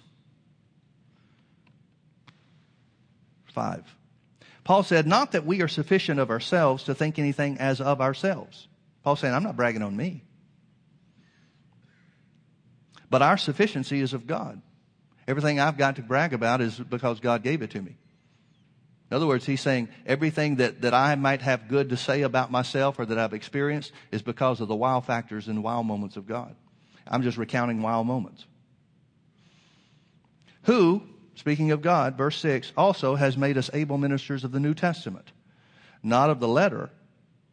5. 3.52 3.84
Paul 4.64 4.82
said, 4.82 5.06
Not 5.06 5.32
that 5.32 5.46
we 5.46 5.62
are 5.62 5.68
sufficient 5.68 6.20
of 6.20 6.30
ourselves 6.30 6.84
to 6.84 6.94
think 6.94 7.18
anything 7.18 7.58
as 7.58 7.80
of 7.80 8.00
ourselves. 8.00 8.68
Paul 9.02 9.16
saying, 9.16 9.34
I'm 9.34 9.42
not 9.42 9.56
bragging 9.56 9.82
on 9.82 9.96
me. 9.96 10.22
But 13.10 13.22
our 13.22 13.36
sufficiency 13.36 14.00
is 14.00 14.14
of 14.14 14.26
God. 14.26 14.62
Everything 15.32 15.60
I've 15.60 15.78
got 15.78 15.96
to 15.96 16.02
brag 16.02 16.34
about 16.34 16.60
is 16.60 16.78
because 16.78 17.18
God 17.18 17.42
gave 17.42 17.62
it 17.62 17.70
to 17.70 17.80
me. 17.80 17.96
In 19.10 19.16
other 19.16 19.26
words, 19.26 19.46
he's 19.46 19.62
saying 19.62 19.88
everything 20.04 20.56
that, 20.56 20.82
that 20.82 20.92
I 20.92 21.14
might 21.14 21.40
have 21.40 21.68
good 21.68 21.88
to 21.88 21.96
say 21.96 22.20
about 22.20 22.50
myself 22.50 22.98
or 22.98 23.06
that 23.06 23.18
I've 23.18 23.32
experienced 23.32 23.92
is 24.10 24.20
because 24.20 24.60
of 24.60 24.68
the 24.68 24.76
wow 24.76 25.00
factors 25.00 25.48
and 25.48 25.64
wow 25.64 25.80
moments 25.80 26.18
of 26.18 26.26
God. 26.26 26.54
I'm 27.08 27.22
just 27.22 27.38
recounting 27.38 27.80
wow 27.80 28.02
moments. 28.02 28.44
Who, 30.64 31.02
speaking 31.34 31.70
of 31.70 31.80
God, 31.80 32.18
verse 32.18 32.36
6, 32.36 32.70
also 32.76 33.14
has 33.14 33.34
made 33.34 33.56
us 33.56 33.70
able 33.72 33.96
ministers 33.96 34.44
of 34.44 34.52
the 34.52 34.60
New 34.60 34.74
Testament, 34.74 35.32
not 36.02 36.28
of 36.28 36.40
the 36.40 36.48
letter, 36.48 36.90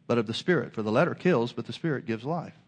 but 0.06 0.18
of 0.18 0.26
the 0.26 0.34
Spirit. 0.34 0.74
For 0.74 0.82
the 0.82 0.92
letter 0.92 1.14
kills, 1.14 1.54
but 1.54 1.66
the 1.66 1.72
Spirit 1.72 2.04
gives 2.04 2.26
life. 2.26 2.59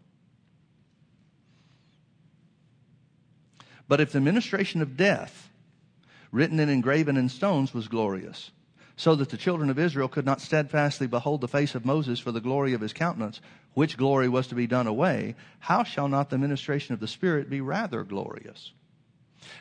But 3.88 4.00
if 4.00 4.12
the 4.12 4.20
ministration 4.20 4.82
of 4.82 4.96
death, 4.96 5.50
written 6.30 6.60
and 6.60 6.70
engraven 6.70 7.16
in 7.16 7.28
stones, 7.28 7.74
was 7.74 7.88
glorious, 7.88 8.50
so 8.96 9.14
that 9.16 9.30
the 9.30 9.36
children 9.36 9.70
of 9.70 9.78
Israel 9.78 10.08
could 10.08 10.24
not 10.24 10.40
steadfastly 10.40 11.06
behold 11.06 11.40
the 11.40 11.48
face 11.48 11.74
of 11.74 11.84
Moses 11.84 12.20
for 12.20 12.32
the 12.32 12.40
glory 12.40 12.72
of 12.72 12.80
his 12.80 12.92
countenance, 12.92 13.40
which 13.74 13.96
glory 13.96 14.28
was 14.28 14.46
to 14.48 14.54
be 14.54 14.66
done 14.66 14.86
away, 14.86 15.34
how 15.58 15.82
shall 15.82 16.08
not 16.08 16.30
the 16.30 16.38
ministration 16.38 16.94
of 16.94 17.00
the 17.00 17.08
Spirit 17.08 17.48
be 17.48 17.60
rather 17.60 18.04
glorious? 18.04 18.72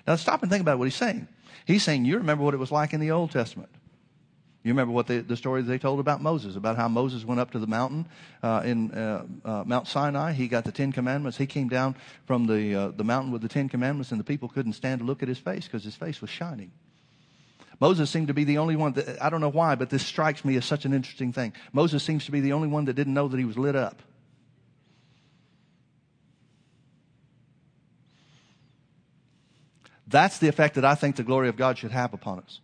Now 0.05 0.15
stop 0.15 0.41
and 0.41 0.51
think 0.51 0.61
about 0.61 0.78
what 0.78 0.86
he's 0.86 0.95
saying. 0.95 1.28
He's 1.65 1.84
saying, 1.84 2.05
you 2.05 2.17
remember 2.17 2.43
what 2.43 2.53
it 2.53 2.59
was 2.59 2.72
like 2.72 2.93
in 2.93 2.99
the 2.99 3.11
Old 3.11 3.32
Testament. 3.32 3.69
You 4.64 4.72
remember 4.72 4.93
what 4.93 5.07
they, 5.07 5.20
the 5.20 5.36
story 5.36 5.64
they 5.64 5.80
told 5.80 5.99
about 5.99 6.22
Moses, 6.22 6.55
about 6.55 6.78
how 6.78 6.88
Moses 6.88 7.26
went 7.26 7.39
up 7.39 7.49
to 7.51 7.59
the 7.59 7.66
mountain 7.66 8.07
uh, 8.43 8.62
in 8.64 8.91
uh, 8.91 9.26
uh, 9.43 9.64
Mount 9.66 9.88
Sinai. 9.88 10.34
He 10.34 10.47
got 10.47 10.66
the 10.66 10.72
Ten 10.72 10.91
Commandments. 10.91 11.38
He 11.38 11.47
came 11.47 11.68
down 11.68 11.95
from 12.28 12.45
the, 12.45 12.76
uh, 12.76 12.88
the 12.89 13.03
mountain 13.03 13.32
with 13.32 13.41
the 13.41 13.47
Ten 13.47 13.70
Commandments, 13.70 14.12
and 14.12 14.20
the 14.20 14.24
people 14.24 14.49
couldn't 14.49 14.74
stand 14.74 14.99
to 14.99 15.05
look 15.05 15.24
at 15.24 15.28
his 15.28 15.39
face 15.39 15.66
because 15.66 15.84
his 15.84 15.95
face 15.95 16.22
was 16.22 16.30
shining. 16.30 16.72
Moses 17.80 18.12
seemed 18.12 18.28
to 18.28 18.36
be 18.36 18.43
the 18.43 18.59
only 18.59 18.76
one 18.76 18.93
that, 18.93 19.20
I 19.20 19.32
don't 19.32 19.41
know 19.41 19.49
why, 19.49 19.74
but 19.74 19.89
this 19.89 20.05
strikes 20.05 20.45
me 20.45 20.55
as 20.57 20.66
such 20.66 20.86
an 20.86 20.93
interesting 20.93 21.34
thing. 21.34 21.53
Moses 21.74 22.03
seems 22.03 22.26
to 22.26 22.32
be 22.32 22.39
the 22.39 22.53
only 22.53 22.68
one 22.68 22.86
that 22.86 22.93
didn't 22.93 23.16
know 23.16 23.28
that 23.28 23.39
he 23.39 23.45
was 23.45 23.57
lit 23.57 23.76
up. 23.76 24.03
That's 30.05 30.38
the 30.38 30.49
effect 30.49 30.76
that 30.76 30.86
I 30.86 30.93
think 30.93 31.16
the 31.16 31.24
glory 31.24 31.49
of 31.49 31.57
God 31.57 31.80
should 31.80 31.91
have 31.91 32.14
upon 32.14 32.41
us. 32.41 32.59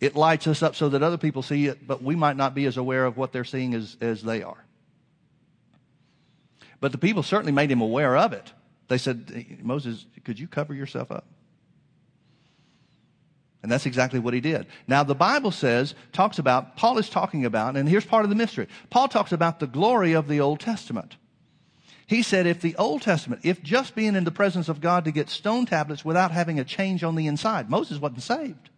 It 0.00 0.16
lights 0.16 0.46
us 0.46 0.62
up 0.62 0.74
so 0.74 0.88
that 0.88 1.02
other 1.02 1.18
people 1.18 1.42
see 1.42 1.66
it, 1.66 1.86
but 1.86 2.02
we 2.02 2.16
might 2.16 2.36
not 2.36 2.54
be 2.54 2.64
as 2.64 2.76
aware 2.76 3.04
of 3.04 3.16
what 3.16 3.32
they're 3.32 3.44
seeing 3.44 3.74
as, 3.74 3.96
as 4.00 4.22
they 4.22 4.42
are. 4.42 4.64
But 6.80 6.92
the 6.92 6.98
people 6.98 7.22
certainly 7.22 7.52
made 7.52 7.70
him 7.70 7.82
aware 7.82 8.16
of 8.16 8.32
it. 8.32 8.52
They 8.88 8.96
said, 8.96 9.58
Moses, 9.62 10.06
could 10.24 10.38
you 10.38 10.48
cover 10.48 10.74
yourself 10.74 11.12
up? 11.12 11.26
And 13.62 13.70
that's 13.70 13.84
exactly 13.84 14.18
what 14.18 14.32
he 14.32 14.40
did. 14.40 14.66
Now, 14.88 15.04
the 15.04 15.14
Bible 15.14 15.50
says, 15.50 15.94
talks 16.12 16.38
about, 16.38 16.78
Paul 16.78 16.96
is 16.96 17.10
talking 17.10 17.44
about, 17.44 17.76
and 17.76 17.86
here's 17.86 18.06
part 18.06 18.24
of 18.24 18.30
the 18.30 18.36
mystery. 18.36 18.68
Paul 18.88 19.08
talks 19.08 19.32
about 19.32 19.60
the 19.60 19.66
glory 19.66 20.14
of 20.14 20.28
the 20.28 20.40
Old 20.40 20.60
Testament. 20.60 21.16
He 22.06 22.22
said, 22.22 22.46
if 22.46 22.62
the 22.62 22.74
Old 22.76 23.02
Testament, 23.02 23.42
if 23.44 23.62
just 23.62 23.94
being 23.94 24.16
in 24.16 24.24
the 24.24 24.30
presence 24.30 24.70
of 24.70 24.80
God 24.80 25.04
to 25.04 25.12
get 25.12 25.28
stone 25.28 25.66
tablets 25.66 26.04
without 26.06 26.30
having 26.30 26.58
a 26.58 26.64
change 26.64 27.04
on 27.04 27.16
the 27.16 27.26
inside, 27.26 27.68
Moses 27.68 27.98
wasn't 27.98 28.22
saved. 28.22 28.69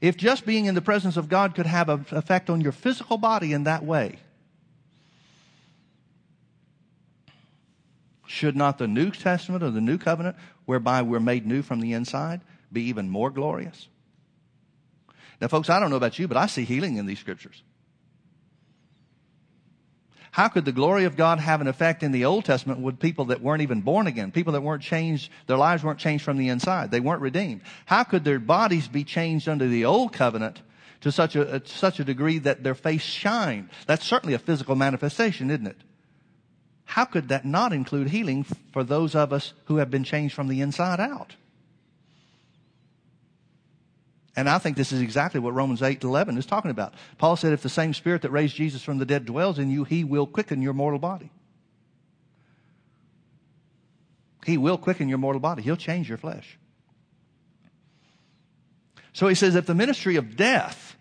If 0.00 0.16
just 0.16 0.46
being 0.46 0.64
in 0.64 0.74
the 0.74 0.80
presence 0.80 1.16
of 1.16 1.28
God 1.28 1.54
could 1.54 1.66
have 1.66 1.88
an 1.88 2.06
effect 2.12 2.48
on 2.48 2.60
your 2.60 2.72
physical 2.72 3.18
body 3.18 3.52
in 3.52 3.64
that 3.64 3.84
way, 3.84 4.18
should 8.26 8.56
not 8.56 8.78
the 8.78 8.88
New 8.88 9.10
Testament 9.10 9.62
or 9.62 9.70
the 9.70 9.80
New 9.80 9.98
Covenant, 9.98 10.36
whereby 10.64 11.02
we're 11.02 11.20
made 11.20 11.46
new 11.46 11.62
from 11.62 11.80
the 11.80 11.92
inside, 11.92 12.40
be 12.72 12.82
even 12.82 13.10
more 13.10 13.30
glorious? 13.30 13.88
Now, 15.40 15.48
folks, 15.48 15.68
I 15.68 15.80
don't 15.80 15.90
know 15.90 15.96
about 15.96 16.18
you, 16.18 16.28
but 16.28 16.36
I 16.36 16.46
see 16.46 16.64
healing 16.64 16.96
in 16.96 17.06
these 17.06 17.18
scriptures. 17.18 17.62
How 20.32 20.48
could 20.48 20.64
the 20.64 20.72
glory 20.72 21.04
of 21.04 21.16
God 21.16 21.40
have 21.40 21.60
an 21.60 21.66
effect 21.66 22.02
in 22.02 22.12
the 22.12 22.24
Old 22.24 22.44
Testament 22.44 22.80
with 22.80 23.00
people 23.00 23.26
that 23.26 23.42
weren't 23.42 23.62
even 23.62 23.80
born 23.80 24.06
again, 24.06 24.30
people 24.30 24.52
that 24.52 24.62
weren't 24.62 24.82
changed, 24.82 25.30
their 25.46 25.56
lives 25.56 25.82
weren't 25.82 25.98
changed 25.98 26.24
from 26.24 26.36
the 26.36 26.48
inside, 26.48 26.90
they 26.90 27.00
weren't 27.00 27.20
redeemed? 27.20 27.62
How 27.86 28.04
could 28.04 28.24
their 28.24 28.38
bodies 28.38 28.86
be 28.86 29.02
changed 29.02 29.48
under 29.48 29.66
the 29.66 29.84
Old 29.84 30.12
Covenant 30.12 30.62
to 31.00 31.10
such 31.10 31.34
a, 31.34 31.66
such 31.66 31.98
a 31.98 32.04
degree 32.04 32.38
that 32.38 32.62
their 32.62 32.76
face 32.76 33.02
shined? 33.02 33.70
That's 33.86 34.06
certainly 34.06 34.34
a 34.34 34.38
physical 34.38 34.76
manifestation, 34.76 35.50
isn't 35.50 35.66
it? 35.66 35.78
How 36.84 37.04
could 37.04 37.28
that 37.28 37.44
not 37.44 37.72
include 37.72 38.08
healing 38.08 38.44
for 38.72 38.84
those 38.84 39.14
of 39.14 39.32
us 39.32 39.52
who 39.64 39.76
have 39.76 39.90
been 39.90 40.04
changed 40.04 40.34
from 40.34 40.48
the 40.48 40.60
inside 40.60 41.00
out? 41.00 41.34
And 44.36 44.48
I 44.48 44.58
think 44.58 44.76
this 44.76 44.92
is 44.92 45.00
exactly 45.00 45.40
what 45.40 45.54
Romans 45.54 45.82
8 45.82 46.02
11 46.04 46.38
is 46.38 46.46
talking 46.46 46.70
about. 46.70 46.94
Paul 47.18 47.36
said, 47.36 47.52
if 47.52 47.62
the 47.62 47.68
same 47.68 47.92
spirit 47.94 48.22
that 48.22 48.30
raised 48.30 48.54
Jesus 48.54 48.82
from 48.82 48.98
the 48.98 49.06
dead 49.06 49.24
dwells 49.24 49.58
in 49.58 49.70
you, 49.70 49.84
he 49.84 50.04
will 50.04 50.26
quicken 50.26 50.62
your 50.62 50.72
mortal 50.72 51.00
body. 51.00 51.30
He 54.46 54.56
will 54.56 54.78
quicken 54.78 55.08
your 55.08 55.18
mortal 55.18 55.40
body. 55.40 55.62
He'll 55.62 55.76
change 55.76 56.08
your 56.08 56.18
flesh. 56.18 56.58
So 59.12 59.28
he 59.28 59.34
says, 59.34 59.54
if 59.54 59.66
the 59.66 59.74
ministry 59.74 60.16
of 60.16 60.36
death, 60.36 60.96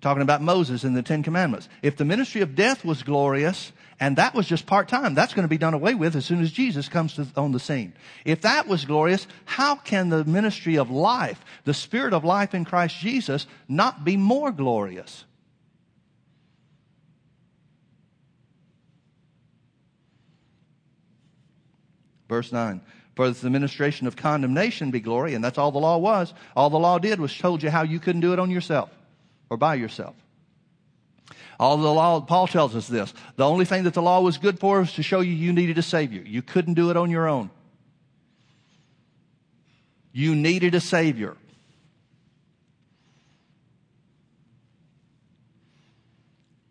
talking 0.00 0.22
about 0.22 0.40
Moses 0.40 0.84
and 0.84 0.96
the 0.96 1.02
Ten 1.02 1.22
Commandments, 1.22 1.68
if 1.82 1.96
the 1.96 2.04
ministry 2.04 2.40
of 2.40 2.54
death 2.54 2.84
was 2.84 3.02
glorious, 3.02 3.72
and 4.02 4.16
that 4.16 4.34
was 4.34 4.48
just 4.48 4.66
part 4.66 4.88
time. 4.88 5.14
That's 5.14 5.32
going 5.32 5.44
to 5.44 5.48
be 5.48 5.58
done 5.58 5.74
away 5.74 5.94
with 5.94 6.16
as 6.16 6.24
soon 6.24 6.42
as 6.42 6.50
Jesus 6.50 6.88
comes 6.88 7.14
to, 7.14 7.26
on 7.36 7.52
the 7.52 7.60
scene. 7.60 7.92
If 8.24 8.40
that 8.40 8.66
was 8.66 8.84
glorious, 8.84 9.28
how 9.44 9.76
can 9.76 10.08
the 10.08 10.24
ministry 10.24 10.76
of 10.76 10.90
life, 10.90 11.40
the 11.62 11.72
spirit 11.72 12.12
of 12.12 12.24
life 12.24 12.52
in 12.52 12.64
Christ 12.64 12.98
Jesus, 12.98 13.46
not 13.68 14.04
be 14.04 14.16
more 14.16 14.50
glorious? 14.50 15.24
Verse 22.28 22.50
9. 22.50 22.80
For 23.14 23.30
the 23.30 23.46
administration 23.46 24.08
of 24.08 24.16
condemnation 24.16 24.90
be 24.90 24.98
glory, 24.98 25.34
and 25.34 25.44
that's 25.44 25.58
all 25.58 25.70
the 25.70 25.78
law 25.78 25.98
was. 25.98 26.34
All 26.56 26.70
the 26.70 26.76
law 26.76 26.98
did 26.98 27.20
was 27.20 27.38
told 27.38 27.62
you 27.62 27.70
how 27.70 27.84
you 27.84 28.00
couldn't 28.00 28.22
do 28.22 28.32
it 28.32 28.40
on 28.40 28.50
yourself 28.50 28.90
or 29.48 29.56
by 29.56 29.76
yourself. 29.76 30.16
All 31.58 31.76
the 31.76 31.92
law, 31.92 32.20
Paul 32.20 32.46
tells 32.46 32.74
us 32.74 32.88
this. 32.88 33.12
The 33.36 33.46
only 33.46 33.64
thing 33.64 33.84
that 33.84 33.94
the 33.94 34.02
law 34.02 34.20
was 34.20 34.38
good 34.38 34.58
for 34.58 34.80
was 34.80 34.92
to 34.94 35.02
show 35.02 35.20
you 35.20 35.32
you 35.32 35.52
needed 35.52 35.78
a 35.78 35.82
Savior. 35.82 36.22
You 36.24 36.42
couldn't 36.42 36.74
do 36.74 36.90
it 36.90 36.96
on 36.96 37.10
your 37.10 37.28
own. 37.28 37.50
You 40.12 40.34
needed 40.34 40.74
a 40.74 40.80
Savior. 40.80 41.36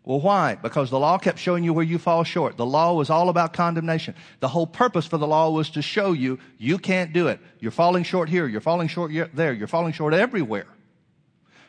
Well, 0.04 0.20
why? 0.20 0.56
Because 0.56 0.90
the 0.90 0.98
law 0.98 1.16
kept 1.16 1.38
showing 1.38 1.62
you 1.62 1.72
where 1.72 1.84
you 1.84 1.98
fall 1.98 2.24
short. 2.24 2.56
The 2.56 2.66
law 2.66 2.92
was 2.94 3.08
all 3.08 3.28
about 3.28 3.52
condemnation. 3.52 4.16
The 4.40 4.48
whole 4.48 4.66
purpose 4.66 5.06
for 5.06 5.16
the 5.16 5.28
law 5.28 5.50
was 5.50 5.70
to 5.70 5.82
show 5.82 6.12
you 6.12 6.40
you 6.58 6.78
can't 6.78 7.12
do 7.12 7.28
it. 7.28 7.38
You're 7.60 7.70
falling 7.70 8.02
short 8.02 8.28
here. 8.28 8.48
You're 8.48 8.60
falling 8.60 8.88
short 8.88 9.12
there. 9.32 9.52
You're 9.52 9.68
falling 9.68 9.92
short 9.92 10.12
everywhere. 10.12 10.66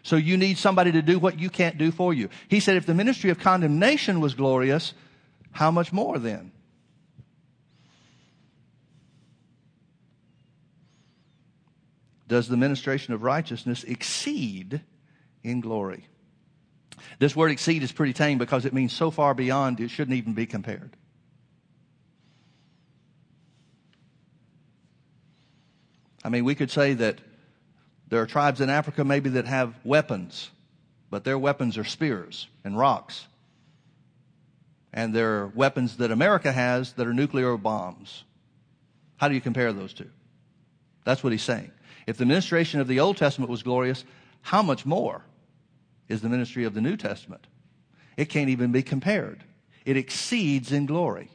So 0.03 0.17
you 0.17 0.35
need 0.35 0.57
somebody 0.57 0.91
to 0.91 1.01
do 1.01 1.17
what 1.17 1.39
you 1.39 1.49
can't 1.49 1.77
do 1.77 1.89
for 1.91 2.13
you. 2.13 2.29
He 2.49 2.59
said, 2.59 2.75
if 2.75 2.85
the 2.85 2.93
ministry 2.93 3.29
of 3.29 3.39
condemnation 3.39 4.19
was 4.19 4.33
glorious, 4.33 4.93
how 5.51 5.71
much 5.71 5.93
more 5.93 6.19
then? 6.19 6.51
Does 12.27 12.49
the 12.49 12.57
ministration 12.57 13.13
of 13.13 13.23
righteousness 13.23 13.83
exceed 13.85 14.81
in 15.41 15.61
glory? 15.61 16.07
This 17.19 17.35
word 17.35 17.51
exceed 17.51 17.81
is 17.83 17.91
pretty 17.91 18.13
tame 18.13 18.37
because 18.37 18.65
it 18.65 18.73
means 18.73 18.91
so 18.91 19.09
far 19.09 19.33
beyond 19.33 19.79
it 19.79 19.89
shouldn't 19.89 20.17
even 20.17 20.33
be 20.33 20.45
compared. 20.45 20.97
I 26.23 26.29
mean, 26.29 26.43
we 26.43 26.55
could 26.55 26.71
say 26.71 26.93
that 26.93 27.19
there 28.13 28.21
are 28.21 28.27
tribes 28.27 28.61
in 28.61 28.69
Africa 28.69 29.03
maybe 29.03 29.31
that 29.31 29.47
have 29.47 29.73
weapons, 29.83 30.51
but 31.09 31.23
their 31.23 31.39
weapons 31.39 31.79
are 31.79 31.83
spears 31.83 32.47
and 32.63 32.77
rocks. 32.77 33.25
And 34.93 35.15
there 35.15 35.41
are 35.41 35.47
weapons 35.47 35.97
that 35.97 36.11
America 36.11 36.51
has 36.51 36.93
that 36.93 37.07
are 37.07 37.13
nuclear 37.13 37.57
bombs. 37.57 38.23
How 39.17 39.29
do 39.29 39.33
you 39.33 39.41
compare 39.41 39.73
those 39.73 39.95
two? 39.95 40.11
That's 41.05 41.23
what 41.23 41.31
he's 41.31 41.41
saying. 41.41 41.71
If 42.05 42.17
the 42.17 42.27
ministration 42.27 42.79
of 42.79 42.87
the 42.87 42.99
Old 42.99 43.17
Testament 43.17 43.49
was 43.49 43.63
glorious, 43.63 44.05
how 44.41 44.61
much 44.61 44.85
more 44.85 45.23
is 46.07 46.21
the 46.21 46.29
ministry 46.29 46.65
of 46.65 46.75
the 46.75 46.81
New 46.81 46.97
Testament? 46.97 47.47
It 48.15 48.25
can't 48.25 48.49
even 48.51 48.71
be 48.71 48.83
compared. 48.83 49.43
It 49.85 49.97
exceeds 49.97 50.71
in 50.71 50.85
glory. 50.85 51.31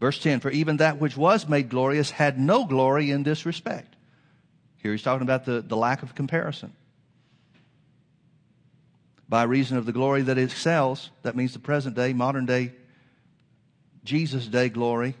Verse 0.00 0.18
10 0.18 0.40
For 0.40 0.50
even 0.50 0.78
that 0.78 0.98
which 0.98 1.16
was 1.16 1.48
made 1.48 1.68
glorious 1.68 2.10
had 2.10 2.36
no 2.36 2.64
glory 2.64 3.12
in 3.12 3.22
this 3.22 3.46
respect. 3.46 3.91
Here 4.82 4.90
he's 4.90 5.02
talking 5.02 5.22
about 5.22 5.44
the, 5.44 5.60
the 5.60 5.76
lack 5.76 6.02
of 6.02 6.14
comparison. 6.14 6.72
By 9.28 9.44
reason 9.44 9.78
of 9.78 9.86
the 9.86 9.92
glory 9.92 10.22
that 10.22 10.38
excels, 10.38 11.10
that 11.22 11.36
means 11.36 11.52
the 11.52 11.60
present 11.60 11.94
day, 11.94 12.12
modern 12.12 12.46
day, 12.46 12.72
Jesus' 14.04 14.46
day 14.46 14.68
glory. 14.68 15.14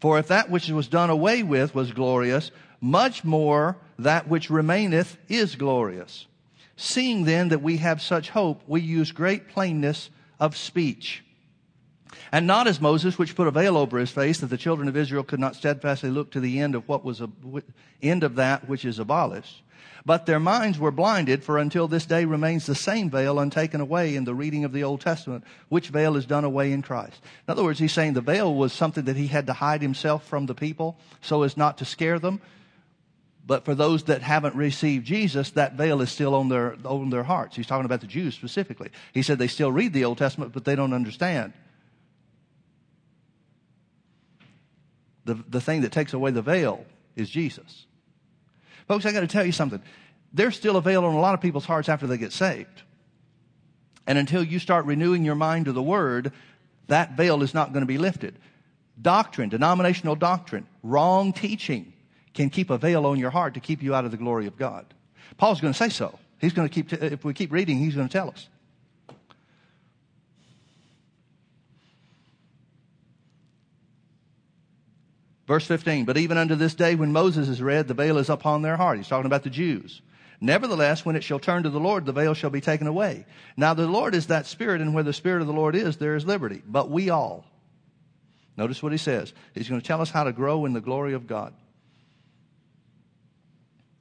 For 0.00 0.18
if 0.18 0.28
that 0.28 0.50
which 0.50 0.68
was 0.68 0.88
done 0.88 1.10
away 1.10 1.42
with 1.42 1.74
was 1.74 1.92
glorious, 1.92 2.50
much 2.80 3.22
more 3.22 3.76
that 3.98 4.26
which 4.28 4.50
remaineth 4.50 5.16
is 5.28 5.54
glorious. 5.54 6.26
Seeing 6.76 7.24
then 7.24 7.50
that 7.50 7.62
we 7.62 7.76
have 7.76 8.02
such 8.02 8.30
hope, 8.30 8.62
we 8.66 8.80
use 8.80 9.12
great 9.12 9.48
plainness 9.48 10.10
of 10.40 10.56
speech 10.56 11.22
and 12.30 12.46
not 12.46 12.66
as 12.66 12.80
Moses, 12.80 13.18
which 13.18 13.34
put 13.34 13.46
a 13.46 13.50
veil 13.50 13.76
over 13.76 13.98
his 13.98 14.10
face, 14.10 14.40
that 14.40 14.46
the 14.46 14.56
children 14.56 14.88
of 14.88 14.96
Israel 14.96 15.24
could 15.24 15.40
not 15.40 15.56
steadfastly 15.56 16.10
look 16.10 16.30
to 16.32 16.40
the 16.40 16.60
end 16.60 16.74
of 16.74 16.88
what 16.88 17.04
was 17.04 17.20
a, 17.20 17.28
end 18.02 18.24
of 18.24 18.36
that 18.36 18.68
which 18.68 18.84
is 18.84 18.98
abolished. 18.98 19.62
But 20.04 20.26
their 20.26 20.40
minds 20.40 20.78
were 20.78 20.90
blinded, 20.90 21.44
for 21.44 21.58
until 21.58 21.86
this 21.86 22.06
day 22.06 22.24
remains 22.24 22.66
the 22.66 22.74
same 22.74 23.08
veil 23.08 23.38
untaken 23.38 23.80
away 23.80 24.16
in 24.16 24.24
the 24.24 24.34
reading 24.34 24.64
of 24.64 24.72
the 24.72 24.82
Old 24.82 25.00
Testament, 25.00 25.44
which 25.68 25.88
veil 25.88 26.16
is 26.16 26.26
done 26.26 26.44
away 26.44 26.72
in 26.72 26.82
Christ. 26.82 27.20
In 27.46 27.52
other 27.52 27.62
words, 27.62 27.78
he's 27.78 27.92
saying 27.92 28.14
the 28.14 28.20
veil 28.20 28.52
was 28.52 28.72
something 28.72 29.04
that 29.04 29.16
he 29.16 29.28
had 29.28 29.46
to 29.46 29.52
hide 29.52 29.80
himself 29.80 30.26
from 30.26 30.46
the 30.46 30.54
people 30.54 30.98
so 31.20 31.42
as 31.42 31.56
not 31.56 31.78
to 31.78 31.84
scare 31.84 32.18
them. 32.18 32.40
But 33.46 33.64
for 33.64 33.74
those 33.74 34.04
that 34.04 34.22
haven't 34.22 34.54
received 34.54 35.06
Jesus, 35.06 35.50
that 35.50 35.74
veil 35.74 36.00
is 36.00 36.10
still 36.10 36.34
on 36.34 36.48
their, 36.48 36.76
on 36.84 37.10
their 37.10 37.24
hearts. 37.24 37.56
He's 37.56 37.66
talking 37.66 37.84
about 37.84 38.00
the 38.00 38.06
Jews 38.06 38.34
specifically. 38.34 38.90
He 39.12 39.22
said 39.22 39.38
they 39.38 39.48
still 39.48 39.72
read 39.72 39.92
the 39.92 40.04
Old 40.04 40.18
Testament, 40.18 40.52
but 40.52 40.64
they 40.64 40.76
don't 40.76 40.92
understand. 40.92 41.52
The, 45.24 45.34
the 45.48 45.60
thing 45.60 45.82
that 45.82 45.92
takes 45.92 46.12
away 46.12 46.30
the 46.30 46.42
veil 46.42 46.84
is 47.16 47.30
Jesus. 47.30 47.86
Folks, 48.88 49.06
I 49.06 49.12
got 49.12 49.20
to 49.20 49.26
tell 49.26 49.44
you 49.44 49.52
something. 49.52 49.82
There's 50.32 50.56
still 50.56 50.76
a 50.76 50.82
veil 50.82 51.04
on 51.04 51.14
a 51.14 51.20
lot 51.20 51.34
of 51.34 51.40
people's 51.40 51.66
hearts 51.66 51.88
after 51.88 52.06
they 52.06 52.18
get 52.18 52.32
saved. 52.32 52.82
And 54.06 54.18
until 54.18 54.42
you 54.42 54.58
start 54.58 54.86
renewing 54.86 55.24
your 55.24 55.34
mind 55.34 55.66
to 55.66 55.72
the 55.72 55.82
Word, 55.82 56.32
that 56.88 57.16
veil 57.16 57.42
is 57.42 57.54
not 57.54 57.72
going 57.72 57.82
to 57.82 57.86
be 57.86 57.98
lifted. 57.98 58.38
Doctrine, 59.00 59.48
denominational 59.48 60.16
doctrine, 60.16 60.66
wrong 60.82 61.32
teaching 61.32 61.92
can 62.34 62.50
keep 62.50 62.70
a 62.70 62.78
veil 62.78 63.06
on 63.06 63.18
your 63.18 63.30
heart 63.30 63.54
to 63.54 63.60
keep 63.60 63.82
you 63.82 63.94
out 63.94 64.04
of 64.04 64.10
the 64.10 64.16
glory 64.16 64.46
of 64.46 64.56
God. 64.56 64.86
Paul's 65.36 65.60
going 65.60 65.72
to 65.72 65.78
say 65.78 65.88
so. 65.88 66.18
He's 66.40 66.52
going 66.52 66.68
to 66.68 66.74
keep, 66.74 66.92
if 66.92 67.24
we 67.24 67.34
keep 67.34 67.52
reading, 67.52 67.78
he's 67.78 67.94
going 67.94 68.08
to 68.08 68.12
tell 68.12 68.28
us. 68.28 68.48
Verse 75.46 75.66
15, 75.66 76.04
but 76.04 76.16
even 76.16 76.38
unto 76.38 76.54
this 76.54 76.74
day 76.74 76.94
when 76.94 77.12
Moses 77.12 77.48
is 77.48 77.60
read, 77.60 77.88
the 77.88 77.94
veil 77.94 78.18
is 78.18 78.30
upon 78.30 78.62
their 78.62 78.76
heart. 78.76 78.98
He's 78.98 79.08
talking 79.08 79.26
about 79.26 79.42
the 79.42 79.50
Jews. 79.50 80.00
Nevertheless, 80.40 81.04
when 81.04 81.16
it 81.16 81.24
shall 81.24 81.38
turn 81.38 81.64
to 81.64 81.70
the 81.70 81.80
Lord, 81.80 82.06
the 82.06 82.12
veil 82.12 82.34
shall 82.34 82.50
be 82.50 82.60
taken 82.60 82.86
away. 82.86 83.26
Now 83.56 83.74
the 83.74 83.86
Lord 83.86 84.14
is 84.14 84.28
that 84.28 84.46
Spirit, 84.46 84.80
and 84.80 84.94
where 84.94 85.04
the 85.04 85.12
Spirit 85.12 85.40
of 85.40 85.46
the 85.46 85.52
Lord 85.52 85.74
is, 85.74 85.96
there 85.96 86.16
is 86.16 86.26
liberty. 86.26 86.62
But 86.66 86.90
we 86.90 87.10
all, 87.10 87.44
notice 88.56 88.82
what 88.82 88.92
he 88.92 88.98
says. 88.98 89.32
He's 89.54 89.68
going 89.68 89.80
to 89.80 89.86
tell 89.86 90.00
us 90.00 90.10
how 90.10 90.24
to 90.24 90.32
grow 90.32 90.64
in 90.64 90.72
the 90.72 90.80
glory 90.80 91.14
of 91.14 91.26
God. 91.26 91.54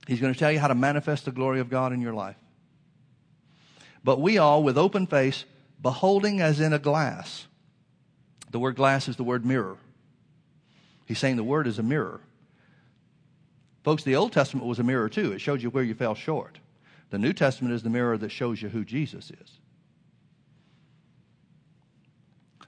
He's 0.07 0.19
going 0.19 0.33
to 0.33 0.39
tell 0.39 0.51
you 0.51 0.59
how 0.59 0.67
to 0.67 0.75
manifest 0.75 1.25
the 1.25 1.31
glory 1.31 1.59
of 1.59 1.69
God 1.69 1.93
in 1.93 2.01
your 2.01 2.13
life. 2.13 2.37
But 4.03 4.19
we 4.19 4.37
all, 4.39 4.63
with 4.63 4.77
open 4.77 5.05
face, 5.05 5.45
beholding 5.81 6.41
as 6.41 6.59
in 6.59 6.73
a 6.73 6.79
glass. 6.79 7.45
The 8.49 8.59
word 8.59 8.75
glass 8.75 9.07
is 9.07 9.15
the 9.15 9.23
word 9.23 9.45
mirror. 9.45 9.77
He's 11.11 11.19
saying 11.19 11.35
the 11.35 11.43
word 11.43 11.67
is 11.67 11.77
a 11.77 11.83
mirror. 11.83 12.21
Folks, 13.83 14.03
the 14.05 14.15
Old 14.15 14.31
Testament 14.31 14.65
was 14.65 14.79
a 14.79 14.83
mirror 14.83 15.09
too. 15.09 15.33
It 15.33 15.41
showed 15.41 15.61
you 15.61 15.69
where 15.69 15.83
you 15.83 15.93
fell 15.93 16.15
short. 16.15 16.57
The 17.09 17.17
New 17.17 17.33
Testament 17.33 17.73
is 17.73 17.83
the 17.83 17.89
mirror 17.89 18.17
that 18.17 18.29
shows 18.29 18.61
you 18.61 18.69
who 18.69 18.85
Jesus 18.85 19.29
is. 19.29 19.59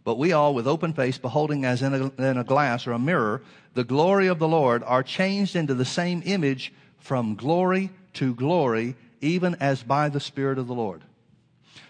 But 0.04 0.18
we 0.18 0.34
all, 0.34 0.54
with 0.54 0.68
open 0.68 0.92
face, 0.92 1.18
beholding 1.18 1.64
as 1.64 1.82
in 1.82 1.94
a, 1.94 2.22
in 2.22 2.38
a 2.38 2.44
glass 2.44 2.86
or 2.86 2.92
a 2.92 3.00
mirror 3.00 3.42
the 3.76 3.86
glory 3.86 4.28
of 4.28 4.40
the 4.40 4.48
Lord, 4.50 4.84
are 4.84 5.04
changed 5.04 5.56
into 5.56 5.74
the 5.74 5.86
same 5.86 6.22
image 6.26 6.74
from 6.98 7.36
glory 7.36 7.92
to 8.16 8.36
glory, 8.36 8.98
even 9.22 9.56
as 9.62 9.84
by 9.84 10.10
the 10.10 10.20
Spirit 10.20 10.58
of 10.58 10.68
the 10.68 10.76
Lord. 10.76 11.02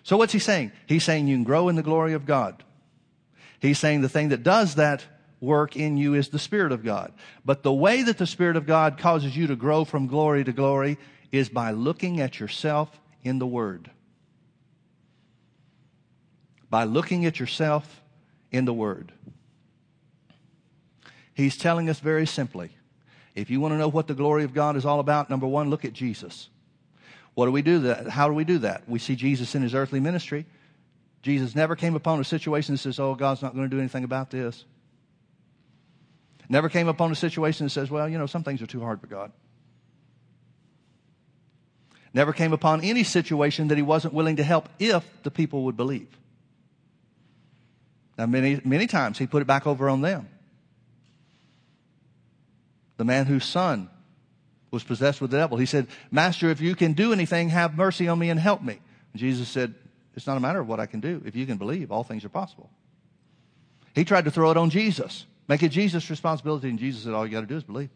So 0.04 0.18
what's 0.18 0.34
he 0.34 0.38
saying? 0.38 0.72
He's 0.86 1.04
saying 1.04 1.28
you 1.28 1.36
can 1.36 1.46
grow 1.46 1.68
in 1.68 1.76
the 1.76 1.82
glory 1.82 2.14
of 2.14 2.28
God. 2.28 2.64
He's 3.60 3.80
saying 3.80 4.02
the 4.02 4.10
thing 4.10 4.30
that 4.30 4.44
does 4.44 4.76
that 4.76 5.04
work 5.44 5.76
in 5.76 5.98
you 5.98 6.14
is 6.14 6.30
the 6.30 6.40
Spirit 6.40 6.72
of 6.72 6.84
God. 6.84 7.14
But 7.46 7.62
the 7.62 7.74
way 7.74 8.02
that 8.04 8.18
the 8.18 8.26
Spirit 8.26 8.56
of 8.56 8.66
God 8.66 8.98
causes 8.98 9.36
you 9.36 9.48
to 9.48 9.56
grow 9.56 9.84
from 9.84 10.08
glory 10.08 10.44
to 10.44 10.54
glory 10.54 10.98
is 11.32 11.50
by 11.50 11.72
looking 11.72 12.22
at 12.22 12.40
yourself 12.40 12.90
in 13.24 13.40
the 13.40 13.46
Word. 13.46 13.92
By 16.70 16.86
looking 16.86 17.26
at 17.26 17.40
yourself 17.40 18.02
in 18.52 18.66
the 18.66 18.74
Word. 18.74 19.12
He's 21.34 21.58
telling 21.58 21.90
us 21.90 22.00
very 22.00 22.26
simply 22.26 22.72
if 23.36 23.50
you 23.50 23.60
want 23.60 23.74
to 23.74 23.78
know 23.78 23.90
what 23.90 24.08
the 24.08 24.14
glory 24.14 24.44
of 24.44 24.54
God 24.54 24.78
is 24.78 24.86
all 24.86 25.00
about, 25.00 25.30
number 25.30 25.48
one, 25.48 25.70
look 25.70 25.86
at 25.86 25.94
Jesus. 25.94 26.50
What 27.34 27.48
do 27.48 27.52
we 27.52 27.64
do 27.64 27.80
that? 27.80 28.08
How 28.08 28.28
do 28.28 28.34
we 28.34 28.44
do 28.44 28.60
that? 28.60 28.88
We 28.88 29.00
see 29.00 29.16
Jesus 29.16 29.56
in 29.56 29.64
his 29.64 29.74
earthly 29.74 30.00
ministry. 30.00 30.46
Jesus 31.24 31.56
never 31.56 31.76
came 31.76 31.96
upon 31.96 32.20
a 32.20 32.24
situation 32.24 32.76
that 32.76 32.80
says, 32.80 33.00
oh, 33.00 33.16
God's 33.16 33.42
not 33.42 33.56
going 33.56 33.68
to 33.68 33.76
do 33.76 33.80
anything 33.80 34.04
about 34.04 34.30
this. 34.30 34.66
Never 36.50 36.70
came 36.70 36.88
upon 36.88 37.12
a 37.12 37.16
situation 37.16 37.66
that 37.66 37.70
says, 37.70 37.90
well, 37.90 38.08
you 38.08 38.18
know, 38.18 38.26
some 38.26 38.44
things 38.44 38.62
are 38.62 38.68
too 38.68 38.82
hard 38.82 39.02
for 39.02 39.08
God. 39.08 39.32
Never 42.14 42.32
came 42.32 42.54
upon 42.54 42.82
any 42.82 43.04
situation 43.04 43.70
that 43.70 43.78
he 43.78 43.82
wasn't 43.82 44.14
willing 44.14 44.36
to 44.36 44.44
help 44.44 44.70
if 44.78 45.04
the 45.24 45.32
people 45.32 45.64
would 45.64 45.76
believe. 45.76 46.16
Now, 48.18 48.28
many, 48.28 48.62
many 48.64 48.86
times 48.86 49.18
he 49.18 49.26
put 49.26 49.42
it 49.42 49.46
back 49.46 49.66
over 49.66 49.90
on 49.90 50.02
them. 50.02 50.30
The 52.98 53.06
man 53.06 53.26
whose 53.26 53.46
son 53.46 53.90
was 54.70 54.84
possessed 54.84 55.22
with 55.22 55.32
the 55.32 55.38
devil, 55.38 55.58
he 55.58 55.66
said, 55.66 55.88
Master, 56.12 56.50
if 56.50 56.62
you 56.62 56.76
can 56.76 56.94
do 56.94 57.12
anything, 57.12 57.50
have 57.50 57.76
mercy 57.76 58.08
on 58.08 58.20
me 58.20 58.30
and 58.30 58.40
help 58.40 58.62
me. 58.62 58.80
And 59.14 59.20
Jesus 59.20 59.50
said, 59.50 59.74
It's 60.16 60.28
not 60.28 60.38
a 60.38 60.40
matter 60.40 60.60
of 60.60 60.68
what 60.68 60.80
I 60.80 60.86
can 60.86 61.00
do. 61.00 61.22
If 61.26 61.36
you 61.36 61.48
can 61.48 61.58
believe, 61.58 61.92
all 61.92 62.04
things 62.04 62.24
are 62.24 62.30
possible. 62.30 62.70
He 63.96 64.06
tried 64.06 64.26
to 64.26 64.32
throw 64.32 64.52
it 64.52 64.58
on 64.58 64.70
Jesus. 64.70 65.26
Make 65.48 65.64
it 65.64 65.70
Jesus' 65.70 66.10
responsibility. 66.10 66.70
And 66.70 66.80
Jesus 66.80 67.04
said, 67.04 67.14
All 67.14 67.26
you 67.26 67.32
got 67.32 67.42
to 67.42 67.48
do 67.48 67.58
is 67.58 67.64
believe. 67.64 67.90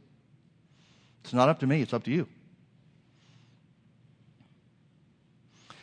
It's 1.23 1.33
not 1.33 1.49
up 1.49 1.59
to 1.59 1.67
me, 1.67 1.81
it's 1.81 1.93
up 1.93 2.03
to 2.05 2.11
you. 2.11 2.27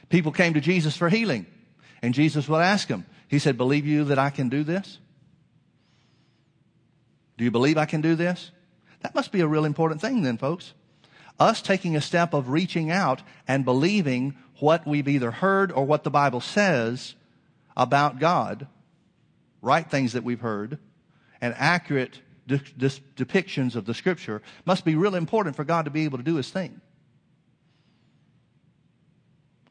People 0.08 0.32
came 0.32 0.54
to 0.54 0.60
Jesus 0.60 0.96
for 0.96 1.08
healing, 1.08 1.46
and 2.02 2.14
Jesus 2.14 2.48
would 2.48 2.60
ask 2.60 2.88
them, 2.88 3.06
He 3.28 3.38
said, 3.38 3.56
Believe 3.56 3.86
you 3.86 4.04
that 4.04 4.18
I 4.18 4.30
can 4.30 4.48
do 4.48 4.64
this? 4.64 4.98
Do 7.36 7.44
you 7.44 7.50
believe 7.50 7.78
I 7.78 7.84
can 7.84 8.00
do 8.00 8.14
this? 8.14 8.50
That 9.00 9.14
must 9.14 9.32
be 9.32 9.40
a 9.40 9.46
real 9.46 9.64
important 9.64 10.00
thing, 10.00 10.22
then, 10.22 10.38
folks. 10.38 10.72
Us 11.38 11.60
taking 11.60 11.96
a 11.96 12.00
step 12.00 12.32
of 12.32 12.48
reaching 12.48 12.90
out 12.90 13.22
and 13.48 13.64
believing 13.64 14.36
what 14.60 14.86
we've 14.86 15.08
either 15.08 15.30
heard 15.30 15.72
or 15.72 15.84
what 15.84 16.04
the 16.04 16.10
Bible 16.10 16.40
says 16.40 17.14
about 17.76 18.20
God, 18.20 18.68
right 19.60 19.90
things 19.90 20.12
that 20.12 20.22
we've 20.22 20.40
heard, 20.40 20.78
and 21.44 21.54
accurate 21.58 22.22
de- 22.46 22.56
de- 22.56 22.88
depictions 23.22 23.76
of 23.76 23.84
the 23.84 23.92
scripture 23.92 24.40
must 24.64 24.82
be 24.82 24.94
really 24.94 25.18
important 25.18 25.54
for 25.54 25.62
God 25.62 25.84
to 25.84 25.90
be 25.90 26.04
able 26.04 26.16
to 26.16 26.24
do 26.24 26.36
his 26.36 26.48
thing. 26.48 26.80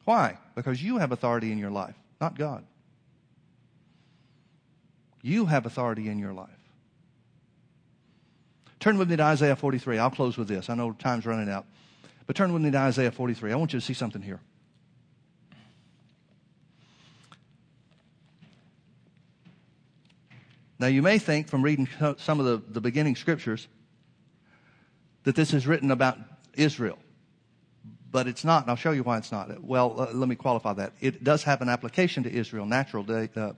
Why? 0.04 0.38
Because 0.54 0.80
you 0.80 0.98
have 0.98 1.10
authority 1.10 1.50
in 1.50 1.58
your 1.58 1.72
life, 1.72 1.96
not 2.20 2.38
God. 2.38 2.64
You 5.20 5.46
have 5.46 5.66
authority 5.66 6.08
in 6.08 6.20
your 6.20 6.32
life. 6.32 6.48
Turn 8.78 8.96
with 8.96 9.10
me 9.10 9.16
to 9.16 9.22
Isaiah 9.24 9.56
43. 9.56 9.98
I'll 9.98 10.10
close 10.10 10.36
with 10.36 10.46
this. 10.46 10.70
I 10.70 10.76
know 10.76 10.92
time's 10.92 11.26
running 11.26 11.48
out. 11.48 11.66
But 12.28 12.36
turn 12.36 12.52
with 12.52 12.62
me 12.62 12.70
to 12.70 12.78
Isaiah 12.78 13.10
43. 13.10 13.50
I 13.50 13.56
want 13.56 13.72
you 13.72 13.80
to 13.80 13.84
see 13.84 13.94
something 13.94 14.22
here. 14.22 14.38
Now, 20.84 20.88
you 20.90 21.00
may 21.00 21.18
think 21.18 21.48
from 21.48 21.62
reading 21.62 21.88
some 22.18 22.40
of 22.40 22.44
the, 22.44 22.62
the 22.70 22.80
beginning 22.82 23.16
scriptures 23.16 23.68
that 25.22 25.34
this 25.34 25.54
is 25.54 25.66
written 25.66 25.90
about 25.90 26.18
Israel, 26.52 26.98
but 28.10 28.26
it's 28.26 28.44
not, 28.44 28.64
and 28.64 28.70
I'll 28.70 28.76
show 28.76 28.90
you 28.90 29.02
why 29.02 29.16
it's 29.16 29.32
not. 29.32 29.64
Well, 29.64 29.98
uh, 29.98 30.12
let 30.12 30.28
me 30.28 30.36
qualify 30.36 30.74
that. 30.74 30.92
It 31.00 31.24
does 31.24 31.42
have 31.44 31.62
an 31.62 31.70
application 31.70 32.24
to 32.24 32.30
Israel, 32.30 32.66
natural, 32.66 33.02
day, 33.02 33.30
uh, 33.34 33.52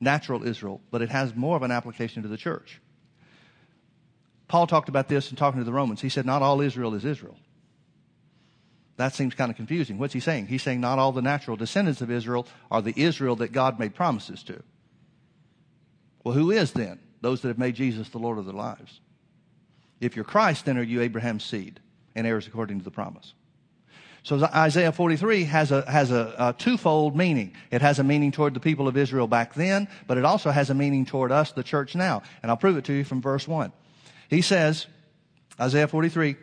natural 0.00 0.44
Israel, 0.44 0.80
but 0.90 1.00
it 1.00 1.10
has 1.10 1.32
more 1.36 1.56
of 1.56 1.62
an 1.62 1.70
application 1.70 2.24
to 2.24 2.28
the 2.28 2.36
church. 2.36 2.80
Paul 4.48 4.66
talked 4.66 4.88
about 4.88 5.06
this 5.06 5.30
in 5.30 5.36
talking 5.36 5.60
to 5.60 5.64
the 5.64 5.72
Romans. 5.72 6.00
He 6.00 6.08
said, 6.08 6.26
Not 6.26 6.42
all 6.42 6.60
Israel 6.60 6.92
is 6.96 7.04
Israel. 7.04 7.36
That 8.96 9.14
seems 9.14 9.32
kind 9.32 9.52
of 9.52 9.56
confusing. 9.56 9.96
What's 9.96 10.12
he 10.12 10.18
saying? 10.18 10.48
He's 10.48 10.64
saying 10.64 10.80
not 10.80 10.98
all 10.98 11.12
the 11.12 11.22
natural 11.22 11.56
descendants 11.56 12.00
of 12.00 12.10
Israel 12.10 12.48
are 12.68 12.82
the 12.82 13.00
Israel 13.00 13.36
that 13.36 13.52
God 13.52 13.78
made 13.78 13.94
promises 13.94 14.42
to. 14.42 14.60
Well, 16.24 16.34
who 16.34 16.50
is 16.50 16.72
then? 16.72 16.98
Those 17.20 17.42
that 17.42 17.48
have 17.48 17.58
made 17.58 17.74
Jesus 17.74 18.08
the 18.10 18.18
Lord 18.18 18.38
of 18.38 18.44
their 18.44 18.54
lives. 18.54 19.00
If 20.00 20.14
you're 20.14 20.24
Christ, 20.24 20.64
then 20.64 20.78
are 20.78 20.82
you 20.82 21.00
Abraham's 21.00 21.44
seed 21.44 21.80
and 22.14 22.26
heirs 22.26 22.46
according 22.46 22.78
to 22.78 22.84
the 22.84 22.90
promise. 22.90 23.32
So 24.24 24.44
Isaiah 24.44 24.92
43 24.92 25.44
has 25.44 25.70
a, 25.70 25.88
has 25.90 26.10
a, 26.10 26.34
a, 26.38 26.52
twofold 26.52 27.16
meaning. 27.16 27.54
It 27.70 27.80
has 27.80 27.98
a 27.98 28.04
meaning 28.04 28.32
toward 28.32 28.54
the 28.54 28.60
people 28.60 28.88
of 28.88 28.96
Israel 28.96 29.26
back 29.26 29.54
then, 29.54 29.88
but 30.06 30.18
it 30.18 30.24
also 30.24 30.50
has 30.50 30.68
a 30.68 30.74
meaning 30.74 31.06
toward 31.06 31.32
us, 31.32 31.52
the 31.52 31.62
church 31.62 31.94
now. 31.94 32.22
And 32.42 32.50
I'll 32.50 32.56
prove 32.56 32.76
it 32.76 32.84
to 32.86 32.92
you 32.92 33.04
from 33.04 33.22
verse 33.22 33.46
1. 33.46 33.72
He 34.28 34.42
says, 34.42 34.86
Isaiah 35.60 35.88
43, 35.88 36.36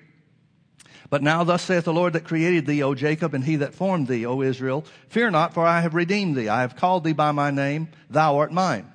But 1.10 1.22
now 1.22 1.44
thus 1.44 1.62
saith 1.62 1.84
the 1.84 1.94
Lord 1.94 2.14
that 2.14 2.24
created 2.24 2.66
thee, 2.66 2.82
O 2.82 2.96
Jacob, 2.96 3.34
and 3.34 3.44
he 3.44 3.58
that 3.58 3.76
formed 3.76 4.08
thee, 4.08 4.26
O 4.26 4.42
Israel, 4.42 4.86
fear 5.10 5.30
not, 5.30 5.54
for 5.54 5.66
I 5.66 5.82
have 5.82 5.94
redeemed 5.94 6.36
thee. 6.36 6.48
I 6.48 6.62
have 6.62 6.78
called 6.78 7.04
thee 7.04 7.14
by 7.14 7.32
my 7.34 7.52
name, 7.52 7.90
thou 8.10 8.38
art 8.38 8.54
mine. 8.54 8.92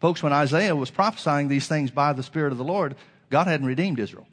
Folks, 0.00 0.22
when 0.22 0.32
Isaiah 0.32 0.76
was 0.76 0.90
prophesying 0.90 1.48
these 1.48 1.66
things 1.66 1.90
by 1.90 2.12
the 2.12 2.22
Spirit 2.22 2.52
of 2.52 2.58
the 2.58 2.64
Lord, 2.64 2.94
God 3.30 3.46
hadn't 3.46 3.66
redeemed 3.66 3.98
Israel. 3.98 4.26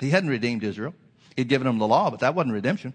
He 0.00 0.10
hadn't 0.10 0.30
redeemed 0.30 0.64
Israel. 0.64 0.94
He'd 1.36 1.48
given 1.48 1.66
them 1.66 1.78
the 1.78 1.86
law, 1.86 2.10
but 2.10 2.20
that 2.20 2.34
wasn't 2.34 2.54
redemption. 2.54 2.94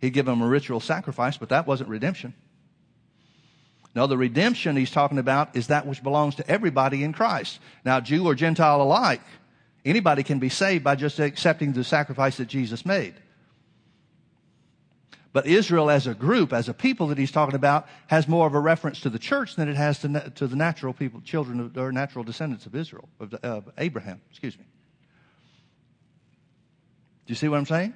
He'd 0.00 0.10
given 0.10 0.38
them 0.38 0.42
a 0.42 0.48
ritual 0.48 0.80
sacrifice, 0.80 1.36
but 1.36 1.48
that 1.50 1.66
wasn't 1.66 1.88
redemption. 1.88 2.34
No, 3.94 4.06
the 4.06 4.16
redemption 4.16 4.76
he's 4.76 4.90
talking 4.90 5.18
about 5.18 5.54
is 5.54 5.66
that 5.66 5.86
which 5.86 6.02
belongs 6.02 6.36
to 6.36 6.48
everybody 6.48 7.04
in 7.04 7.12
Christ. 7.12 7.60
Now, 7.84 8.00
Jew 8.00 8.26
or 8.26 8.34
Gentile 8.34 8.80
alike, 8.80 9.20
anybody 9.84 10.22
can 10.22 10.38
be 10.38 10.48
saved 10.48 10.82
by 10.82 10.94
just 10.94 11.18
accepting 11.18 11.72
the 11.72 11.84
sacrifice 11.84 12.38
that 12.38 12.48
Jesus 12.48 12.86
made. 12.86 13.14
But 15.32 15.46
Israel 15.46 15.88
as 15.88 16.06
a 16.06 16.14
group, 16.14 16.52
as 16.52 16.68
a 16.68 16.74
people 16.74 17.06
that 17.08 17.16
he's 17.16 17.30
talking 17.30 17.54
about, 17.54 17.86
has 18.08 18.28
more 18.28 18.46
of 18.46 18.54
a 18.54 18.60
reference 18.60 19.00
to 19.00 19.10
the 19.10 19.18
church 19.18 19.56
than 19.56 19.68
it 19.68 19.76
has 19.76 20.00
to, 20.00 20.30
to 20.34 20.46
the 20.46 20.56
natural 20.56 20.92
people, 20.92 21.22
children 21.22 21.60
of, 21.60 21.78
or 21.78 21.90
natural 21.90 22.22
descendants 22.22 22.66
of 22.66 22.74
Israel, 22.74 23.08
of, 23.18 23.32
of 23.34 23.70
Abraham, 23.78 24.20
excuse 24.30 24.58
me. 24.58 24.64
Do 27.26 27.30
you 27.30 27.34
see 27.34 27.48
what 27.48 27.56
I'm 27.56 27.66
saying? 27.66 27.94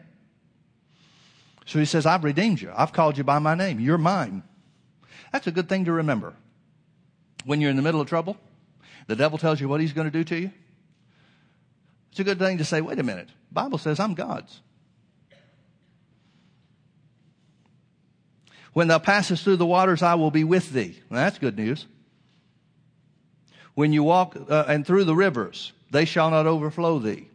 So 1.66 1.78
he 1.78 1.84
says, 1.84 2.07
I've 2.07 2.24
redeemed 2.24 2.61
you. 2.61 2.72
I've 2.74 2.93
called 2.93 3.18
you 3.18 3.24
by 3.24 3.39
my 3.39 3.55
name. 3.55 3.80
You're 3.80 3.99
mine. 3.99 4.43
That's 5.32 5.47
a 5.47 5.53
good 5.53 5.68
thing 5.68 5.87
to 5.87 5.93
remember. 5.93 6.32
When 7.45 7.61
you're 7.61 7.70
in 7.70 7.76
the 7.76 7.82
middle 7.82 8.01
of 8.01 8.09
trouble, 8.09 8.37
the 9.09 9.16
devil 9.16 9.37
tells 9.37 9.61
you 9.61 9.68
what 9.68 9.80
he's 9.80 9.93
going 9.93 10.07
to 10.07 10.11
do 10.11 10.24
to 10.24 10.37
you. 10.39 10.51
It's 12.12 12.20
a 12.20 12.24
good 12.24 12.39
thing 12.39 12.59
to 12.59 12.64
say, 12.64 12.80
wait 12.80 12.99
a 12.99 13.03
minute. 13.03 13.28
Bible 13.53 13.78
says 13.78 14.01
I'm 14.01 14.14
God's. 14.14 14.62
When 18.77 18.89
thou 18.89 18.99
passest 18.99 19.43
through 19.43 19.57
the 19.57 19.64
waters, 19.64 20.03
I 20.03 20.16
will 20.16 20.31
be 20.31 20.45
with 20.45 20.70
thee. 20.70 20.99
Well, 21.09 21.18
that's 21.18 21.39
good 21.39 21.57
news. 21.57 21.87
When 23.72 23.95
you 23.95 24.03
walk, 24.03 24.37
uh, 24.37 24.64
and 24.68 24.87
through 24.87 25.05
the 25.05 25.14
rivers, 25.14 25.72
they 25.91 26.05
shall 26.05 26.29
not 26.29 26.47
overflow 26.47 26.99
thee. 26.99 27.27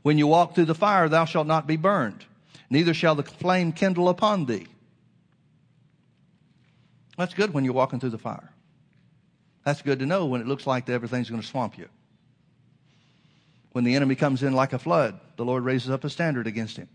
When 0.00 0.16
you 0.16 0.26
walk 0.26 0.54
through 0.54 0.64
the 0.64 0.74
fire, 0.74 1.10
thou 1.10 1.26
shalt 1.26 1.46
not 1.46 1.66
be 1.66 1.76
burned, 1.76 2.24
neither 2.70 2.94
shall 2.94 3.14
the 3.14 3.22
flame 3.22 3.72
kindle 3.72 4.08
upon 4.08 4.46
thee. 4.46 4.66
That's 7.18 7.34
good 7.34 7.52
when 7.52 7.66
you're 7.66 7.74
walking 7.74 8.00
through 8.00 8.08
the 8.08 8.16
fire. 8.16 8.50
That's 9.62 9.82
good 9.82 9.98
to 9.98 10.06
know 10.06 10.24
when 10.24 10.40
it 10.40 10.46
looks 10.46 10.66
like 10.66 10.88
everything's 10.88 11.28
going 11.28 11.42
to 11.42 11.46
swamp 11.46 11.76
you. 11.76 11.90
When 13.72 13.84
the 13.84 13.94
enemy 13.94 14.14
comes 14.14 14.42
in 14.42 14.54
like 14.54 14.72
a 14.72 14.78
flood, 14.78 15.20
the 15.36 15.44
Lord 15.44 15.64
raises 15.64 15.90
up 15.90 16.04
a 16.04 16.08
standard 16.08 16.46
against 16.46 16.78
him. 16.78 16.88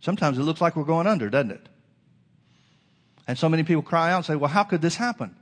Sometimes 0.00 0.36
it 0.36 0.42
looks 0.42 0.60
like 0.60 0.74
we're 0.74 0.82
going 0.82 1.06
under, 1.06 1.30
doesn't 1.30 1.52
it? 1.52 1.68
And 3.26 3.38
so 3.38 3.48
many 3.48 3.62
people 3.62 3.82
cry 3.82 4.12
out 4.12 4.18
and 4.18 4.26
say, 4.26 4.36
Well, 4.36 4.50
how 4.50 4.64
could 4.64 4.82
this 4.82 4.96
happen? 4.96 5.36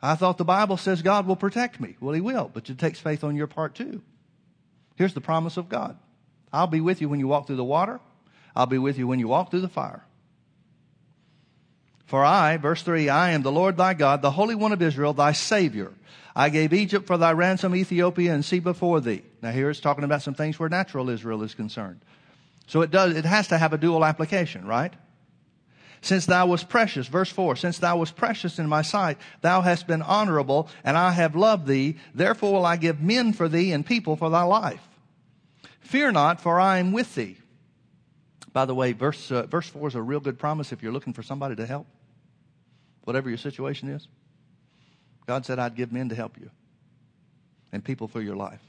I 0.00 0.16
thought 0.16 0.38
the 0.38 0.44
Bible 0.44 0.76
says 0.76 1.02
God 1.02 1.26
will 1.26 1.36
protect 1.36 1.80
me. 1.80 1.96
Well, 2.00 2.14
He 2.14 2.20
will, 2.20 2.50
but 2.52 2.68
it 2.68 2.78
takes 2.78 3.00
faith 3.00 3.24
on 3.24 3.36
your 3.36 3.46
part 3.46 3.74
too. 3.74 4.02
Here's 4.96 5.14
the 5.14 5.20
promise 5.20 5.56
of 5.56 5.68
God 5.68 5.96
I'll 6.52 6.66
be 6.66 6.80
with 6.80 7.00
you 7.00 7.08
when 7.08 7.20
you 7.20 7.28
walk 7.28 7.46
through 7.46 7.56
the 7.56 7.64
water, 7.64 8.00
I'll 8.54 8.66
be 8.66 8.78
with 8.78 8.98
you 8.98 9.06
when 9.06 9.18
you 9.18 9.28
walk 9.28 9.50
through 9.50 9.62
the 9.62 9.68
fire. 9.68 10.04
For 12.06 12.22
I, 12.22 12.58
verse 12.58 12.82
3, 12.82 13.08
I 13.08 13.30
am 13.30 13.42
the 13.42 13.50
Lord 13.50 13.76
thy 13.76 13.94
God, 13.94 14.20
the 14.20 14.30
Holy 14.30 14.54
One 14.54 14.72
of 14.72 14.82
Israel, 14.82 15.14
thy 15.14 15.32
Savior. 15.32 15.90
I 16.36 16.50
gave 16.50 16.72
Egypt 16.72 17.06
for 17.06 17.16
thy 17.16 17.32
ransom, 17.32 17.74
Ethiopia 17.74 18.34
and 18.34 18.44
Seba 18.44 18.74
for 18.74 19.00
thee. 19.00 19.22
Now 19.40 19.52
here 19.52 19.70
it's 19.70 19.80
talking 19.80 20.04
about 20.04 20.22
some 20.22 20.34
things 20.34 20.58
where 20.58 20.68
natural 20.68 21.08
Israel 21.08 21.42
is 21.42 21.54
concerned. 21.54 22.00
So 22.66 22.82
it 22.82 22.90
does, 22.90 23.16
it 23.16 23.24
has 23.24 23.48
to 23.48 23.58
have 23.58 23.72
a 23.72 23.78
dual 23.78 24.04
application, 24.04 24.66
right? 24.66 24.92
Since 26.04 26.26
thou 26.26 26.48
wast 26.48 26.68
precious, 26.68 27.06
verse 27.06 27.30
4, 27.30 27.56
since 27.56 27.78
thou 27.78 27.96
wast 27.96 28.14
precious 28.14 28.58
in 28.58 28.68
my 28.68 28.82
sight, 28.82 29.16
thou 29.40 29.62
hast 29.62 29.86
been 29.86 30.02
honorable, 30.02 30.68
and 30.84 30.98
I 30.98 31.12
have 31.12 31.34
loved 31.34 31.66
thee. 31.66 31.96
Therefore 32.14 32.52
will 32.52 32.66
I 32.66 32.76
give 32.76 33.00
men 33.00 33.32
for 33.32 33.48
thee 33.48 33.72
and 33.72 33.86
people 33.86 34.14
for 34.14 34.28
thy 34.28 34.42
life. 34.42 34.82
Fear 35.80 36.12
not, 36.12 36.42
for 36.42 36.60
I 36.60 36.76
am 36.76 36.92
with 36.92 37.14
thee. 37.14 37.38
By 38.52 38.66
the 38.66 38.74
way, 38.74 38.92
verse, 38.92 39.32
uh, 39.32 39.46
verse 39.46 39.66
4 39.70 39.88
is 39.88 39.94
a 39.94 40.02
real 40.02 40.20
good 40.20 40.38
promise 40.38 40.72
if 40.72 40.82
you're 40.82 40.92
looking 40.92 41.14
for 41.14 41.22
somebody 41.22 41.56
to 41.56 41.64
help, 41.64 41.86
whatever 43.04 43.30
your 43.30 43.38
situation 43.38 43.88
is. 43.88 44.06
God 45.24 45.46
said, 45.46 45.58
I'd 45.58 45.74
give 45.74 45.90
men 45.90 46.10
to 46.10 46.14
help 46.14 46.36
you 46.38 46.50
and 47.72 47.82
people 47.82 48.08
for 48.08 48.20
your 48.20 48.36
life. 48.36 48.60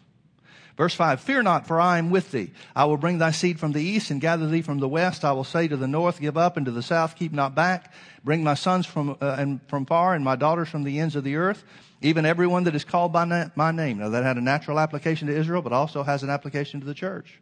Verse 0.78 0.94
5 0.94 1.22
Fear 1.22 1.44
not, 1.44 1.68
for 1.68 1.80
I 1.80 1.98
am 1.98 2.10
with 2.10 2.32
thee. 2.32 2.52
I 2.76 2.86
will 2.86 2.98
bring 2.98 3.18
thy 3.18 3.32
seed 3.32 3.60
from 3.60 3.72
the 3.72 3.82
east 3.82 4.12
and 4.12 4.20
gather 4.20 4.48
thee 4.48 4.62
from 4.62 4.80
the 4.80 4.88
west. 4.88 5.24
I 5.24 5.32
will 5.32 5.44
say 5.44 5.68
to 5.68 5.78
the 5.78 5.88
north, 5.88 6.20
Give 6.20 6.38
up, 6.38 6.58
and 6.58 6.66
to 6.66 6.72
the 6.72 6.84
south, 6.84 7.16
Keep 7.16 7.32
not 7.32 7.56
back. 7.56 7.94
Bring 8.24 8.44
my 8.44 8.56
sons 8.56 8.86
from, 8.86 9.18
uh, 9.22 9.36
and 9.38 9.62
from 9.68 9.86
far, 9.86 10.16
and 10.16 10.26
my 10.26 10.36
daughters 10.36 10.68
from 10.68 10.84
the 10.84 11.00
ends 11.00 11.16
of 11.16 11.24
the 11.24 11.38
earth, 11.38 11.64
even 12.02 12.26
everyone 12.26 12.66
that 12.66 12.76
is 12.76 12.84
called 12.84 13.14
by 13.14 13.26
na- 13.26 13.50
my 13.56 13.72
name. 13.72 14.00
Now, 14.00 14.10
that 14.10 14.24
had 14.24 14.38
a 14.38 14.42
natural 14.42 14.80
application 14.80 15.28
to 15.28 15.36
Israel, 15.36 15.62
but 15.62 15.72
also 15.72 16.04
has 16.04 16.24
an 16.24 16.30
application 16.30 16.82
to 16.82 16.86
the 16.86 16.94
church. 16.94 17.40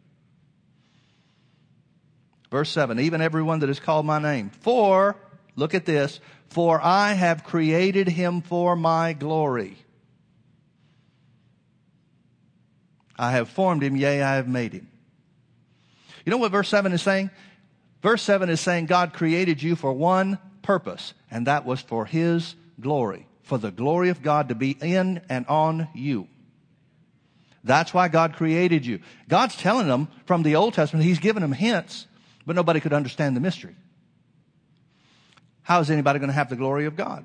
Verse 2.50 2.70
7 2.70 3.00
Even 3.00 3.20
everyone 3.20 3.58
that 3.60 3.70
is 3.70 3.80
called 3.80 4.06
my 4.06 4.20
name. 4.20 4.50
For, 4.60 5.16
look 5.56 5.74
at 5.74 5.86
this, 5.86 6.20
for 6.50 6.80
I 6.80 7.14
have 7.14 7.42
created 7.42 8.06
him 8.06 8.42
for 8.42 8.76
my 8.76 9.12
glory. 9.12 9.76
I 13.16 13.32
have 13.32 13.48
formed 13.48 13.82
him, 13.82 13.96
yea, 13.96 14.22
I 14.22 14.36
have 14.36 14.48
made 14.48 14.72
him. 14.72 14.88
You 16.24 16.30
know 16.30 16.38
what 16.38 16.52
verse 16.52 16.68
7 16.68 16.92
is 16.92 17.02
saying? 17.02 17.30
Verse 18.02 18.22
7 18.22 18.48
is 18.50 18.60
saying 18.60 18.86
God 18.86 19.12
created 19.12 19.62
you 19.62 19.76
for 19.76 19.92
one 19.92 20.38
purpose, 20.62 21.14
and 21.30 21.46
that 21.46 21.64
was 21.64 21.80
for 21.80 22.06
his 22.06 22.54
glory, 22.80 23.26
for 23.42 23.58
the 23.58 23.70
glory 23.70 24.08
of 24.08 24.22
God 24.22 24.48
to 24.48 24.54
be 24.54 24.76
in 24.80 25.22
and 25.28 25.46
on 25.46 25.88
you. 25.94 26.28
That's 27.64 27.94
why 27.94 28.08
God 28.08 28.34
created 28.34 28.84
you. 28.84 29.00
God's 29.28 29.56
telling 29.56 29.88
them 29.88 30.08
from 30.26 30.42
the 30.42 30.56
Old 30.56 30.74
Testament, 30.74 31.06
He's 31.06 31.18
given 31.18 31.40
them 31.40 31.52
hints, 31.52 32.06
but 32.44 32.56
nobody 32.56 32.78
could 32.78 32.92
understand 32.92 33.34
the 33.34 33.40
mystery. 33.40 33.74
How 35.62 35.80
is 35.80 35.90
anybody 35.90 36.18
going 36.18 36.28
to 36.28 36.34
have 36.34 36.50
the 36.50 36.56
glory 36.56 36.84
of 36.84 36.94
God? 36.94 37.24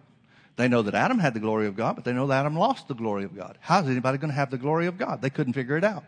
They 0.60 0.68
know 0.68 0.82
that 0.82 0.94
Adam 0.94 1.20
had 1.20 1.34
the 1.34 1.40
glory 1.40 1.68
of 1.68 1.78
God, 1.78 1.96
but 1.96 2.04
they 2.04 2.12
know 2.12 2.28
that 2.28 2.42
Adam 2.42 2.58
lost 2.58 2.90
the 2.90 2.94
glory 2.94 3.24
of 3.24 3.34
God. 3.34 3.58
How 3.62 3.80
is 3.80 3.88
anybody 3.88 4.18
going 4.18 4.30
to 4.30 4.36
have 4.36 4.52
the 4.52 4.58
glory 4.58 4.88
of 4.88 4.98
God? 4.98 5.22
They 5.22 5.30
couldn't 5.30 5.54
figure 5.54 5.78
it 5.78 5.86
out. 5.86 6.04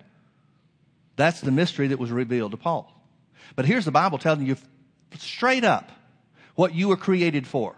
That's 1.15 1.39
the 1.39 1.51
mystery 1.51 1.87
that 1.87 1.99
was 1.99 2.11
revealed 2.11 2.51
to 2.51 2.57
Paul. 2.57 2.91
But 3.55 3.63
here's 3.63 3.85
the 3.85 3.91
Bible 3.91 4.17
telling 4.17 4.45
you 4.45 4.57
straight 5.17 5.63
up 5.63 5.89
what 6.55 6.75
you 6.75 6.89
were 6.89 6.97
created 6.97 7.47
for. 7.47 7.77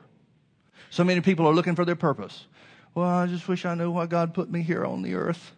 So 0.89 1.03
many 1.03 1.21
people 1.21 1.45
are 1.45 1.53
looking 1.53 1.75
for 1.75 1.85
their 1.85 1.95
purpose. 1.95 2.47
Well, 2.95 3.07
I 3.07 3.27
just 3.27 3.47
wish 3.47 3.65
I 3.65 3.75
knew 3.75 3.91
why 3.91 4.07
God 4.07 4.33
put 4.33 4.49
me 4.49 4.63
here 4.63 4.83
on 4.83 5.03
the 5.03 5.13
earth. 5.13 5.51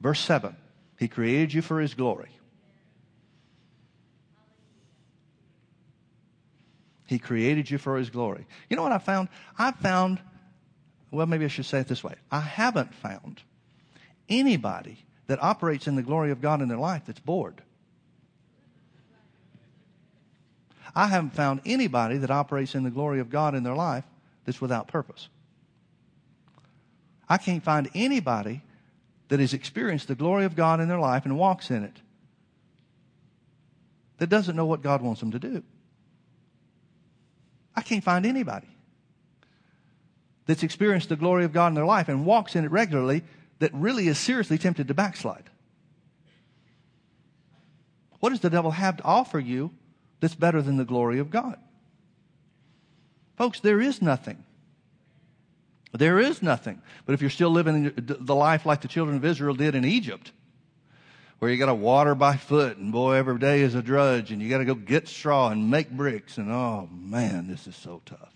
Verse 0.00 0.20
7 0.20 0.54
He 1.00 1.08
created 1.08 1.52
you 1.52 1.62
for 1.62 1.80
His 1.80 1.94
glory. 1.94 2.30
He 7.06 7.18
created 7.18 7.70
you 7.70 7.78
for 7.78 7.96
His 7.96 8.10
glory. 8.10 8.46
You 8.68 8.76
know 8.76 8.82
what 8.82 8.92
I 8.92 8.98
found? 8.98 9.28
I 9.58 9.72
found, 9.72 10.20
well, 11.10 11.26
maybe 11.26 11.44
I 11.44 11.48
should 11.48 11.66
say 11.66 11.80
it 11.80 11.88
this 11.88 12.04
way 12.04 12.14
I 12.30 12.40
haven't 12.40 12.94
found 12.94 13.42
anybody 14.28 15.04
that 15.26 15.42
operates 15.42 15.86
in 15.86 15.96
the 15.96 16.02
glory 16.02 16.30
of 16.30 16.40
God 16.40 16.62
in 16.62 16.68
their 16.68 16.78
life 16.78 17.02
that's 17.06 17.20
bored. 17.20 17.62
I 20.94 21.06
haven't 21.06 21.34
found 21.34 21.62
anybody 21.64 22.18
that 22.18 22.30
operates 22.30 22.74
in 22.74 22.82
the 22.82 22.90
glory 22.90 23.20
of 23.20 23.30
God 23.30 23.54
in 23.54 23.62
their 23.62 23.74
life 23.74 24.04
that's 24.44 24.60
without 24.60 24.88
purpose. 24.88 25.28
I 27.28 27.38
can't 27.38 27.62
find 27.62 27.88
anybody 27.94 28.62
that 29.28 29.40
has 29.40 29.54
experienced 29.54 30.08
the 30.08 30.14
glory 30.14 30.44
of 30.44 30.54
God 30.54 30.80
in 30.80 30.88
their 30.88 30.98
life 30.98 31.24
and 31.24 31.38
walks 31.38 31.70
in 31.70 31.82
it 31.82 31.96
that 34.18 34.28
doesn't 34.28 34.54
know 34.54 34.66
what 34.66 34.82
God 34.82 35.02
wants 35.02 35.20
them 35.20 35.32
to 35.32 35.38
do. 35.38 35.62
I 37.74 37.82
can't 37.82 38.04
find 38.04 38.26
anybody 38.26 38.68
that's 40.46 40.62
experienced 40.62 41.08
the 41.08 41.16
glory 41.16 41.44
of 41.44 41.52
God 41.52 41.68
in 41.68 41.74
their 41.74 41.86
life 41.86 42.08
and 42.08 42.26
walks 42.26 42.56
in 42.56 42.64
it 42.64 42.70
regularly 42.70 43.22
that 43.60 43.72
really 43.74 44.08
is 44.08 44.18
seriously 44.18 44.58
tempted 44.58 44.88
to 44.88 44.94
backslide. 44.94 45.48
What 48.20 48.30
does 48.30 48.40
the 48.40 48.50
devil 48.50 48.70
have 48.70 48.98
to 48.98 49.04
offer 49.04 49.38
you 49.38 49.72
that's 50.20 50.34
better 50.34 50.62
than 50.62 50.76
the 50.76 50.84
glory 50.84 51.18
of 51.18 51.30
God? 51.30 51.58
Folks, 53.36 53.60
there 53.60 53.80
is 53.80 54.02
nothing. 54.02 54.44
There 55.92 56.18
is 56.18 56.42
nothing. 56.42 56.80
But 57.04 57.14
if 57.14 57.20
you're 57.20 57.30
still 57.30 57.50
living 57.50 57.92
the 57.96 58.34
life 58.34 58.64
like 58.64 58.80
the 58.80 58.88
children 58.88 59.16
of 59.16 59.24
Israel 59.24 59.54
did 59.54 59.74
in 59.74 59.84
Egypt, 59.84 60.32
where 61.42 61.50
you 61.50 61.58
got 61.58 61.66
to 61.66 61.74
water 61.74 62.14
by 62.14 62.36
foot 62.36 62.76
and 62.76 62.92
boy, 62.92 63.14
every 63.14 63.36
day 63.36 63.62
is 63.62 63.74
a 63.74 63.82
drudge 63.82 64.30
and 64.30 64.40
you 64.40 64.48
got 64.48 64.58
to 64.58 64.64
go 64.64 64.76
get 64.76 65.08
straw 65.08 65.48
and 65.48 65.68
make 65.68 65.90
bricks 65.90 66.38
and 66.38 66.52
oh 66.52 66.88
man, 66.92 67.48
this 67.48 67.66
is 67.66 67.74
so 67.74 68.00
tough. 68.06 68.32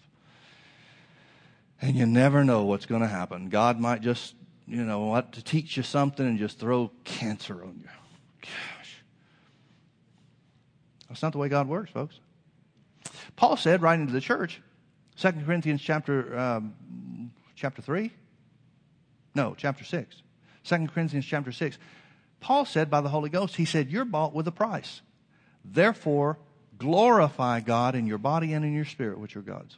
And 1.81 1.95
you 1.95 2.05
never 2.05 2.43
know 2.43 2.65
what's 2.65 2.85
going 2.85 3.03
to 3.03 3.07
happen. 3.07 3.49
God 3.49 3.79
might 3.79 4.01
just, 4.01 4.35
you 4.67 4.83
know, 4.83 5.05
want 5.05 5.35
to 5.35 5.45
teach 5.45 5.77
you 5.77 5.85
something 5.85 6.27
and 6.27 6.37
just 6.37 6.59
throw 6.59 6.91
cancer 7.05 7.63
on 7.63 7.79
you. 7.81 7.89
Gosh. 8.43 9.05
That's 11.09 11.23
not 11.23 11.31
the 11.31 11.39
way 11.39 11.49
God 11.49 11.69
works, 11.69 11.93
folks. 11.93 12.19
Paul 13.37 13.57
said, 13.57 13.83
writing 13.83 14.09
to 14.09 14.13
the 14.13 14.21
church, 14.21 14.61
2 15.19 15.31
Corinthians 15.47 15.81
chapter, 15.81 16.37
um, 16.37 17.31
chapter 17.55 17.83
3? 17.83 18.11
No, 19.37 19.55
chapter 19.57 19.85
6. 19.85 20.23
2 20.65 20.89
Corinthians 20.89 21.25
chapter 21.25 21.53
6. 21.53 21.79
Paul 22.47 22.65
said 22.65 22.89
by 22.89 23.01
the 23.01 23.09
Holy 23.09 23.29
Ghost, 23.29 23.57
he 23.57 23.65
said, 23.65 23.91
You're 23.91 24.05
bought 24.05 24.33
with 24.33 24.47
a 24.47 24.53
price. 24.53 25.01
Therefore, 25.65 26.39
glorify 26.79 27.59
God 27.59 27.97
in 27.97 28.07
your 28.07 28.19
body 28.19 28.53
and 28.53 28.65
in 28.65 28.73
your 28.73 28.85
spirit, 28.85 29.19
which 29.19 29.37
are 29.37 29.43
God's. 29.43 29.77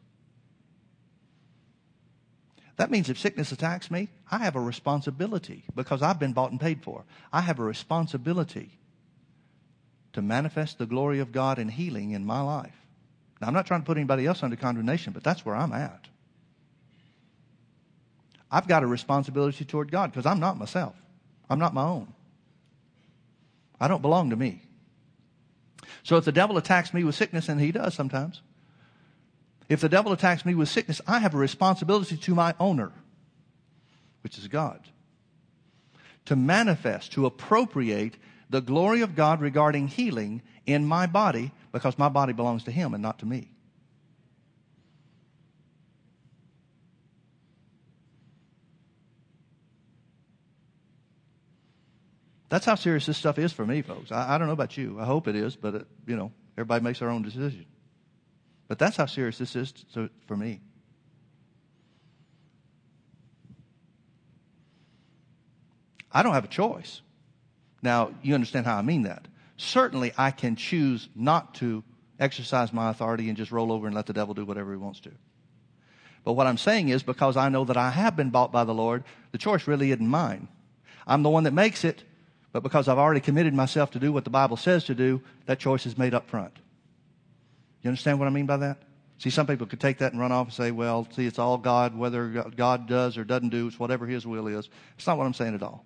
That 2.76 2.90
means 2.90 3.08
if 3.08 3.18
sickness 3.18 3.52
attacks 3.52 3.90
me, 3.90 4.10
I 4.30 4.44
have 4.44 4.54
a 4.54 4.60
responsibility 4.60 5.64
because 5.74 6.02
I've 6.02 6.18
been 6.18 6.34
bought 6.34 6.50
and 6.50 6.60
paid 6.60 6.82
for. 6.82 7.04
I 7.32 7.40
have 7.40 7.58
a 7.58 7.64
responsibility 7.64 8.68
to 10.12 10.20
manifest 10.20 10.76
the 10.76 10.84
glory 10.84 11.20
of 11.20 11.32
God 11.32 11.58
in 11.58 11.70
healing 11.70 12.10
in 12.10 12.26
my 12.26 12.42
life. 12.42 12.76
Now, 13.40 13.46
I'm 13.46 13.54
not 13.54 13.64
trying 13.64 13.80
to 13.80 13.86
put 13.86 13.96
anybody 13.96 14.26
else 14.26 14.42
under 14.42 14.56
condemnation, 14.56 15.14
but 15.14 15.24
that's 15.24 15.42
where 15.42 15.56
I'm 15.56 15.72
at. 15.72 16.06
I've 18.50 18.68
got 18.68 18.82
a 18.82 18.86
responsibility 18.86 19.64
toward 19.64 19.90
God 19.90 20.12
because 20.12 20.26
I'm 20.26 20.38
not 20.38 20.58
myself. 20.58 20.96
I'm 21.48 21.58
not 21.58 21.72
my 21.72 21.84
own. 21.84 22.12
I 23.80 23.88
don't 23.88 24.02
belong 24.02 24.30
to 24.30 24.36
me. 24.36 24.62
So 26.02 26.16
if 26.16 26.24
the 26.24 26.32
devil 26.32 26.56
attacks 26.56 26.94
me 26.94 27.04
with 27.04 27.14
sickness, 27.14 27.48
and 27.48 27.60
he 27.60 27.72
does 27.72 27.94
sometimes, 27.94 28.42
if 29.68 29.80
the 29.80 29.88
devil 29.88 30.12
attacks 30.12 30.44
me 30.44 30.54
with 30.54 30.68
sickness, 30.68 31.00
I 31.06 31.18
have 31.18 31.34
a 31.34 31.38
responsibility 31.38 32.16
to 32.16 32.34
my 32.34 32.54
owner, 32.58 32.92
which 34.22 34.38
is 34.38 34.48
God, 34.48 34.80
to 36.24 36.36
manifest, 36.36 37.12
to 37.12 37.26
appropriate 37.26 38.16
the 38.50 38.60
glory 38.60 39.02
of 39.02 39.14
God 39.14 39.40
regarding 39.40 39.88
healing 39.88 40.42
in 40.66 40.86
my 40.86 41.06
body 41.06 41.52
because 41.72 41.98
my 41.98 42.08
body 42.08 42.32
belongs 42.32 42.64
to 42.64 42.70
him 42.70 42.94
and 42.94 43.02
not 43.02 43.18
to 43.18 43.26
me. 43.26 43.50
That's 52.48 52.64
how 52.64 52.76
serious 52.76 53.06
this 53.06 53.18
stuff 53.18 53.38
is 53.38 53.52
for 53.52 53.66
me, 53.66 53.82
folks. 53.82 54.10
I, 54.10 54.34
I 54.34 54.38
don't 54.38 54.46
know 54.46 54.54
about 54.54 54.76
you. 54.76 54.98
I 54.98 55.04
hope 55.04 55.28
it 55.28 55.36
is, 55.36 55.54
but, 55.56 55.74
it, 55.74 55.86
you 56.06 56.16
know, 56.16 56.32
everybody 56.56 56.82
makes 56.82 57.00
their 57.00 57.10
own 57.10 57.22
decision. 57.22 57.66
But 58.68 58.78
that's 58.78 58.96
how 58.96 59.06
serious 59.06 59.38
this 59.38 59.54
is 59.54 59.72
to, 59.94 60.10
for 60.26 60.36
me. 60.36 60.60
I 66.10 66.22
don't 66.22 66.32
have 66.32 66.44
a 66.44 66.48
choice. 66.48 67.02
Now, 67.82 68.12
you 68.22 68.34
understand 68.34 68.66
how 68.66 68.76
I 68.76 68.82
mean 68.82 69.02
that. 69.02 69.28
Certainly, 69.56 70.12
I 70.16 70.30
can 70.30 70.56
choose 70.56 71.08
not 71.14 71.54
to 71.56 71.84
exercise 72.18 72.72
my 72.72 72.90
authority 72.90 73.28
and 73.28 73.36
just 73.36 73.52
roll 73.52 73.72
over 73.72 73.86
and 73.86 73.94
let 73.94 74.06
the 74.06 74.12
devil 74.12 74.34
do 74.34 74.44
whatever 74.44 74.72
he 74.72 74.78
wants 74.78 75.00
to. 75.00 75.10
But 76.24 76.32
what 76.32 76.46
I'm 76.46 76.58
saying 76.58 76.88
is 76.88 77.02
because 77.02 77.36
I 77.36 77.48
know 77.48 77.64
that 77.64 77.76
I 77.76 77.90
have 77.90 78.16
been 78.16 78.30
bought 78.30 78.52
by 78.52 78.64
the 78.64 78.74
Lord, 78.74 79.04
the 79.32 79.38
choice 79.38 79.66
really 79.66 79.92
isn't 79.92 80.06
mine. 80.06 80.48
I'm 81.06 81.22
the 81.22 81.30
one 81.30 81.44
that 81.44 81.52
makes 81.52 81.84
it, 81.84 82.02
but 82.52 82.62
because 82.62 82.88
I've 82.88 82.98
already 82.98 83.20
committed 83.20 83.54
myself 83.54 83.90
to 83.92 83.98
do 83.98 84.12
what 84.12 84.24
the 84.24 84.30
Bible 84.30 84.56
says 84.56 84.84
to 84.84 84.94
do, 84.94 85.22
that 85.46 85.58
choice 85.58 85.86
is 85.86 85.98
made 85.98 86.14
up 86.14 86.28
front. 86.28 86.54
You 87.82 87.88
understand 87.88 88.18
what 88.18 88.26
I 88.26 88.30
mean 88.30 88.46
by 88.46 88.56
that? 88.58 88.78
See, 89.18 89.30
some 89.30 89.46
people 89.46 89.66
could 89.66 89.80
take 89.80 89.98
that 89.98 90.12
and 90.12 90.20
run 90.20 90.32
off 90.32 90.46
and 90.46 90.54
say, 90.54 90.70
well, 90.70 91.06
see, 91.14 91.26
it's 91.26 91.38
all 91.38 91.58
God, 91.58 91.96
whether 91.96 92.28
God 92.56 92.86
does 92.86 93.18
or 93.18 93.24
doesn't 93.24 93.48
do, 93.48 93.66
it's 93.66 93.78
whatever 93.78 94.06
His 94.06 94.26
will 94.26 94.46
is. 94.46 94.68
It's 94.96 95.06
not 95.06 95.18
what 95.18 95.26
I'm 95.26 95.34
saying 95.34 95.54
at 95.54 95.62
all. 95.62 95.84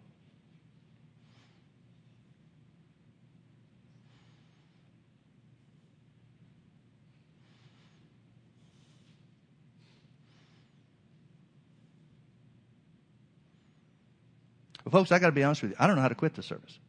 But 14.92 14.98
folks, 14.98 15.10
I 15.10 15.18
got 15.18 15.28
to 15.28 15.32
be 15.32 15.42
honest 15.42 15.62
with 15.62 15.70
you. 15.70 15.76
I 15.80 15.86
don't 15.86 15.96
know 15.96 16.02
how 16.02 16.08
to 16.08 16.14
quit 16.14 16.34
the 16.34 16.42
service. 16.42 16.78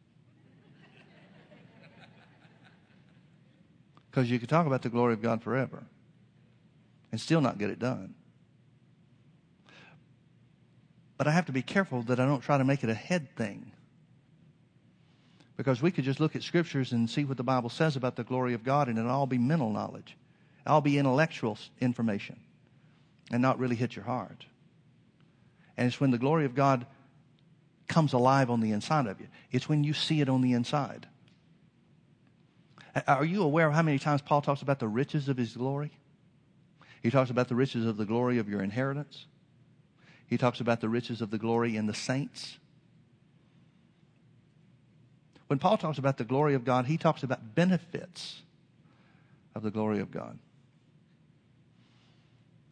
Because 4.10 4.30
you 4.30 4.38
could 4.38 4.50
talk 4.50 4.66
about 4.66 4.82
the 4.82 4.90
glory 4.90 5.14
of 5.14 5.22
God 5.22 5.42
forever 5.42 5.82
and 7.10 7.20
still 7.20 7.40
not 7.40 7.58
get 7.58 7.70
it 7.70 7.80
done. 7.80 8.14
But 11.16 11.26
I 11.28 11.30
have 11.32 11.46
to 11.46 11.52
be 11.52 11.62
careful 11.62 12.02
that 12.02 12.20
I 12.20 12.26
don't 12.26 12.42
try 12.42 12.58
to 12.58 12.64
make 12.64 12.84
it 12.84 12.90
a 12.90 12.94
head 12.94 13.34
thing. 13.36 13.72
Because 15.56 15.80
we 15.80 15.90
could 15.90 16.04
just 16.04 16.20
look 16.20 16.36
at 16.36 16.42
scriptures 16.42 16.92
and 16.92 17.08
see 17.08 17.24
what 17.24 17.38
the 17.38 17.42
Bible 17.42 17.70
says 17.70 17.96
about 17.96 18.16
the 18.16 18.24
glory 18.24 18.52
of 18.52 18.62
God, 18.62 18.88
and 18.88 18.98
it'll 18.98 19.10
all 19.10 19.26
be 19.26 19.38
mental 19.38 19.70
knowledge. 19.70 20.16
It'll 20.66 20.74
all 20.74 20.80
be 20.80 20.98
intellectual 20.98 21.56
information 21.80 22.38
and 23.32 23.40
not 23.40 23.58
really 23.58 23.76
hit 23.76 23.96
your 23.96 24.04
heart. 24.04 24.44
And 25.76 25.86
it's 25.86 25.98
when 26.00 26.10
the 26.10 26.18
glory 26.18 26.44
of 26.44 26.54
God 26.54 26.86
comes 27.86 28.12
alive 28.12 28.50
on 28.50 28.60
the 28.60 28.72
inside 28.72 29.06
of 29.06 29.20
you. 29.20 29.28
It's 29.50 29.68
when 29.68 29.84
you 29.84 29.92
see 29.92 30.20
it 30.20 30.28
on 30.28 30.40
the 30.40 30.52
inside. 30.52 31.06
Are 33.06 33.24
you 33.24 33.42
aware 33.42 33.66
of 33.66 33.74
how 33.74 33.82
many 33.82 33.98
times 33.98 34.22
Paul 34.22 34.40
talks 34.40 34.62
about 34.62 34.78
the 34.78 34.88
riches 34.88 35.28
of 35.28 35.36
his 35.36 35.56
glory? 35.56 35.90
He 37.02 37.10
talks 37.10 37.30
about 37.30 37.48
the 37.48 37.54
riches 37.54 37.84
of 37.84 37.96
the 37.96 38.06
glory 38.06 38.38
of 38.38 38.48
your 38.48 38.62
inheritance. 38.62 39.26
He 40.26 40.38
talks 40.38 40.60
about 40.60 40.80
the 40.80 40.88
riches 40.88 41.20
of 41.20 41.30
the 41.30 41.38
glory 41.38 41.76
in 41.76 41.86
the 41.86 41.94
saints. 41.94 42.58
When 45.48 45.58
Paul 45.58 45.76
talks 45.76 45.98
about 45.98 46.16
the 46.16 46.24
glory 46.24 46.54
of 46.54 46.64
God, 46.64 46.86
he 46.86 46.96
talks 46.96 47.22
about 47.22 47.54
benefits 47.54 48.42
of 49.54 49.62
the 49.62 49.70
glory 49.70 50.00
of 50.00 50.10
God. 50.10 50.38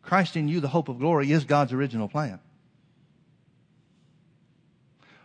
Christ 0.03 0.37
in 0.37 0.49
you, 0.49 0.61
the 0.61 0.69
hope 0.69 0.89
of 0.89 0.99
glory, 0.99 1.31
is 1.31 1.45
God's 1.45 1.73
original 1.73 2.09
plan. 2.09 2.41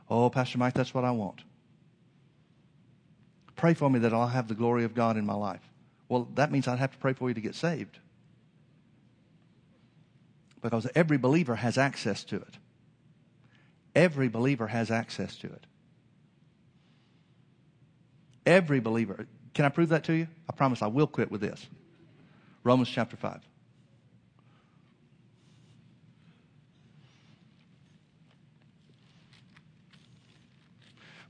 Oh, 0.10 0.30
Pastor 0.30 0.58
Mike, 0.58 0.74
that's 0.74 0.94
what 0.94 1.04
I 1.04 1.12
want. 1.12 1.44
Pray 3.56 3.74
for 3.74 3.90
me 3.90 4.00
that 4.00 4.14
I'll 4.14 4.28
have 4.28 4.48
the 4.48 4.56
glory 4.56 4.84
of 4.84 4.94
God 4.94 5.18
in 5.18 5.26
my 5.26 5.34
life. 5.34 5.68
Well, 6.10 6.30
that 6.36 6.52
means 6.52 6.68
I'd 6.68 6.80
have 6.80 6.92
to 6.92 6.98
pray 6.98 7.14
for 7.14 7.28
you 7.28 7.34
to 7.34 7.42
get 7.42 7.56
saved. 7.56 8.00
Because 10.62 10.88
every 10.96 11.18
believer 11.18 11.56
has 11.56 11.78
access 11.78 12.24
to 12.26 12.38
it. 12.38 12.58
Every 13.96 14.28
believer 14.28 14.68
has 14.68 14.92
access 14.92 15.36
to 15.38 15.48
it. 15.48 15.66
Every 18.46 18.80
believer. 18.80 19.28
Can 19.54 19.66
I 19.66 19.70
prove 19.70 19.90
that 19.90 20.04
to 20.06 20.14
you? 20.14 20.28
I 20.50 20.54
promise 20.54 20.82
I 20.82 20.88
will 20.88 21.08
quit 21.08 21.32
with 21.32 21.42
this. 21.42 21.68
Romans 22.64 22.90
chapter 22.90 23.18
5. 23.18 23.42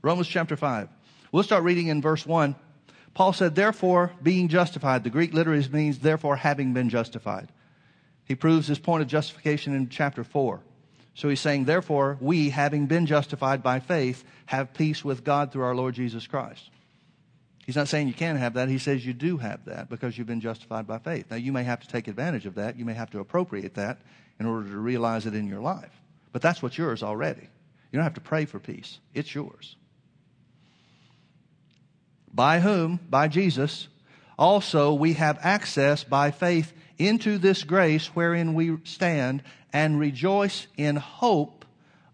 Romans 0.02 0.28
chapter 0.28 0.56
5. 0.56 0.88
We'll 1.32 1.42
start 1.42 1.64
reading 1.64 1.88
in 1.88 2.00
verse 2.00 2.24
1. 2.24 2.54
Paul 3.14 3.32
said, 3.32 3.54
therefore, 3.54 4.12
being 4.22 4.48
justified. 4.48 5.02
The 5.02 5.10
Greek 5.10 5.34
literally 5.34 5.66
means, 5.68 5.98
therefore, 5.98 6.36
having 6.36 6.72
been 6.72 6.88
justified. 6.88 7.48
He 8.24 8.34
proves 8.34 8.68
his 8.68 8.78
point 8.78 9.02
of 9.02 9.08
justification 9.08 9.74
in 9.74 9.88
chapter 9.88 10.22
4. 10.22 10.60
So 11.14 11.28
he's 11.28 11.40
saying, 11.40 11.64
therefore, 11.64 12.16
we, 12.20 12.50
having 12.50 12.86
been 12.86 13.06
justified 13.06 13.62
by 13.62 13.80
faith, 13.80 14.22
have 14.46 14.72
peace 14.72 15.04
with 15.04 15.24
God 15.24 15.50
through 15.50 15.64
our 15.64 15.74
Lord 15.74 15.94
Jesus 15.94 16.26
Christ. 16.28 16.70
He's 17.66 17.76
not 17.76 17.88
saying 17.88 18.06
you 18.06 18.14
can't 18.14 18.38
have 18.38 18.54
that. 18.54 18.68
He 18.68 18.78
says 18.78 19.04
you 19.04 19.12
do 19.12 19.36
have 19.38 19.64
that 19.64 19.90
because 19.90 20.16
you've 20.16 20.26
been 20.26 20.40
justified 20.40 20.86
by 20.86 20.98
faith. 20.98 21.26
Now, 21.30 21.36
you 21.36 21.52
may 21.52 21.64
have 21.64 21.80
to 21.80 21.88
take 21.88 22.06
advantage 22.06 22.46
of 22.46 22.54
that. 22.54 22.78
You 22.78 22.84
may 22.84 22.94
have 22.94 23.10
to 23.10 23.18
appropriate 23.18 23.74
that 23.74 24.00
in 24.38 24.46
order 24.46 24.70
to 24.70 24.78
realize 24.78 25.26
it 25.26 25.34
in 25.34 25.48
your 25.48 25.60
life. 25.60 25.90
But 26.32 26.40
that's 26.40 26.62
what's 26.62 26.78
yours 26.78 27.02
already. 27.02 27.48
You 27.90 27.96
don't 27.96 28.04
have 28.04 28.14
to 28.14 28.20
pray 28.20 28.44
for 28.44 28.58
peace. 28.58 29.00
It's 29.12 29.34
yours. 29.34 29.76
By 32.38 32.60
whom? 32.60 33.00
By 33.10 33.26
Jesus. 33.26 33.88
Also, 34.38 34.94
we 34.94 35.14
have 35.14 35.40
access 35.42 36.04
by 36.04 36.30
faith 36.30 36.72
into 36.96 37.36
this 37.36 37.64
grace 37.64 38.14
wherein 38.14 38.54
we 38.54 38.76
stand 38.84 39.42
and 39.72 39.98
rejoice 39.98 40.68
in 40.76 40.94
hope 40.94 41.64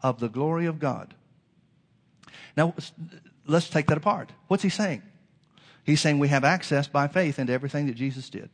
of 0.03 0.21
the 0.21 0.31
glory 0.31 0.65
of 0.65 0.79
God. 0.79 1.13
Now, 2.57 2.73
let's 3.47 3.69
take 3.69 3.89
that 3.89 3.99
apart. 3.99 4.33
What's 4.49 4.63
he 4.63 4.71
saying? 4.71 5.03
He's 5.85 6.01
saying 6.01 6.19
we 6.19 6.29
have 6.29 6.43
access 6.43 6.89
by 6.89 7.07
faith 7.07 7.39
into 7.39 7.53
everything 7.53 7.85
that 7.89 7.97
Jesus 7.97 8.31
did. 8.31 8.49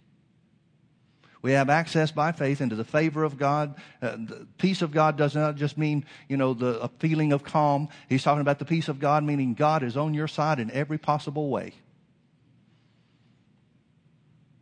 We 1.42 1.52
have 1.52 1.70
access 1.70 2.12
by 2.12 2.32
faith 2.32 2.60
into 2.60 2.76
the 2.76 2.84
favor 2.84 3.24
of 3.24 3.38
God. 3.38 3.74
Uh, 4.02 4.16
the 4.16 4.46
peace 4.58 4.82
of 4.82 4.92
God 4.92 5.16
does 5.16 5.34
not 5.34 5.56
just 5.56 5.78
mean, 5.78 6.04
you 6.28 6.36
know, 6.36 6.52
the, 6.52 6.80
a 6.80 6.88
feeling 6.98 7.32
of 7.32 7.42
calm. 7.42 7.88
He's 8.08 8.22
talking 8.22 8.42
about 8.42 8.58
the 8.58 8.66
peace 8.66 8.88
of 8.88 9.00
God, 9.00 9.24
meaning 9.24 9.54
God 9.54 9.82
is 9.82 9.96
on 9.96 10.12
your 10.12 10.28
side 10.28 10.60
in 10.60 10.70
every 10.70 10.98
possible 10.98 11.48
way. 11.48 11.72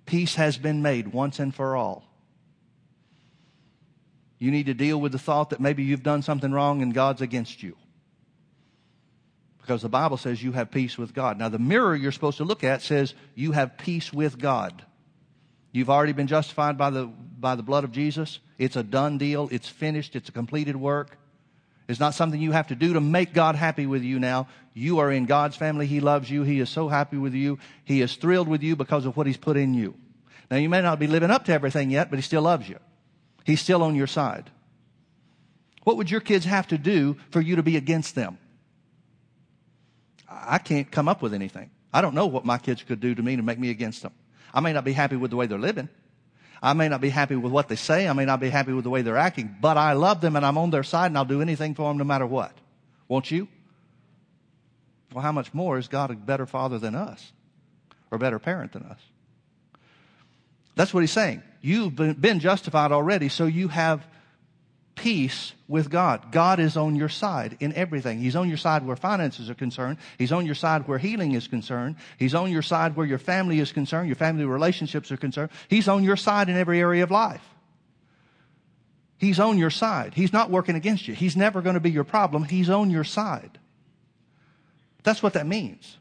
Peace 0.06 0.36
has 0.36 0.56
been 0.56 0.80
made 0.80 1.08
once 1.08 1.38
and 1.40 1.54
for 1.54 1.76
all. 1.76 2.04
You 4.38 4.52
need 4.52 4.66
to 4.66 4.74
deal 4.74 5.00
with 5.00 5.12
the 5.12 5.18
thought 5.18 5.50
that 5.50 5.60
maybe 5.60 5.82
you've 5.82 6.04
done 6.04 6.22
something 6.22 6.52
wrong 6.52 6.80
and 6.80 6.94
God's 6.94 7.20
against 7.20 7.60
you. 7.60 7.76
Because 9.60 9.82
the 9.82 9.88
Bible 9.88 10.16
says 10.16 10.42
you 10.42 10.52
have 10.52 10.70
peace 10.70 10.96
with 10.96 11.12
God. 11.12 11.38
Now, 11.38 11.48
the 11.48 11.58
mirror 11.58 11.94
you're 11.94 12.12
supposed 12.12 12.38
to 12.38 12.44
look 12.44 12.62
at 12.62 12.82
says 12.82 13.14
you 13.34 13.52
have 13.52 13.76
peace 13.76 14.12
with 14.12 14.38
God. 14.38 14.84
You've 15.78 15.90
already 15.90 16.12
been 16.12 16.26
justified 16.26 16.76
by 16.76 16.90
the, 16.90 17.06
by 17.06 17.54
the 17.54 17.62
blood 17.62 17.84
of 17.84 17.92
Jesus. 17.92 18.40
It's 18.58 18.74
a 18.74 18.82
done 18.82 19.16
deal. 19.16 19.48
It's 19.52 19.68
finished. 19.68 20.16
It's 20.16 20.28
a 20.28 20.32
completed 20.32 20.74
work. 20.74 21.16
It's 21.86 22.00
not 22.00 22.14
something 22.14 22.40
you 22.40 22.50
have 22.50 22.66
to 22.66 22.74
do 22.74 22.94
to 22.94 23.00
make 23.00 23.32
God 23.32 23.54
happy 23.54 23.86
with 23.86 24.02
you 24.02 24.18
now. 24.18 24.48
You 24.74 24.98
are 24.98 25.12
in 25.12 25.26
God's 25.26 25.54
family. 25.54 25.86
He 25.86 26.00
loves 26.00 26.28
you. 26.28 26.42
He 26.42 26.58
is 26.58 26.68
so 26.68 26.88
happy 26.88 27.16
with 27.16 27.32
you. 27.32 27.60
He 27.84 28.02
is 28.02 28.16
thrilled 28.16 28.48
with 28.48 28.60
you 28.60 28.74
because 28.74 29.06
of 29.06 29.16
what 29.16 29.28
He's 29.28 29.36
put 29.36 29.56
in 29.56 29.72
you. 29.72 29.94
Now, 30.50 30.56
you 30.56 30.68
may 30.68 30.82
not 30.82 30.98
be 30.98 31.06
living 31.06 31.30
up 31.30 31.44
to 31.44 31.52
everything 31.52 31.92
yet, 31.92 32.10
but 32.10 32.18
He 32.18 32.22
still 32.22 32.42
loves 32.42 32.68
you. 32.68 32.80
He's 33.44 33.60
still 33.60 33.84
on 33.84 33.94
your 33.94 34.08
side. 34.08 34.50
What 35.84 35.96
would 35.96 36.10
your 36.10 36.20
kids 36.20 36.44
have 36.44 36.66
to 36.68 36.76
do 36.76 37.16
for 37.30 37.40
you 37.40 37.54
to 37.54 37.62
be 37.62 37.76
against 37.76 38.16
them? 38.16 38.36
I 40.28 40.58
can't 40.58 40.90
come 40.90 41.06
up 41.06 41.22
with 41.22 41.34
anything. 41.34 41.70
I 41.92 42.00
don't 42.00 42.16
know 42.16 42.26
what 42.26 42.44
my 42.44 42.58
kids 42.58 42.82
could 42.82 42.98
do 42.98 43.14
to 43.14 43.22
me 43.22 43.36
to 43.36 43.42
make 43.42 43.60
me 43.60 43.70
against 43.70 44.02
them. 44.02 44.12
I 44.52 44.60
may 44.60 44.72
not 44.72 44.84
be 44.84 44.92
happy 44.92 45.16
with 45.16 45.30
the 45.30 45.36
way 45.36 45.46
they're 45.46 45.58
living. 45.58 45.88
I 46.62 46.72
may 46.72 46.88
not 46.88 47.00
be 47.00 47.10
happy 47.10 47.36
with 47.36 47.52
what 47.52 47.68
they 47.68 47.76
say. 47.76 48.08
I 48.08 48.12
may 48.12 48.24
not 48.24 48.40
be 48.40 48.50
happy 48.50 48.72
with 48.72 48.84
the 48.84 48.90
way 48.90 49.02
they're 49.02 49.16
acting, 49.16 49.56
but 49.60 49.76
I 49.76 49.92
love 49.92 50.20
them 50.20 50.34
and 50.34 50.44
I'm 50.44 50.58
on 50.58 50.70
their 50.70 50.82
side 50.82 51.06
and 51.06 51.18
I'll 51.18 51.24
do 51.24 51.40
anything 51.40 51.74
for 51.74 51.88
them 51.88 51.98
no 51.98 52.04
matter 52.04 52.26
what. 52.26 52.52
Won't 53.06 53.30
you? 53.30 53.48
Well, 55.12 55.22
how 55.22 55.32
much 55.32 55.54
more 55.54 55.78
is 55.78 55.88
God 55.88 56.10
a 56.10 56.14
better 56.14 56.46
father 56.46 56.78
than 56.78 56.94
us 56.94 57.32
or 58.10 58.16
a 58.16 58.18
better 58.18 58.38
parent 58.38 58.72
than 58.72 58.82
us? 58.84 59.00
That's 60.74 60.92
what 60.92 61.00
he's 61.00 61.12
saying. 61.12 61.42
You've 61.60 61.94
been 61.96 62.40
justified 62.40 62.92
already, 62.92 63.28
so 63.28 63.46
you 63.46 63.68
have 63.68 64.06
peace 64.98 65.52
with 65.68 65.90
God. 65.90 66.32
God 66.32 66.58
is 66.58 66.76
on 66.76 66.96
your 66.96 67.08
side 67.08 67.56
in 67.60 67.72
everything. 67.74 68.18
He's 68.18 68.34
on 68.34 68.48
your 68.48 68.58
side 68.58 68.84
where 68.84 68.96
finances 68.96 69.48
are 69.48 69.54
concerned. 69.54 69.98
He's 70.18 70.32
on 70.32 70.44
your 70.44 70.56
side 70.56 70.88
where 70.88 70.98
healing 70.98 71.32
is 71.32 71.46
concerned. 71.46 71.96
He's 72.18 72.34
on 72.34 72.50
your 72.50 72.62
side 72.62 72.96
where 72.96 73.06
your 73.06 73.18
family 73.18 73.60
is 73.60 73.70
concerned, 73.70 74.08
your 74.08 74.16
family 74.16 74.44
relationships 74.44 75.12
are 75.12 75.16
concerned. 75.16 75.50
He's 75.68 75.86
on 75.86 76.02
your 76.02 76.16
side 76.16 76.48
in 76.48 76.56
every 76.56 76.80
area 76.80 77.04
of 77.04 77.12
life. 77.12 77.42
He's 79.18 79.38
on 79.38 79.56
your 79.56 79.70
side. 79.70 80.14
He's 80.14 80.32
not 80.32 80.50
working 80.50 80.74
against 80.74 81.06
you. 81.06 81.14
He's 81.14 81.36
never 81.36 81.62
going 81.62 81.74
to 81.74 81.80
be 81.80 81.90
your 81.90 82.04
problem. 82.04 82.44
He's 82.44 82.70
on 82.70 82.90
your 82.90 83.04
side. 83.04 83.58
That's 85.04 85.22
what 85.22 85.34
that 85.34 85.46
means. 85.46 85.96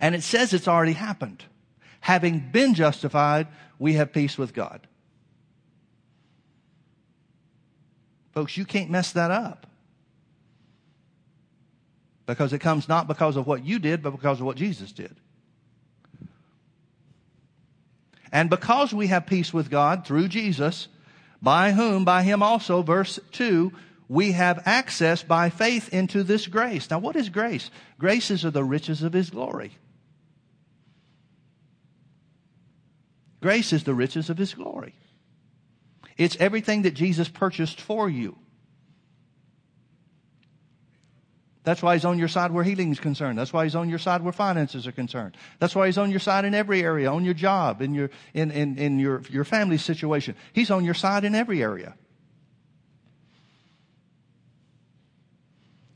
And 0.00 0.14
it 0.14 0.22
says 0.22 0.52
it's 0.52 0.68
already 0.68 0.92
happened. 0.92 1.44
Having 2.00 2.50
been 2.50 2.74
justified, 2.74 3.48
we 3.78 3.94
have 3.94 4.12
peace 4.12 4.38
with 4.38 4.54
God. 4.54 4.86
Folks, 8.36 8.54
you 8.58 8.66
can't 8.66 8.90
mess 8.90 9.12
that 9.12 9.30
up. 9.30 9.66
Because 12.26 12.52
it 12.52 12.58
comes 12.58 12.86
not 12.86 13.08
because 13.08 13.34
of 13.34 13.46
what 13.46 13.64
you 13.64 13.78
did, 13.78 14.02
but 14.02 14.10
because 14.10 14.40
of 14.40 14.44
what 14.44 14.58
Jesus 14.58 14.92
did. 14.92 15.16
And 18.30 18.50
because 18.50 18.92
we 18.92 19.06
have 19.06 19.24
peace 19.24 19.54
with 19.54 19.70
God 19.70 20.06
through 20.06 20.28
Jesus, 20.28 20.88
by 21.40 21.72
whom, 21.72 22.04
by 22.04 22.24
him 22.24 22.42
also, 22.42 22.82
verse 22.82 23.18
2, 23.32 23.72
we 24.06 24.32
have 24.32 24.60
access 24.66 25.22
by 25.22 25.48
faith 25.48 25.88
into 25.94 26.22
this 26.22 26.46
grace. 26.46 26.90
Now, 26.90 26.98
what 26.98 27.16
is 27.16 27.30
grace? 27.30 27.70
Graces 27.98 28.44
are 28.44 28.50
the 28.50 28.62
riches 28.62 29.02
of 29.02 29.14
his 29.14 29.30
glory. 29.30 29.78
Grace 33.40 33.72
is 33.72 33.84
the 33.84 33.94
riches 33.94 34.28
of 34.28 34.36
his 34.36 34.52
glory. 34.52 34.94
It's 36.16 36.36
everything 36.38 36.82
that 36.82 36.94
Jesus 36.94 37.28
purchased 37.28 37.80
for 37.80 38.08
you. 38.08 38.36
That's 41.66 41.82
why 41.82 41.94
he's 41.94 42.04
on 42.04 42.16
your 42.16 42.28
side 42.28 42.52
where 42.52 42.62
healing 42.62 42.92
is 42.92 43.00
concerned. 43.00 43.36
That's 43.36 43.52
why 43.52 43.64
he's 43.64 43.74
on 43.74 43.88
your 43.88 43.98
side 43.98 44.22
where 44.22 44.32
finances 44.32 44.86
are 44.86 44.92
concerned. 44.92 45.36
That's 45.58 45.74
why 45.74 45.86
he's 45.86 45.98
on 45.98 46.10
your 46.10 46.20
side 46.20 46.44
in 46.44 46.54
every 46.54 46.80
area, 46.80 47.10
on 47.10 47.24
your 47.24 47.34
job, 47.34 47.82
in 47.82 47.92
your, 47.92 48.10
in, 48.34 48.52
in, 48.52 48.78
in 48.78 49.00
your, 49.00 49.22
your 49.30 49.42
family 49.42 49.76
situation. 49.76 50.36
He's 50.52 50.70
on 50.70 50.84
your 50.84 50.94
side 50.94 51.24
in 51.24 51.34
every 51.34 51.60
area. 51.60 51.96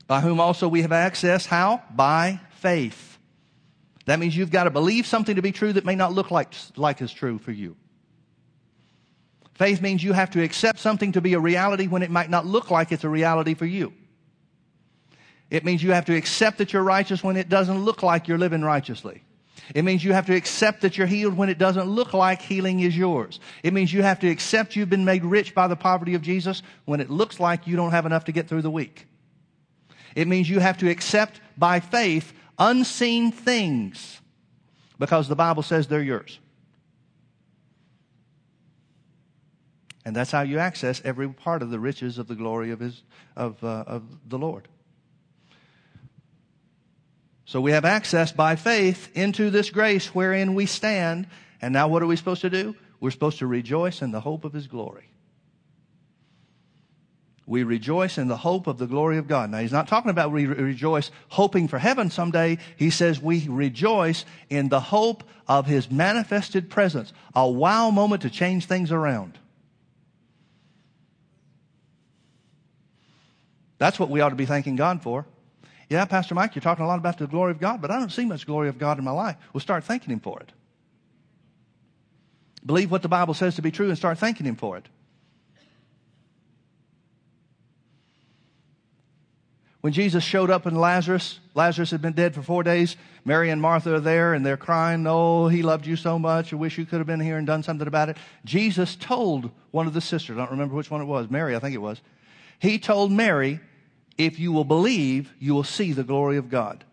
By 0.07 0.19
whom 0.19 0.41
also 0.41 0.67
we 0.67 0.81
have 0.81 0.91
access. 0.91 1.45
How? 1.45 1.81
By 1.95 2.41
faith. 2.57 3.17
That 4.07 4.19
means 4.19 4.35
you've 4.35 4.51
got 4.51 4.65
to 4.65 4.71
believe 4.71 5.07
something 5.07 5.37
to 5.37 5.41
be 5.41 5.53
true 5.53 5.71
that 5.71 5.85
may 5.85 5.95
not 5.95 6.11
look 6.11 6.31
like, 6.31 6.53
like 6.75 7.01
is 7.01 7.13
true 7.13 7.37
for 7.37 7.53
you. 7.53 7.77
Faith 9.61 9.79
means 9.79 10.03
you 10.03 10.13
have 10.13 10.31
to 10.31 10.41
accept 10.41 10.79
something 10.79 11.11
to 11.11 11.21
be 11.21 11.35
a 11.35 11.39
reality 11.39 11.85
when 11.85 12.01
it 12.01 12.09
might 12.09 12.31
not 12.31 12.47
look 12.47 12.71
like 12.71 12.91
it's 12.91 13.03
a 13.03 13.09
reality 13.09 13.53
for 13.53 13.67
you. 13.67 13.93
It 15.51 15.63
means 15.63 15.83
you 15.83 15.91
have 15.91 16.05
to 16.05 16.15
accept 16.15 16.57
that 16.57 16.73
you're 16.73 16.81
righteous 16.81 17.23
when 17.23 17.37
it 17.37 17.47
doesn't 17.47 17.85
look 17.85 18.01
like 18.01 18.27
you're 18.27 18.39
living 18.39 18.63
righteously. 18.63 19.21
It 19.75 19.83
means 19.83 20.03
you 20.03 20.13
have 20.13 20.25
to 20.25 20.35
accept 20.35 20.81
that 20.81 20.97
you're 20.97 21.05
healed 21.05 21.37
when 21.37 21.47
it 21.47 21.59
doesn't 21.59 21.87
look 21.87 22.15
like 22.15 22.41
healing 22.41 22.79
is 22.79 22.97
yours. 22.97 23.39
It 23.61 23.71
means 23.71 23.93
you 23.93 24.01
have 24.01 24.19
to 24.21 24.29
accept 24.31 24.75
you've 24.75 24.89
been 24.89 25.05
made 25.05 25.23
rich 25.23 25.53
by 25.53 25.67
the 25.67 25.75
poverty 25.75 26.15
of 26.15 26.23
Jesus 26.23 26.63
when 26.85 26.99
it 26.99 27.11
looks 27.11 27.39
like 27.39 27.67
you 27.67 27.75
don't 27.75 27.91
have 27.91 28.07
enough 28.07 28.25
to 28.25 28.31
get 28.31 28.47
through 28.47 28.63
the 28.63 28.71
week. 28.71 29.05
It 30.15 30.27
means 30.27 30.49
you 30.49 30.59
have 30.59 30.79
to 30.79 30.89
accept 30.89 31.39
by 31.55 31.81
faith 31.81 32.33
unseen 32.57 33.31
things 33.31 34.21
because 34.97 35.27
the 35.27 35.35
Bible 35.35 35.61
says 35.61 35.85
they're 35.85 36.01
yours. 36.01 36.39
And 40.03 40.15
that's 40.15 40.31
how 40.31 40.41
you 40.41 40.59
access 40.59 41.01
every 41.05 41.29
part 41.29 41.61
of 41.61 41.69
the 41.69 41.79
riches 41.79 42.17
of 42.17 42.27
the 42.27 42.35
glory 42.35 42.71
of, 42.71 42.79
his, 42.79 43.03
of, 43.35 43.63
uh, 43.63 43.83
of 43.87 44.03
the 44.27 44.37
Lord. 44.37 44.67
So 47.45 47.61
we 47.61 47.71
have 47.71 47.85
access 47.85 48.31
by 48.31 48.55
faith 48.55 49.09
into 49.13 49.49
this 49.49 49.69
grace 49.69 50.07
wherein 50.15 50.55
we 50.55 50.65
stand. 50.65 51.27
And 51.61 51.73
now 51.73 51.87
what 51.87 52.01
are 52.01 52.07
we 52.07 52.15
supposed 52.15 52.41
to 52.41 52.49
do? 52.49 52.75
We're 52.99 53.11
supposed 53.11 53.39
to 53.39 53.47
rejoice 53.47 54.01
in 54.01 54.11
the 54.11 54.21
hope 54.21 54.45
of 54.45 54.53
his 54.53 54.67
glory. 54.67 55.09
We 57.45 57.63
rejoice 57.63 58.17
in 58.17 58.29
the 58.29 58.37
hope 58.37 58.67
of 58.67 58.77
the 58.77 58.87
glory 58.87 59.17
of 59.17 59.27
God. 59.27 59.49
Now, 59.49 59.57
he's 59.57 59.73
not 59.73 59.89
talking 59.89 60.11
about 60.11 60.31
we 60.31 60.45
rejoice 60.45 61.11
hoping 61.27 61.67
for 61.67 61.79
heaven 61.79 62.09
someday. 62.09 62.59
He 62.77 62.91
says 62.91 63.21
we 63.21 63.45
rejoice 63.49 64.23
in 64.49 64.69
the 64.69 64.79
hope 64.79 65.25
of 65.47 65.65
his 65.65 65.91
manifested 65.91 66.69
presence. 66.69 67.11
A 67.35 67.49
wow 67.49 67.89
moment 67.89 68.21
to 68.21 68.29
change 68.29 68.67
things 68.67 68.91
around. 68.91 69.37
That's 73.81 73.97
what 73.97 74.11
we 74.11 74.21
ought 74.21 74.29
to 74.29 74.35
be 74.35 74.45
thanking 74.45 74.75
God 74.75 75.01
for. 75.01 75.25
Yeah, 75.89 76.05
Pastor 76.05 76.35
Mike, 76.35 76.53
you're 76.53 76.61
talking 76.61 76.85
a 76.85 76.87
lot 76.87 76.99
about 76.99 77.17
the 77.17 77.25
glory 77.25 77.49
of 77.49 77.59
God, 77.59 77.81
but 77.81 77.89
I 77.89 77.97
don't 77.97 78.11
see 78.11 78.25
much 78.25 78.45
glory 78.45 78.69
of 78.69 78.77
God 78.77 78.99
in 78.99 79.03
my 79.03 79.09
life. 79.09 79.37
We'll 79.53 79.61
start 79.61 79.83
thanking 79.83 80.13
Him 80.13 80.19
for 80.19 80.39
it. 80.39 80.51
Believe 82.63 82.91
what 82.91 83.01
the 83.01 83.07
Bible 83.07 83.33
says 83.33 83.55
to 83.55 83.63
be 83.63 83.71
true 83.71 83.89
and 83.89 83.97
start 83.97 84.19
thanking 84.19 84.45
Him 84.45 84.55
for 84.55 84.77
it. 84.77 84.87
When 89.81 89.93
Jesus 89.93 90.23
showed 90.23 90.51
up 90.51 90.67
in 90.67 90.75
Lazarus, 90.75 91.39
Lazarus 91.55 91.89
had 91.89 92.03
been 92.03 92.13
dead 92.13 92.35
for 92.35 92.43
four 92.43 92.61
days. 92.61 92.97
Mary 93.25 93.49
and 93.49 93.59
Martha 93.59 93.95
are 93.95 93.99
there 93.99 94.35
and 94.35 94.45
they're 94.45 94.57
crying, 94.57 95.07
Oh, 95.07 95.47
he 95.47 95.63
loved 95.63 95.87
you 95.87 95.95
so 95.95 96.19
much. 96.19 96.53
I 96.53 96.55
wish 96.55 96.77
you 96.77 96.85
could 96.85 96.99
have 96.99 97.07
been 97.07 97.19
here 97.19 97.39
and 97.39 97.47
done 97.47 97.63
something 97.63 97.87
about 97.87 98.09
it. 98.09 98.17
Jesus 98.45 98.95
told 98.95 99.49
one 99.71 99.87
of 99.87 99.95
the 99.95 100.01
sisters, 100.01 100.37
I 100.37 100.41
don't 100.41 100.51
remember 100.51 100.75
which 100.75 100.91
one 100.91 101.01
it 101.01 101.05
was, 101.05 101.31
Mary, 101.31 101.55
I 101.55 101.59
think 101.59 101.73
it 101.73 101.79
was. 101.79 101.99
He 102.59 102.77
told 102.77 103.11
Mary, 103.11 103.59
if 104.25 104.39
you 104.39 104.51
will 104.51 104.63
believe, 104.63 105.33
you 105.39 105.53
will 105.53 105.63
see 105.63 105.93
the 105.93 106.03
glory 106.03 106.37
of 106.37 106.49
God. 106.49 106.83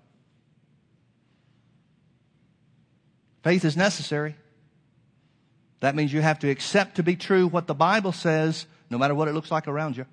Faith 3.43 3.64
is 3.64 3.76
necessary. 3.76 4.37
That 5.81 5.95
means 5.95 6.12
you 6.12 6.20
have 6.20 6.41
to 6.41 6.51
accept 6.51 6.97
to 6.97 7.03
be 7.03 7.16
true 7.16 7.47
what 7.47 7.66
the 7.66 7.74
Bible 7.74 8.12
says, 8.12 8.66
no 8.91 8.99
matter 8.99 9.14
what 9.14 9.29
it 9.29 9.35
looks 9.35 9.51
like 9.51 9.68
around 9.68 9.97
you. 9.97 10.07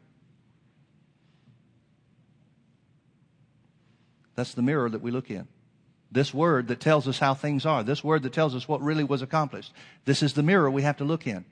That's 4.35 4.53
the 4.53 4.61
mirror 4.61 4.89
that 4.89 5.01
we 5.01 5.11
look 5.11 5.31
in. 5.31 5.47
This 6.11 6.33
word 6.33 6.67
that 6.67 6.79
tells 6.79 7.07
us 7.07 7.19
how 7.19 7.33
things 7.33 7.65
are. 7.65 7.83
This 7.83 8.03
word 8.03 8.23
that 8.23 8.33
tells 8.33 8.55
us 8.55 8.67
what 8.67 8.81
really 8.81 9.03
was 9.03 9.21
accomplished. 9.21 9.73
This 10.05 10.21
is 10.21 10.33
the 10.33 10.43
mirror 10.43 10.69
we 10.69 10.83
have 10.83 10.97
to 10.97 11.03
look 11.03 11.25
in. 11.25 11.45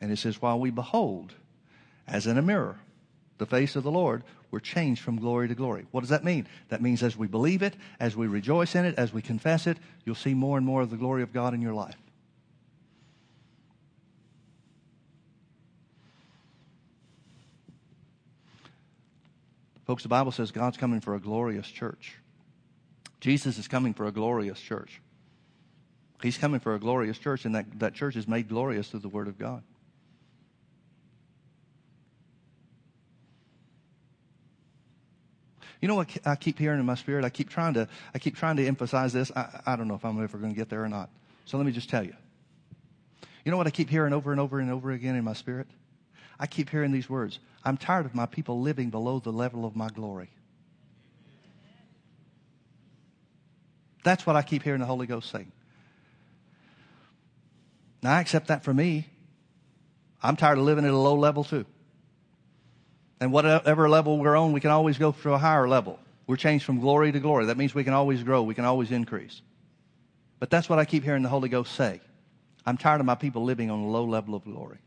And 0.00 0.12
it 0.12 0.18
says, 0.18 0.42
while 0.42 0.60
we 0.60 0.70
behold, 0.70 1.32
as 2.06 2.26
in 2.26 2.36
a 2.36 2.42
mirror, 2.42 2.78
the 3.38 3.46
face 3.46 3.76
of 3.76 3.82
the 3.82 3.90
Lord, 3.90 4.22
we're 4.50 4.60
changed 4.60 5.02
from 5.02 5.18
glory 5.18 5.48
to 5.48 5.54
glory. 5.54 5.86
What 5.90 6.00
does 6.00 6.10
that 6.10 6.24
mean? 6.24 6.46
That 6.68 6.80
means 6.80 7.02
as 7.02 7.16
we 7.16 7.26
believe 7.26 7.62
it, 7.62 7.74
as 8.00 8.16
we 8.16 8.26
rejoice 8.26 8.74
in 8.74 8.84
it, 8.84 8.94
as 8.96 9.12
we 9.12 9.22
confess 9.22 9.66
it, 9.66 9.78
you'll 10.04 10.14
see 10.14 10.34
more 10.34 10.56
and 10.56 10.66
more 10.66 10.82
of 10.82 10.90
the 10.90 10.96
glory 10.96 11.22
of 11.22 11.32
God 11.32 11.52
in 11.52 11.60
your 11.60 11.74
life. 11.74 11.96
Folks, 19.86 20.02
the 20.02 20.08
Bible 20.08 20.32
says 20.32 20.50
God's 20.50 20.76
coming 20.76 21.00
for 21.00 21.14
a 21.14 21.20
glorious 21.20 21.68
church. 21.68 22.16
Jesus 23.20 23.56
is 23.56 23.68
coming 23.68 23.94
for 23.94 24.06
a 24.06 24.12
glorious 24.12 24.60
church. 24.60 25.00
He's 26.22 26.38
coming 26.38 26.60
for 26.60 26.74
a 26.74 26.80
glorious 26.80 27.18
church, 27.18 27.44
and 27.44 27.54
that, 27.54 27.78
that 27.78 27.94
church 27.94 28.16
is 28.16 28.26
made 28.26 28.48
glorious 28.48 28.88
through 28.88 29.00
the 29.00 29.08
Word 29.08 29.28
of 29.28 29.38
God. 29.38 29.62
You 35.80 35.88
know 35.88 35.94
what 35.94 36.08
I 36.24 36.36
keep 36.36 36.58
hearing 36.58 36.80
in 36.80 36.86
my 36.86 36.94
spirit? 36.94 37.24
I 37.24 37.30
keep 37.30 37.50
trying 37.50 37.74
to, 37.74 37.88
I 38.14 38.18
keep 38.18 38.36
trying 38.36 38.56
to 38.56 38.66
emphasize 38.66 39.12
this. 39.12 39.30
I, 39.36 39.60
I 39.66 39.76
don't 39.76 39.88
know 39.88 39.94
if 39.94 40.04
I'm 40.04 40.22
ever 40.22 40.38
going 40.38 40.52
to 40.52 40.56
get 40.56 40.68
there 40.68 40.82
or 40.82 40.88
not. 40.88 41.10
So 41.44 41.56
let 41.56 41.66
me 41.66 41.72
just 41.72 41.90
tell 41.90 42.02
you. 42.02 42.14
You 43.44 43.52
know 43.52 43.58
what 43.58 43.66
I 43.66 43.70
keep 43.70 43.88
hearing 43.88 44.12
over 44.12 44.32
and 44.32 44.40
over 44.40 44.58
and 44.58 44.70
over 44.70 44.90
again 44.90 45.14
in 45.14 45.24
my 45.24 45.34
spirit? 45.34 45.68
I 46.38 46.46
keep 46.46 46.70
hearing 46.70 46.92
these 46.92 47.08
words. 47.08 47.38
I'm 47.64 47.76
tired 47.76 48.06
of 48.06 48.14
my 48.14 48.26
people 48.26 48.60
living 48.60 48.90
below 48.90 49.20
the 49.20 49.32
level 49.32 49.64
of 49.64 49.76
my 49.76 49.88
glory. 49.88 50.30
That's 54.02 54.26
what 54.26 54.36
I 54.36 54.42
keep 54.42 54.62
hearing 54.62 54.80
the 54.80 54.86
Holy 54.86 55.06
Ghost 55.06 55.30
saying. 55.30 55.50
Now, 58.02 58.14
I 58.14 58.20
accept 58.20 58.48
that 58.48 58.62
for 58.62 58.72
me. 58.72 59.06
I'm 60.22 60.36
tired 60.36 60.58
of 60.58 60.64
living 60.64 60.84
at 60.84 60.92
a 60.92 60.96
low 60.96 61.16
level 61.16 61.44
too. 61.44 61.66
And 63.20 63.32
whatever 63.32 63.88
level 63.88 64.18
we're 64.18 64.36
on, 64.36 64.52
we 64.52 64.60
can 64.60 64.70
always 64.70 64.98
go 64.98 65.12
to 65.12 65.32
a 65.32 65.38
higher 65.38 65.68
level. 65.68 65.98
We're 66.26 66.36
changed 66.36 66.64
from 66.64 66.80
glory 66.80 67.12
to 67.12 67.20
glory. 67.20 67.46
That 67.46 67.56
means 67.56 67.74
we 67.74 67.84
can 67.84 67.94
always 67.94 68.22
grow. 68.22 68.42
We 68.42 68.54
can 68.54 68.64
always 68.64 68.90
increase. 68.90 69.40
But 70.38 70.50
that's 70.50 70.68
what 70.68 70.78
I 70.78 70.84
keep 70.84 71.02
hearing 71.02 71.22
the 71.22 71.28
Holy 71.28 71.48
Ghost 71.48 71.74
say. 71.74 72.00
I'm 72.66 72.76
tired 72.76 73.00
of 73.00 73.06
my 73.06 73.14
people 73.14 73.44
living 73.44 73.70
on 73.70 73.78
a 73.78 73.86
low 73.86 74.04
level 74.04 74.34
of 74.34 74.44
glory. 74.44 74.78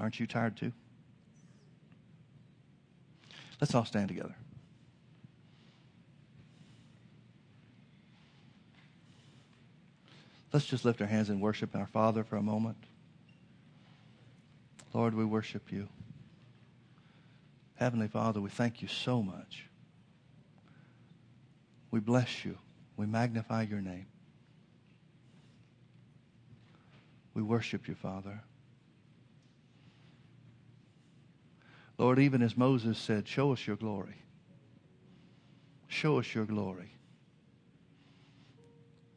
Aren't 0.00 0.20
you 0.20 0.26
tired 0.26 0.56
too? 0.56 0.72
Let's 3.60 3.74
all 3.74 3.84
stand 3.84 4.08
together. 4.08 4.36
Let's 10.52 10.64
just 10.64 10.84
lift 10.84 11.00
our 11.00 11.06
hands 11.06 11.28
and 11.28 11.42
worship 11.42 11.74
our 11.74 11.86
Father 11.86 12.24
for 12.24 12.36
a 12.36 12.42
moment. 12.42 12.76
Lord, 14.92 15.14
we 15.14 15.24
worship 15.24 15.70
you. 15.70 15.88
Heavenly 17.74 18.08
Father, 18.08 18.40
we 18.40 18.50
thank 18.50 18.82
you 18.82 18.88
so 18.88 19.22
much. 19.22 19.66
We 21.90 22.00
bless 22.00 22.44
you. 22.44 22.58
We 22.96 23.06
magnify 23.06 23.62
your 23.62 23.80
name. 23.80 24.06
We 27.34 27.42
worship 27.42 27.86
you, 27.86 27.94
Father. 27.94 28.40
Lord, 31.96 32.18
even 32.18 32.42
as 32.42 32.56
Moses 32.56 32.98
said, 32.98 33.28
show 33.28 33.52
us 33.52 33.66
your 33.66 33.76
glory. 33.76 34.16
Show 35.86 36.18
us 36.18 36.34
your 36.34 36.44
glory. 36.44 36.92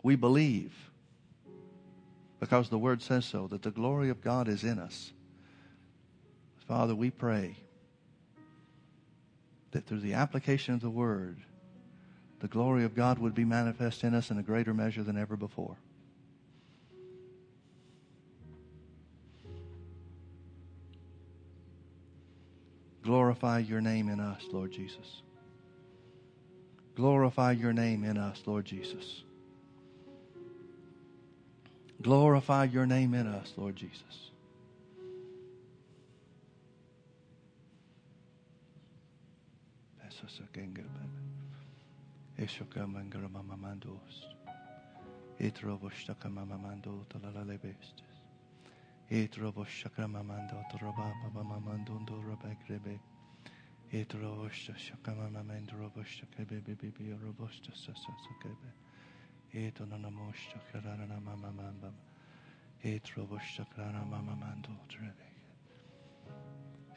We 0.03 0.15
believe 0.15 0.74
because 2.41 2.69
the 2.69 2.78
word 2.78 3.03
says 3.03 3.24
so, 3.24 3.47
that 3.47 3.61
the 3.61 3.69
glory 3.69 4.09
of 4.09 4.19
God 4.19 4.47
is 4.47 4.63
in 4.63 4.80
us. 4.80 5.13
Father, 6.72 6.95
we 6.95 7.09
pray 7.11 7.57
that 9.72 9.86
through 9.86 9.99
the 9.99 10.13
application 10.13 10.74
of 10.74 10.80
the 10.80 10.89
word, 10.89 11.36
the 12.39 12.47
glory 12.47 12.86
of 12.86 12.95
God 12.95 13.19
would 13.19 13.36
be 13.36 13.43
manifest 13.43 14.05
in 14.05 14.13
us 14.13 14.32
in 14.32 14.38
a 14.38 14.41
greater 14.41 14.74
measure 14.74 15.03
than 15.03 15.17
ever 15.17 15.36
before. 15.36 15.76
Glorify 23.03 23.59
your 23.59 23.82
name 23.82 24.07
in 24.07 24.22
us, 24.22 24.41
Lord 24.53 24.72
Jesus. 24.72 25.24
Glorify 26.95 27.51
your 27.51 27.74
name 27.74 28.05
in 28.05 28.17
us, 28.17 28.41
Lord 28.45 28.63
Jesus. 28.63 29.24
Glorify 32.01 32.63
your 32.63 32.86
name 32.86 33.13
in 33.13 33.28
us, 33.28 33.51
Lord 33.57 33.76
Jesus. 33.76 34.31
Etroboshakamamamando 45.39 47.05
talalebestes. 47.09 48.11
Etroboshakamamando 49.09 50.63
torobabamamando 50.72 51.93
dorabagrebe. 52.05 52.99
Etroboshakamamamando 53.91 55.72
roboshakebe 55.78 56.61
bibi 56.61 57.13
robosta 57.22 57.72
sasakebe. 57.74 58.69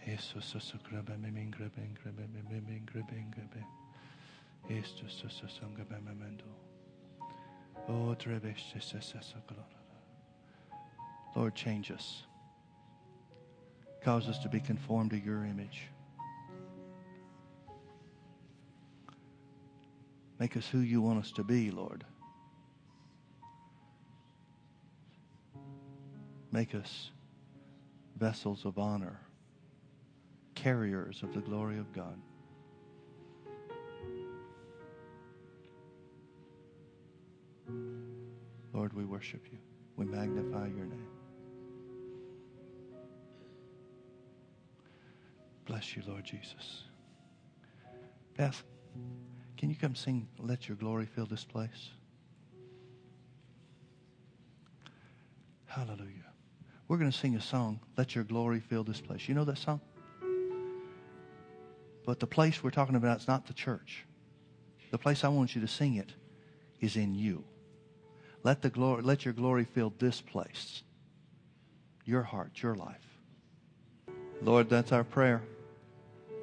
Etonanamoshakaranamamamamba. 0.06 0.10
Etroboshakamamamando 0.10 0.10
trebe. 0.10 0.10
Eso 0.12 0.40
sasakrebe 0.40 1.16
mimingrebe 1.18 1.94
grebe 1.94 2.28
mimingrebe 2.28 3.24
grebe. 3.30 3.64
Esto 4.68 5.06
sasasangebe 5.06 6.00
memendo. 6.02 6.44
Oh, 7.88 8.16
Lord, 11.36 11.54
change 11.54 11.90
us. 11.90 12.22
Cause 14.02 14.28
us 14.28 14.38
to 14.38 14.48
be 14.48 14.60
conformed 14.60 15.10
to 15.10 15.18
your 15.18 15.44
image. 15.44 15.88
Make 20.38 20.56
us 20.56 20.66
who 20.68 20.78
you 20.78 21.00
want 21.00 21.18
us 21.20 21.32
to 21.32 21.44
be, 21.44 21.70
Lord. 21.70 22.04
Make 26.52 26.74
us 26.74 27.10
vessels 28.18 28.64
of 28.64 28.78
honor, 28.78 29.20
carriers 30.54 31.22
of 31.22 31.34
the 31.34 31.40
glory 31.40 31.78
of 31.78 31.92
God. 31.92 32.18
Lord, 38.72 38.92
we 38.92 39.04
worship 39.04 39.42
you. 39.50 39.58
We 39.96 40.04
magnify 40.04 40.66
your 40.66 40.86
name. 40.86 41.08
Bless 45.66 45.96
you, 45.96 46.02
Lord 46.06 46.24
Jesus. 46.24 46.82
Beth, 48.36 48.62
can 49.56 49.70
you 49.70 49.76
come 49.76 49.94
sing 49.94 50.28
Let 50.38 50.68
Your 50.68 50.76
Glory 50.76 51.06
Fill 51.06 51.26
This 51.26 51.44
Place? 51.44 51.90
Hallelujah. 55.66 56.10
We're 56.86 56.98
going 56.98 57.10
to 57.10 57.16
sing 57.16 57.36
a 57.36 57.40
song, 57.40 57.80
Let 57.96 58.14
Your 58.14 58.24
Glory 58.24 58.60
Fill 58.60 58.84
This 58.84 59.00
Place. 59.00 59.28
You 59.28 59.34
know 59.34 59.44
that 59.44 59.58
song? 59.58 59.80
But 62.04 62.20
the 62.20 62.26
place 62.26 62.62
we're 62.62 62.70
talking 62.70 62.96
about 62.96 63.20
is 63.20 63.28
not 63.28 63.46
the 63.46 63.54
church. 63.54 64.04
The 64.90 64.98
place 64.98 65.24
I 65.24 65.28
want 65.28 65.54
you 65.54 65.60
to 65.60 65.68
sing 65.68 65.96
it 65.96 66.12
is 66.80 66.96
in 66.96 67.14
you. 67.14 67.44
Let, 68.42 68.60
the 68.60 68.70
glory, 68.70 69.02
let 69.02 69.24
your 69.24 69.34
glory 69.34 69.64
fill 69.64 69.92
this 69.98 70.20
place, 70.20 70.82
your 72.04 72.22
heart, 72.22 72.62
your 72.62 72.74
life. 72.74 73.18
Lord, 74.42 74.68
that's 74.68 74.92
our 74.92 75.04
prayer. 75.04 75.42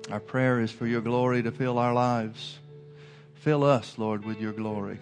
Our 0.09 0.20
prayer 0.20 0.59
is 0.59 0.72
for 0.72 0.88
your 0.88 1.01
glory 1.01 1.43
to 1.43 1.51
fill 1.51 1.78
our 1.78 1.93
lives. 1.93 2.57
Fill 3.36 3.64
us, 3.64 3.97
Lord, 3.97 4.26
with 4.26 4.41
your 4.41 4.51
glory. 4.51 4.99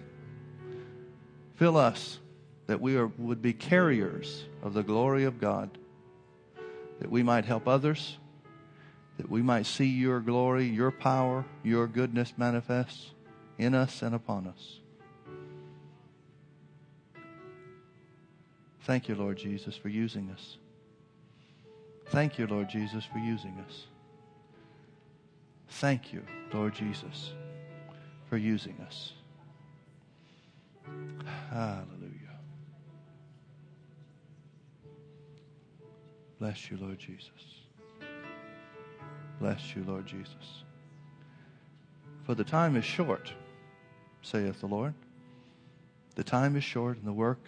Fill 1.56 1.76
us 1.76 2.18
that 2.66 2.80
we 2.80 2.96
are, 2.96 3.06
would 3.18 3.42
be 3.42 3.52
carriers 3.52 4.44
of 4.62 4.74
the 4.74 4.82
glory 4.82 5.24
of 5.24 5.40
God, 5.40 5.70
that 7.00 7.10
we 7.10 7.22
might 7.22 7.44
help 7.44 7.66
others, 7.66 8.18
that 9.20 9.30
we 9.30 9.42
might 9.42 9.66
see 9.66 9.84
your 9.84 10.18
glory, 10.18 10.64
your 10.64 10.90
power, 10.90 11.44
your 11.62 11.86
goodness 11.86 12.32
manifest 12.38 13.10
in 13.58 13.74
us 13.74 14.00
and 14.00 14.14
upon 14.14 14.46
us. 14.46 14.78
Thank 18.84 19.10
you, 19.10 19.14
Lord 19.14 19.36
Jesus, 19.36 19.76
for 19.76 19.90
using 19.90 20.30
us. 20.30 20.56
Thank 22.06 22.38
you, 22.38 22.46
Lord 22.46 22.70
Jesus, 22.70 23.04
for 23.04 23.18
using 23.18 23.62
us. 23.68 23.84
Thank 25.68 26.14
you, 26.14 26.22
Lord 26.50 26.74
Jesus, 26.74 27.34
for 28.30 28.38
using 28.38 28.80
us. 28.86 29.12
Hallelujah. 31.50 32.38
Bless 36.38 36.70
you, 36.70 36.78
Lord 36.80 36.98
Jesus. 36.98 37.59
Bless 39.40 39.74
you, 39.74 39.82
Lord 39.86 40.06
Jesus. 40.06 40.64
For 42.24 42.34
the 42.34 42.44
time 42.44 42.76
is 42.76 42.84
short, 42.84 43.32
saith 44.20 44.60
the 44.60 44.66
Lord. 44.66 44.92
The 46.14 46.22
time 46.22 46.56
is 46.56 46.62
short, 46.62 46.98
and 46.98 47.06
the 47.06 47.12
work 47.12 47.40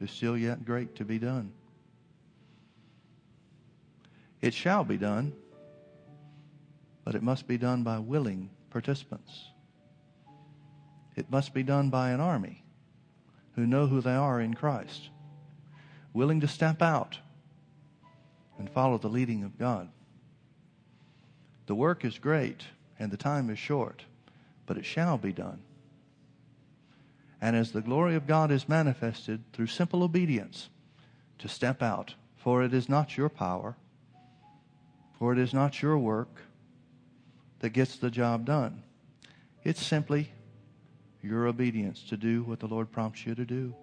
is 0.00 0.10
still 0.10 0.38
yet 0.38 0.64
great 0.64 0.94
to 0.96 1.04
be 1.04 1.18
done. 1.18 1.52
It 4.40 4.54
shall 4.54 4.84
be 4.84 4.96
done, 4.96 5.32
but 7.04 7.16
it 7.16 7.22
must 7.22 7.48
be 7.48 7.58
done 7.58 7.82
by 7.82 7.98
willing 7.98 8.50
participants. 8.70 9.46
It 11.16 11.30
must 11.30 11.52
be 11.52 11.64
done 11.64 11.90
by 11.90 12.10
an 12.10 12.20
army 12.20 12.64
who 13.56 13.66
know 13.66 13.88
who 13.88 14.00
they 14.00 14.14
are 14.14 14.40
in 14.40 14.54
Christ, 14.54 15.10
willing 16.12 16.40
to 16.40 16.48
step 16.48 16.80
out 16.80 17.18
and 18.58 18.70
follow 18.70 18.96
the 18.98 19.08
leading 19.08 19.42
of 19.42 19.58
God. 19.58 19.88
The 21.72 21.76
work 21.76 22.04
is 22.04 22.18
great 22.18 22.64
and 22.98 23.10
the 23.10 23.16
time 23.16 23.48
is 23.48 23.58
short, 23.58 24.04
but 24.66 24.76
it 24.76 24.84
shall 24.84 25.16
be 25.16 25.32
done. 25.32 25.58
And 27.40 27.56
as 27.56 27.72
the 27.72 27.80
glory 27.80 28.14
of 28.14 28.26
God 28.26 28.50
is 28.50 28.68
manifested 28.68 29.42
through 29.54 29.68
simple 29.68 30.02
obedience, 30.02 30.68
to 31.38 31.48
step 31.48 31.82
out, 31.82 32.12
for 32.36 32.62
it 32.62 32.74
is 32.74 32.90
not 32.90 33.16
your 33.16 33.30
power, 33.30 33.74
for 35.18 35.32
it 35.32 35.38
is 35.38 35.54
not 35.54 35.80
your 35.80 35.96
work 35.96 36.42
that 37.60 37.70
gets 37.70 37.96
the 37.96 38.10
job 38.10 38.44
done. 38.44 38.82
It's 39.64 39.82
simply 39.82 40.30
your 41.22 41.46
obedience 41.46 42.02
to 42.10 42.18
do 42.18 42.42
what 42.42 42.60
the 42.60 42.68
Lord 42.68 42.92
prompts 42.92 43.24
you 43.24 43.34
to 43.34 43.46
do. 43.46 43.74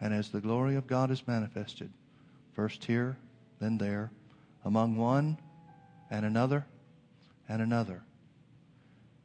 And 0.00 0.12
as 0.12 0.30
the 0.30 0.40
glory 0.40 0.74
of 0.74 0.88
God 0.88 1.12
is 1.12 1.24
manifested, 1.24 1.92
first 2.52 2.84
here, 2.84 3.16
then 3.60 3.78
there, 3.78 4.10
among 4.64 4.96
one 4.96 5.38
and 6.10 6.24
another 6.24 6.66
and 7.48 7.62
another, 7.62 8.02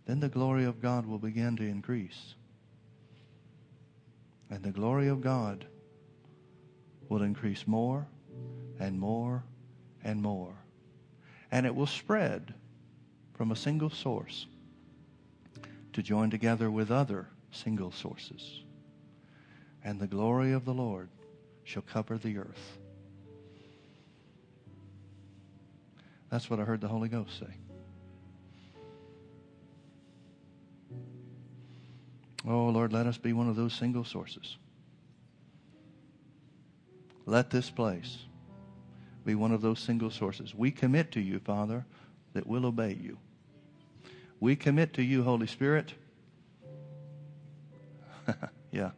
then 0.05 0.19
the 0.19 0.29
glory 0.29 0.65
of 0.65 0.81
God 0.81 1.05
will 1.05 1.19
begin 1.19 1.55
to 1.57 1.63
increase. 1.63 2.35
And 4.49 4.63
the 4.63 4.71
glory 4.71 5.07
of 5.07 5.21
God 5.21 5.65
will 7.09 7.23
increase 7.23 7.65
more 7.67 8.05
and 8.79 8.99
more 8.99 9.43
and 10.03 10.21
more. 10.21 10.53
And 11.51 11.65
it 11.65 11.75
will 11.75 11.87
spread 11.87 12.53
from 13.33 13.51
a 13.51 13.55
single 13.55 13.89
source 13.89 14.47
to 15.93 16.01
join 16.01 16.29
together 16.29 16.69
with 16.69 16.91
other 16.91 17.27
single 17.51 17.91
sources. 17.91 18.61
And 19.83 19.99
the 19.99 20.07
glory 20.07 20.53
of 20.53 20.65
the 20.65 20.73
Lord 20.73 21.09
shall 21.63 21.83
cover 21.83 22.17
the 22.17 22.37
earth. 22.37 22.77
That's 26.33 26.49
what 26.49 26.59
I 26.59 26.63
heard 26.63 26.81
the 26.81 26.87
Holy 26.87 27.09
Ghost 27.09 27.37
say. 27.37 27.45
Oh, 32.47 32.69
Lord, 32.69 32.91
let 32.91 33.05
us 33.05 33.19
be 33.19 33.33
one 33.33 33.47
of 33.47 33.55
those 33.55 33.71
single 33.71 34.03
sources. 34.03 34.57
Let 37.27 37.51
this 37.51 37.69
place 37.69 38.17
be 39.23 39.35
one 39.35 39.51
of 39.51 39.61
those 39.61 39.79
single 39.79 40.09
sources. 40.09 40.55
We 40.55 40.71
commit 40.71 41.11
to 41.11 41.21
you, 41.21 41.37
Father, 41.37 41.85
that 42.33 42.47
we'll 42.47 42.65
obey 42.65 42.97
you. 42.99 43.19
We 44.39 44.55
commit 44.55 44.95
to 44.95 45.03
you, 45.03 45.21
Holy 45.21 45.45
Spirit. 45.45 45.93
yeah. 48.71 48.89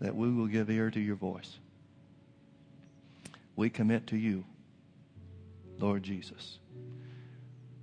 That 0.00 0.16
we 0.16 0.28
will 0.28 0.48
give 0.48 0.68
ear 0.68 0.90
to 0.90 0.98
your 0.98 1.14
voice. 1.14 1.60
We 3.54 3.70
commit 3.70 4.08
to 4.08 4.16
you, 4.16 4.44
Lord 5.78 6.02
Jesus, 6.02 6.58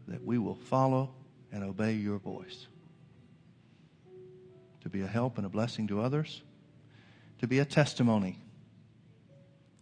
that 0.07 0.23
we 0.23 0.37
will 0.37 0.55
follow 0.55 1.13
and 1.51 1.63
obey 1.63 1.93
your 1.93 2.17
voice. 2.17 2.67
To 4.81 4.89
be 4.89 5.01
a 5.01 5.07
help 5.07 5.37
and 5.37 5.45
a 5.45 5.49
blessing 5.49 5.87
to 5.87 6.01
others, 6.01 6.43
to 7.39 7.47
be 7.47 7.59
a 7.59 7.65
testimony 7.65 8.39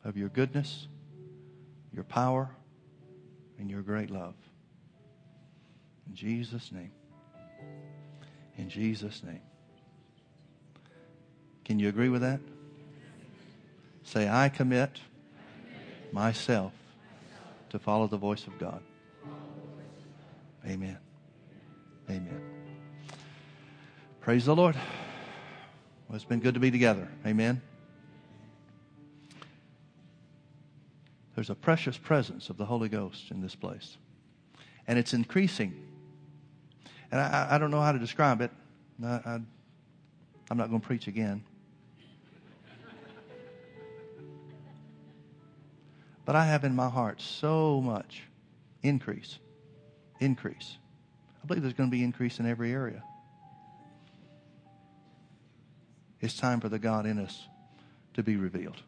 of 0.03 0.15
your 0.15 0.29
goodness, 0.29 0.87
your 1.93 2.03
power, 2.03 2.49
and 3.59 3.69
your 3.69 3.81
great 3.81 4.09
love. 4.09 4.35
In 6.07 6.15
Jesus' 6.15 6.71
name. 6.71 6.91
In 8.57 8.69
Jesus' 8.69 9.23
name. 9.23 9.41
Can 11.65 11.79
you 11.79 11.89
agree 11.89 12.09
with 12.09 12.21
that? 12.21 12.39
Say, 14.03 14.29
I 14.29 14.49
commit 14.49 14.99
myself 16.11 16.73
to 17.73 17.79
follow 17.79 18.05
the 18.07 18.17
voice 18.17 18.45
of 18.45 18.57
God. 18.59 18.83
Amen. 20.63 20.99
Amen. 22.07 22.41
Praise 24.21 24.45
the 24.45 24.55
Lord. 24.55 24.75
Well, 26.07 26.15
it's 26.15 26.23
been 26.23 26.39
good 26.39 26.53
to 26.53 26.59
be 26.59 26.69
together. 26.69 27.07
Amen. 27.25 27.63
There's 31.33 31.49
a 31.49 31.55
precious 31.55 31.97
presence 31.97 32.51
of 32.51 32.57
the 32.57 32.65
Holy 32.65 32.89
Ghost 32.89 33.31
in 33.31 33.41
this 33.41 33.55
place. 33.55 33.97
And 34.87 34.99
it's 34.99 35.15
increasing. 35.15 35.73
And 37.11 37.19
I, 37.19 37.47
I 37.49 37.57
don't 37.57 37.71
know 37.71 37.81
how 37.81 37.91
to 37.91 37.97
describe 37.97 38.41
it. 38.41 38.51
I, 39.03 39.07
I, 39.07 39.39
I'm 40.51 40.57
not 40.57 40.69
going 40.69 40.79
to 40.79 40.85
preach 40.85 41.07
again. 41.07 41.43
But 46.25 46.35
I 46.35 46.45
have 46.45 46.63
in 46.63 46.75
my 46.75 46.89
heart 46.89 47.21
so 47.21 47.81
much 47.81 48.23
increase. 48.81 49.39
Increase. 50.19 50.77
I 51.43 51.47
believe 51.47 51.63
there's 51.63 51.73
going 51.73 51.89
to 51.89 51.95
be 51.95 52.03
increase 52.03 52.39
in 52.39 52.45
every 52.45 52.71
area. 52.71 53.03
It's 56.21 56.37
time 56.37 56.61
for 56.61 56.69
the 56.69 56.79
God 56.79 57.05
in 57.05 57.19
us 57.19 57.47
to 58.13 58.23
be 58.23 58.37
revealed. 58.37 58.81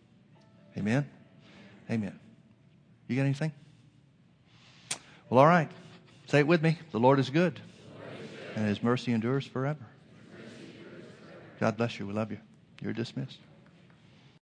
Amen? 0.78 1.06
Amen. 1.92 2.18
You 3.08 3.18
got 3.18 3.24
anything? 3.24 3.52
Well, 5.30 5.40
all 5.40 5.48
right. 5.48 5.70
Say 6.28 6.40
it 6.40 6.48
with 6.48 6.62
me. 6.62 6.80
The 6.92 7.00
Lord 7.00 7.20
is 7.20 7.30
good, 7.30 7.60
and 8.56 8.68
his 8.68 8.82
mercy 8.82 9.12
endures 9.12 9.46
forever. 9.46 9.86
God 11.60 11.78
bless 11.78 12.00
you. 12.00 12.08
We 12.08 12.14
love 12.14 12.32
you. 12.32 12.40
You're 12.82 12.94
dismissed. 12.94 13.40